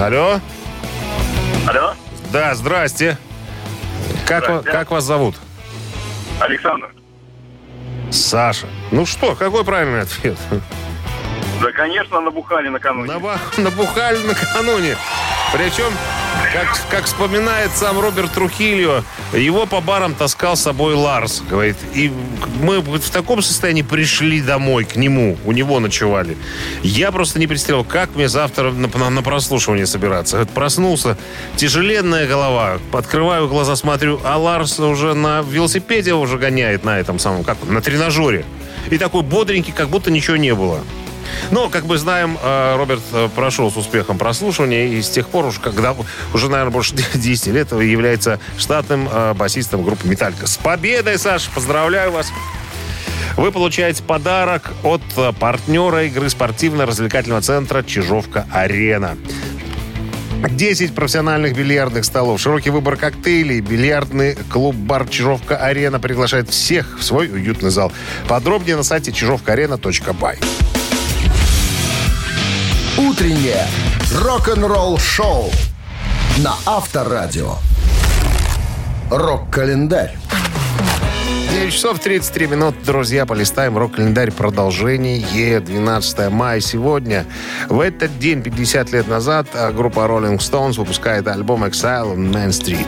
Алло. 0.00 0.40
Алло, 1.68 1.94
Да, 2.32 2.54
здрасте. 2.54 3.18
Как, 4.26 4.48
ва- 4.48 4.62
как 4.62 4.90
вас 4.90 5.04
зовут? 5.04 5.36
Александр. 6.40 6.92
Саша. 8.10 8.66
Ну 8.90 9.06
что, 9.06 9.34
какой 9.36 9.64
правильный 9.64 10.00
ответ? 10.02 10.36
Да, 11.62 11.72
конечно, 11.72 12.20
набухали 12.20 12.68
накануне. 12.68 13.08
Наба- 13.12 13.38
Набухали 13.56 14.18
накануне. 14.26 14.96
Причем, 15.52 15.92
как, 16.52 16.80
как 16.90 17.04
вспоминает 17.04 17.70
сам 17.72 18.00
Роберт 18.00 18.32
Трухильо, 18.32 19.04
его 19.34 19.66
по 19.66 19.80
барам 19.82 20.14
таскал 20.14 20.56
с 20.56 20.62
собой 20.62 20.94
Ларс. 20.94 21.42
Говорит, 21.48 21.76
и 21.94 22.10
мы 22.62 22.80
в 22.80 23.10
таком 23.10 23.42
состоянии 23.42 23.82
пришли 23.82 24.40
домой 24.40 24.84
к 24.84 24.96
нему, 24.96 25.36
у 25.44 25.52
него 25.52 25.78
ночевали. 25.78 26.36
Я 26.82 27.12
просто 27.12 27.38
не 27.38 27.46
представлял, 27.46 27.84
как 27.84 28.14
мне 28.14 28.28
завтра 28.28 28.70
на, 28.72 28.88
на- 28.88 29.10
на 29.10 29.22
прослушивание 29.22 29.86
собираться. 29.86 30.38
Вот 30.38 30.48
проснулся, 30.50 31.18
тяжеленная 31.56 32.26
голова, 32.26 32.78
открываю 32.92 33.46
глаза, 33.48 33.76
смотрю, 33.76 34.20
а 34.24 34.38
Ларс 34.38 34.80
уже 34.80 35.12
на 35.14 35.42
велосипеде 35.42 36.14
уже 36.14 36.38
гоняет 36.38 36.82
на 36.84 36.98
этом 36.98 37.18
самом, 37.18 37.44
как 37.44 37.58
на 37.64 37.80
тренажере. 37.82 38.44
И 38.90 38.96
такой 38.98 39.22
бодренький, 39.22 39.72
как 39.72 39.88
будто 39.90 40.10
ничего 40.10 40.36
не 40.36 40.54
было. 40.54 40.80
Но, 41.50 41.68
как 41.68 41.84
мы 41.84 41.98
знаем, 41.98 42.38
э, 42.42 42.76
Роберт 42.76 43.02
э, 43.12 43.28
прошел 43.34 43.70
с 43.70 43.76
успехом 43.76 44.18
прослушивания 44.18 44.86
и 44.88 45.02
с 45.02 45.10
тех 45.10 45.28
пор, 45.28 45.46
уже, 45.46 45.60
когда 45.60 45.94
уже, 46.32 46.48
наверное, 46.48 46.72
больше 46.72 46.94
10 47.14 47.46
лет 47.48 47.72
является 47.72 48.40
штатным 48.56 49.08
э, 49.10 49.34
басистом 49.34 49.82
группы 49.82 50.06
«Металлика». 50.08 50.46
С 50.46 50.56
победой, 50.56 51.18
Саш! 51.18 51.48
Поздравляю 51.48 52.12
вас! 52.12 52.32
Вы 53.36 53.50
получаете 53.50 54.02
подарок 54.02 54.72
от 54.82 55.02
э, 55.16 55.32
партнера 55.38 56.04
игры 56.04 56.28
спортивно-развлекательного 56.28 57.40
центра 57.40 57.82
«Чижовка-Арена». 57.82 59.16
10 60.48 60.94
профессиональных 60.94 61.56
бильярдных 61.56 62.04
столов, 62.04 62.40
широкий 62.40 62.70
выбор 62.70 62.96
коктейлей, 62.96 63.60
бильярдный 63.60 64.36
клуб-бар 64.50 65.08
«Чижовка-Арена» 65.08 66.00
приглашает 66.00 66.50
всех 66.50 66.98
в 66.98 67.04
свой 67.04 67.28
уютный 67.28 67.70
зал. 67.70 67.92
Подробнее 68.28 68.76
на 68.76 68.82
сайте 68.82 69.12
чижовкаарена.бай. 69.12 70.38
Утреннее 72.98 73.66
рок-н-ролл-шоу 74.14 75.50
на 76.38 76.54
Авторадио. 76.66 77.54
Рок-календарь. 79.10 80.14
9 81.52 81.72
часов 81.72 81.98
33 82.00 82.48
минут, 82.48 82.74
друзья, 82.84 83.24
полистаем 83.24 83.78
рок-календарь 83.78 84.30
продолжение 84.30 85.60
12 85.60 86.30
мая 86.30 86.60
сегодня. 86.60 87.24
В 87.70 87.80
этот 87.80 88.18
день, 88.18 88.42
50 88.42 88.92
лет 88.92 89.08
назад, 89.08 89.46
группа 89.74 90.00
Rolling 90.00 90.38
Stones 90.38 90.74
выпускает 90.74 91.26
альбом 91.28 91.64
Exile 91.64 92.14
on 92.14 92.30
Main 92.30 92.48
Street. 92.48 92.86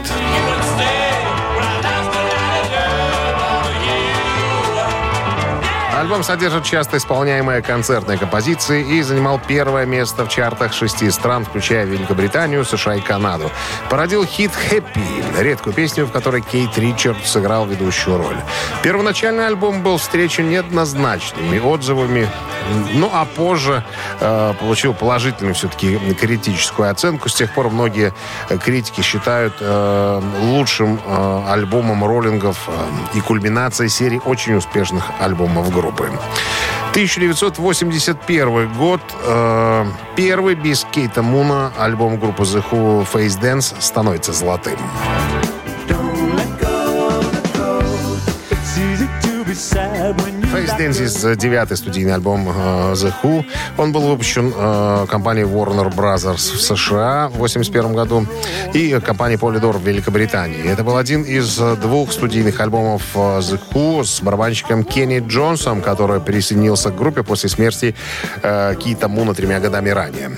Альбом 6.05 6.23
содержит 6.23 6.65
часто 6.65 6.99
исполняемые 6.99 7.63
концертные 7.63 8.19
композиции 8.19 8.83
и 8.83 9.01
занимал 9.01 9.41
первое 9.41 9.87
место 9.87 10.27
в 10.27 10.29
чартах 10.29 10.75
шести 10.75 11.11
стран, 11.11 11.47
включая 11.47 11.87
Великобританию, 11.87 12.63
США 12.67 12.97
и 12.97 13.01
Канаду. 13.01 13.51
Породил 13.89 14.27
хит 14.27 14.51
«Happy», 14.71 15.41
редкую 15.41 15.73
песню, 15.73 16.05
в 16.05 16.13
которой 16.13 16.43
Кейт 16.43 16.77
Ричард 16.77 17.17
сыграл 17.25 17.65
ведущую 17.65 18.19
роль. 18.19 18.37
Первоначальный 18.83 19.47
альбом 19.47 19.83
был 19.83 19.97
встречен 19.97 20.51
неоднозначными 20.51 21.59
отзывами, 21.59 22.29
ну 22.93 23.09
а 23.11 23.25
позже 23.25 23.83
э, 24.21 24.55
получил 24.61 24.93
положительную 24.93 25.55
все-таки 25.55 25.99
критическую 26.21 26.91
оценку. 26.91 27.31
С 27.31 27.35
тех 27.35 27.51
пор 27.55 27.71
многие 27.71 28.13
критики 28.63 29.01
считают 29.01 29.55
э, 29.61 30.21
лучшим 30.41 31.01
э, 31.03 31.45
альбомом 31.49 32.05
роллингов 32.05 32.69
э, 32.69 32.73
и 33.15 33.21
кульминацией 33.21 33.89
серии 33.89 34.21
очень 34.23 34.55
успешных 34.55 35.11
альбомов 35.19 35.73
группы. 35.73 35.94
1981 36.95 38.73
год. 38.75 39.01
э, 39.25 39.85
первый 40.17 40.55
без 40.55 40.87
Кейта 40.93 41.23
Муна 41.23 41.73
альбом 41.79 42.19
группы 42.19 42.45
The 42.45 42.65
Who 42.71 43.07
Face 43.13 43.41
Dance 43.41 43.75
становится 43.81 44.33
золотым. 44.33 44.79
Face 50.75 50.79
Dances, 50.79 51.37
девятый 51.37 51.77
студийный 51.77 52.15
альбом 52.15 52.49
э, 52.49 52.93
The 52.95 53.13
Who. 53.23 53.45
Он 53.77 53.93
был 53.93 54.03
выпущен 54.03 54.53
э, 54.55 55.07
компанией 55.09 55.47
Warner 55.47 55.95
Brothers 55.95 56.57
в 56.57 56.61
США 56.61 57.29
в 57.29 57.37
1981 57.37 57.95
году 57.95 58.27
и 58.73 58.99
компанией 59.05 59.39
Polydor 59.39 59.79
в 59.79 59.87
Великобритании. 59.87 60.65
Это 60.65 60.83
был 60.85 60.97
один 60.97 61.23
из 61.23 61.59
э, 61.61 61.77
двух 61.77 62.13
студийных 62.13 62.61
альбомов 62.61 63.03
э, 63.15 63.19
The 63.19 63.61
Who 63.73 64.05
с 64.05 64.21
барабанщиком 64.21 64.85
Кенни 64.85 65.23
Джонсом, 65.27 65.81
который 65.81 66.21
присоединился 66.21 66.91
к 66.91 66.97
группе 66.97 67.23
после 67.23 67.49
смерти 67.49 67.95
э, 68.43 68.75
Кита 68.79 69.09
Муна 69.09 69.35
тремя 69.35 69.61
годами 69.61 69.91
ранее. 69.91 70.31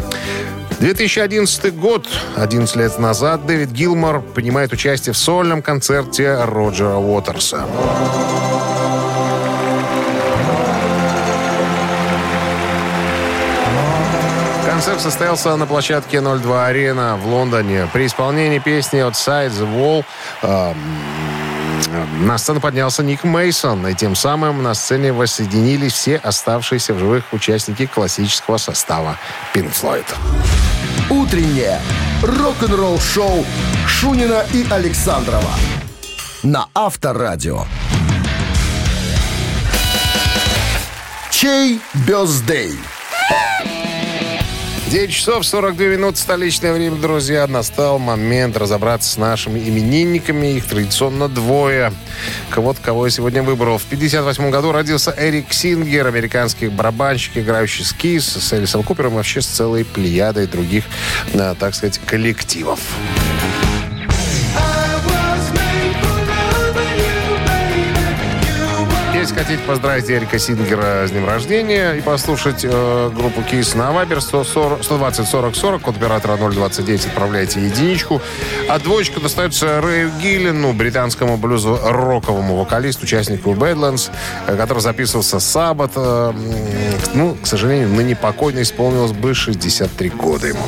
2011 0.80 1.74
год, 1.76 2.06
11 2.36 2.76
лет 2.76 2.98
назад, 2.98 3.46
Дэвид 3.46 3.70
Гилмор 3.70 4.20
принимает 4.20 4.72
участие 4.72 5.12
в 5.12 5.16
сольном 5.16 5.62
концерте 5.62 6.44
Роджера 6.44 6.96
Уотерса. 6.96 7.64
Концерт 14.86 15.02
состоялся 15.02 15.56
на 15.56 15.66
площадке 15.66 16.20
02 16.20 16.66
Арена 16.66 17.16
в 17.16 17.26
Лондоне. 17.26 17.88
При 17.92 18.06
исполнении 18.06 18.60
песни 18.60 19.00
«Outside 19.00 19.50
the 19.50 19.66
Wall» 19.66 20.04
эм, 20.42 22.24
на 22.24 22.38
сцену 22.38 22.60
поднялся 22.60 23.02
Ник 23.02 23.24
Мейсон, 23.24 23.84
и 23.88 23.94
тем 23.94 24.14
самым 24.14 24.62
на 24.62 24.74
сцене 24.74 25.12
воссоединились 25.12 25.92
все 25.92 26.18
оставшиеся 26.18 26.94
в 26.94 27.00
живых 27.00 27.24
участники 27.32 27.86
классического 27.86 28.58
состава 28.58 29.18
Pink 29.52 29.72
Floyd. 29.74 30.06
Утреннее 31.10 31.80
рок-н-ролл-шоу 32.22 33.44
Шунина 33.88 34.46
и 34.52 34.64
Александрова 34.70 35.50
на 36.44 36.68
Авторадио. 36.74 37.64
Чей 41.32 41.80
бездей? 42.06 42.78
9 44.90 45.10
часов 45.10 45.44
42 45.44 45.86
минут 45.86 46.16
столичное 46.16 46.72
время, 46.72 46.96
друзья. 46.96 47.48
Настал 47.48 47.98
момент 47.98 48.56
разобраться 48.56 49.10
с 49.10 49.16
нашими 49.16 49.58
именинниками. 49.58 50.54
Их 50.54 50.66
традиционно 50.66 51.28
двое. 51.28 51.92
Вот 52.54 52.78
кого 52.78 53.06
я 53.06 53.10
сегодня 53.10 53.42
выбрал. 53.42 53.78
В 53.78 53.84
58 53.84 54.48
году 54.50 54.70
родился 54.70 55.12
Эрик 55.18 55.52
Сингер, 55.52 56.06
американский 56.06 56.68
барабанщик, 56.68 57.36
играющий 57.38 57.84
с 57.84 57.92
Кис, 57.92 58.26
с 58.26 58.52
Элисом 58.52 58.84
Купером, 58.84 59.14
вообще 59.14 59.40
с 59.40 59.46
целой 59.46 59.84
плеядой 59.84 60.46
других, 60.46 60.84
э, 61.32 61.54
так 61.58 61.74
сказать, 61.74 61.98
коллективов. 62.06 62.78
Хотите 69.36 69.62
поздравить 69.64 70.10
Эрика 70.10 70.38
Сингера 70.38 71.06
с 71.06 71.10
днем 71.10 71.26
рождения 71.26 71.92
и 71.92 72.00
послушать 72.00 72.64
э, 72.64 73.10
группу 73.14 73.42
Кис 73.42 73.74
на 73.74 73.92
Вайбер 73.92 74.22
140 74.22 74.82
120 74.82 75.28
40 75.28 75.54
40, 75.54 75.82
код 75.82 75.96
оператора 75.96 76.38
029, 76.38 77.06
отправляйте 77.06 77.60
единичку. 77.60 78.22
А 78.66 78.78
двоечка 78.78 79.20
достается 79.20 79.82
Рэю 79.82 80.10
Гиллину, 80.22 80.72
британскому 80.72 81.36
блюз-роковому 81.36 82.56
вокалисту, 82.56 83.04
участнику 83.04 83.52
Badlands, 83.52 84.10
э, 84.46 84.56
который 84.56 84.80
записывался 84.80 85.38
Саббат. 85.38 85.92
Э, 85.96 86.32
ну, 87.12 87.34
к 87.34 87.46
сожалению, 87.46 87.90
ныне 87.90 88.16
покойно 88.16 88.62
исполнилось 88.62 89.12
бы 89.12 89.34
63 89.34 90.08
года 90.10 90.46
ему. 90.46 90.64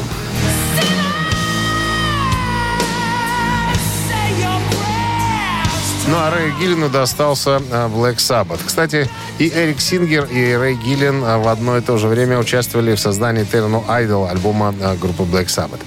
Ну, 6.11 6.17
а 6.17 6.31
Рэй 6.31 6.53
Гиллину 6.59 6.89
достался 6.89 7.61
э, 7.71 7.89
Black 7.89 8.17
Sabbath. 8.17 8.61
Кстати, 8.65 9.11
и 9.39 9.53
Эрик 9.55 9.79
Сингер, 9.79 10.25
и 10.25 10.55
Рэй 10.55 10.75
Гиллин 10.75 11.23
э, 11.23 11.37
в 11.37 11.49
одно 11.49 11.77
и 11.77 11.83
то 11.83 11.99
же 11.99 12.09
время 12.09 12.39
участвовали 12.39 12.95
в 12.95 13.01
создании 13.01 13.43
Eternal 13.43 13.87
Idol, 13.87 14.31
альбома 14.31 14.75
э, 14.81 14.97
группы 14.97 15.25
Black 15.25 15.49
Sabbath. 15.49 15.81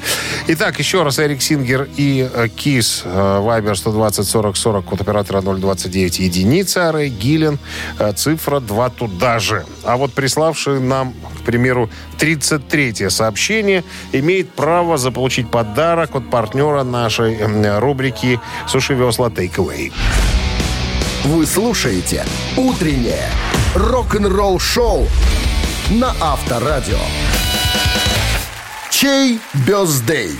Итак, 0.48 0.78
еще 0.78 1.02
раз 1.02 1.18
Эрик 1.18 1.42
Сингер 1.42 1.88
и 1.98 2.30
Кис, 2.56 3.04
Вайбер 3.04 3.76
120 3.76 4.28
40 4.28 4.58
40, 4.58 4.86
код 4.86 5.02
оператора 5.02 5.42
029, 5.42 6.20
единица, 6.20 6.90
а 6.90 6.92
Рэй 6.92 7.10
Гиллин, 7.10 7.58
цифра 8.16 8.60
2 8.60 8.90
туда 8.90 9.40
же. 9.40 9.66
А 9.84 9.98
вот 9.98 10.14
приславший 10.14 10.80
нам, 10.80 11.14
к 11.40 11.46
примеру, 11.46 11.90
33-е 12.20 13.10
сообщение 13.10 13.84
имеет 14.12 14.52
право 14.52 14.98
заполучить 14.98 15.50
подарок 15.50 16.16
от 16.16 16.30
партнера 16.30 16.84
нашей 16.84 17.38
рубрики 17.80 18.40
«Суши 18.68 18.94
весла 18.94 19.30
Takeaway». 19.30 19.92
Вы 21.24 21.46
слушаете 21.46 22.26
«Утреннее 22.58 23.30
рок-н-ролл-шоу» 23.76 25.08
на 25.92 26.16
Авторадио. 26.20 26.98
Чей 28.90 29.40
бездей? 29.68 30.32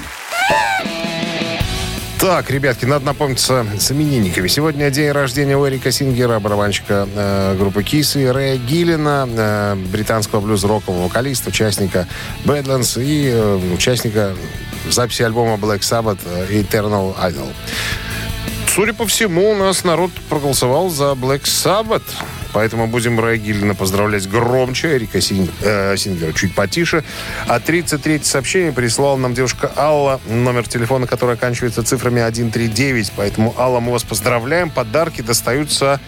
Так, 2.20 2.50
ребятки, 2.50 2.86
надо 2.86 3.06
напомниться 3.06 3.64
с 3.80 3.92
именинниками. 3.92 4.48
Сегодня 4.48 4.90
день 4.90 5.12
рождения 5.12 5.56
у 5.56 5.68
Эрика 5.68 5.92
Сингера, 5.92 6.40
барабанщика 6.40 7.08
э, 7.16 7.56
группы 7.60 7.84
Кис, 7.84 8.16
и 8.16 8.26
Рэя 8.26 8.58
Гиллина, 8.58 9.30
э, 9.32 9.76
британского 9.76 10.40
блюз-рокового 10.42 11.04
вокалиста, 11.04 11.50
участника 11.50 12.08
Badlands 12.44 13.00
и 13.04 13.30
э, 13.32 13.74
участника 13.76 14.36
записи 14.90 15.22
альбома 15.22 15.56
Black 15.56 15.82
Sabbath 15.82 16.20
э, 16.26 16.62
Eternal 16.62 17.16
Idol. 17.20 17.54
Судя 18.74 18.94
по 18.94 19.06
всему, 19.06 19.52
у 19.52 19.56
нас 19.56 19.84
народ 19.84 20.12
проголосовал 20.30 20.90
за 20.90 21.12
Black 21.12 21.44
Sabbath. 21.44 22.04
Поэтому 22.54 22.88
будем 22.88 23.20
Рэя 23.20 23.36
Гиллина 23.38 23.76
поздравлять 23.76 24.30
громче, 24.30 24.96
Эрика 24.96 25.20
Син- 25.20 25.50
э, 25.62 25.98
Сингера 25.98 26.32
чуть 26.32 26.56
потише. 26.56 27.04
А 27.48 27.60
33 27.60 28.24
сообщение 28.24 28.72
прислала 28.72 29.18
нам 29.18 29.34
девушка 29.34 29.70
Алла, 29.76 30.22
номер 30.26 30.66
телефона, 30.66 31.06
который 31.06 31.36
оканчивается 31.36 31.84
цифрами 31.84 32.22
139. 32.22 33.12
Поэтому, 33.18 33.54
Алла, 33.58 33.82
мы 33.82 33.92
вас 33.92 34.04
поздравляем. 34.04 34.70
Подарки 34.70 35.22
достаются 35.22 36.00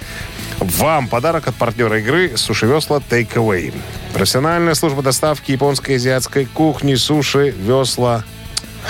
вам. 0.60 1.10
Подарок 1.10 1.50
от 1.50 1.56
партнера 1.56 2.00
игры 2.00 2.38
«Суши 2.38 2.66
Весла 2.66 3.02
Take 3.10 3.34
Away». 3.34 3.74
Профессиональная 4.14 4.76
служба 4.76 5.02
доставки 5.02 5.52
японской 5.52 5.92
и 5.92 5.96
азиатской 5.96 6.46
кухни 6.46 6.96
«Суши 6.96 7.50
Весла 7.50 8.24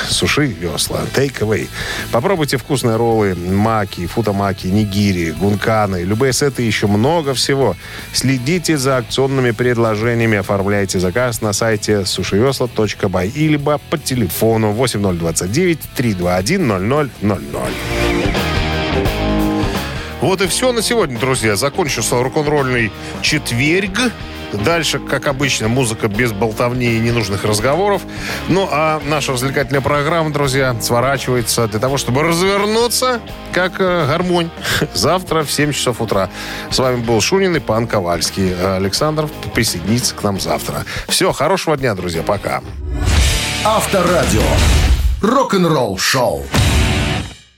Суши 0.09 0.47
весла. 0.47 1.01
Away. 1.13 1.69
Попробуйте 2.11 2.57
вкусные 2.57 2.95
роллы, 2.95 3.35
маки, 3.35 4.05
футамаки, 4.07 4.67
нигири, 4.67 5.31
гунканы. 5.31 6.03
Любые 6.03 6.33
сеты, 6.33 6.63
еще 6.63 6.87
много 6.87 7.33
всего. 7.33 7.75
Следите 8.13 8.77
за 8.77 8.97
акционными 8.97 9.51
предложениями. 9.51 10.37
Оформляйте 10.37 10.99
заказ 10.99 11.41
на 11.41 11.53
сайте 11.53 12.05
сушивесла.бай 12.05 13.29
или 13.29 13.57
по 13.57 13.97
телефону 13.97 14.71
8029 14.71 15.79
321 15.95 17.07
0000. 17.21 18.43
Вот 20.21 20.41
и 20.41 20.47
все 20.47 20.71
на 20.71 20.81
сегодня, 20.81 21.19
друзья. 21.19 21.57
Закончился 21.57 22.15
рок-н-ролльный 22.15 22.93
четверг. 23.21 24.13
Дальше, 24.53 24.99
как 24.99 25.27
обычно, 25.27 25.67
музыка 25.67 26.07
без 26.07 26.31
болтовни 26.31 26.93
и 26.93 26.99
ненужных 26.99 27.43
разговоров. 27.43 28.01
Ну, 28.49 28.67
а 28.71 29.01
наша 29.05 29.33
развлекательная 29.33 29.81
программа, 29.81 30.31
друзья, 30.31 30.75
сворачивается 30.79 31.67
для 31.67 31.79
того, 31.79 31.97
чтобы 31.97 32.23
развернуться, 32.23 33.21
как 33.51 33.79
э, 33.79 34.05
гармонь, 34.07 34.49
завтра 34.93 35.43
в 35.43 35.51
7 35.51 35.71
часов 35.73 36.01
утра. 36.01 36.29
С 36.69 36.79
вами 36.79 36.97
был 36.97 37.19
Шунин 37.21 37.55
и 37.55 37.59
пан 37.59 37.87
Ковальский. 37.87 38.53
Александр 38.75 39.27
присоединится 39.53 40.15
к 40.15 40.23
нам 40.23 40.39
завтра. 40.39 40.85
Все, 41.07 41.31
хорошего 41.31 41.75
дня, 41.77 41.95
друзья. 41.95 42.21
Пока. 42.23 42.61
Авторадио. 43.65 44.41
Рок-н-ролл 45.21 45.97
шоу. 45.97 46.43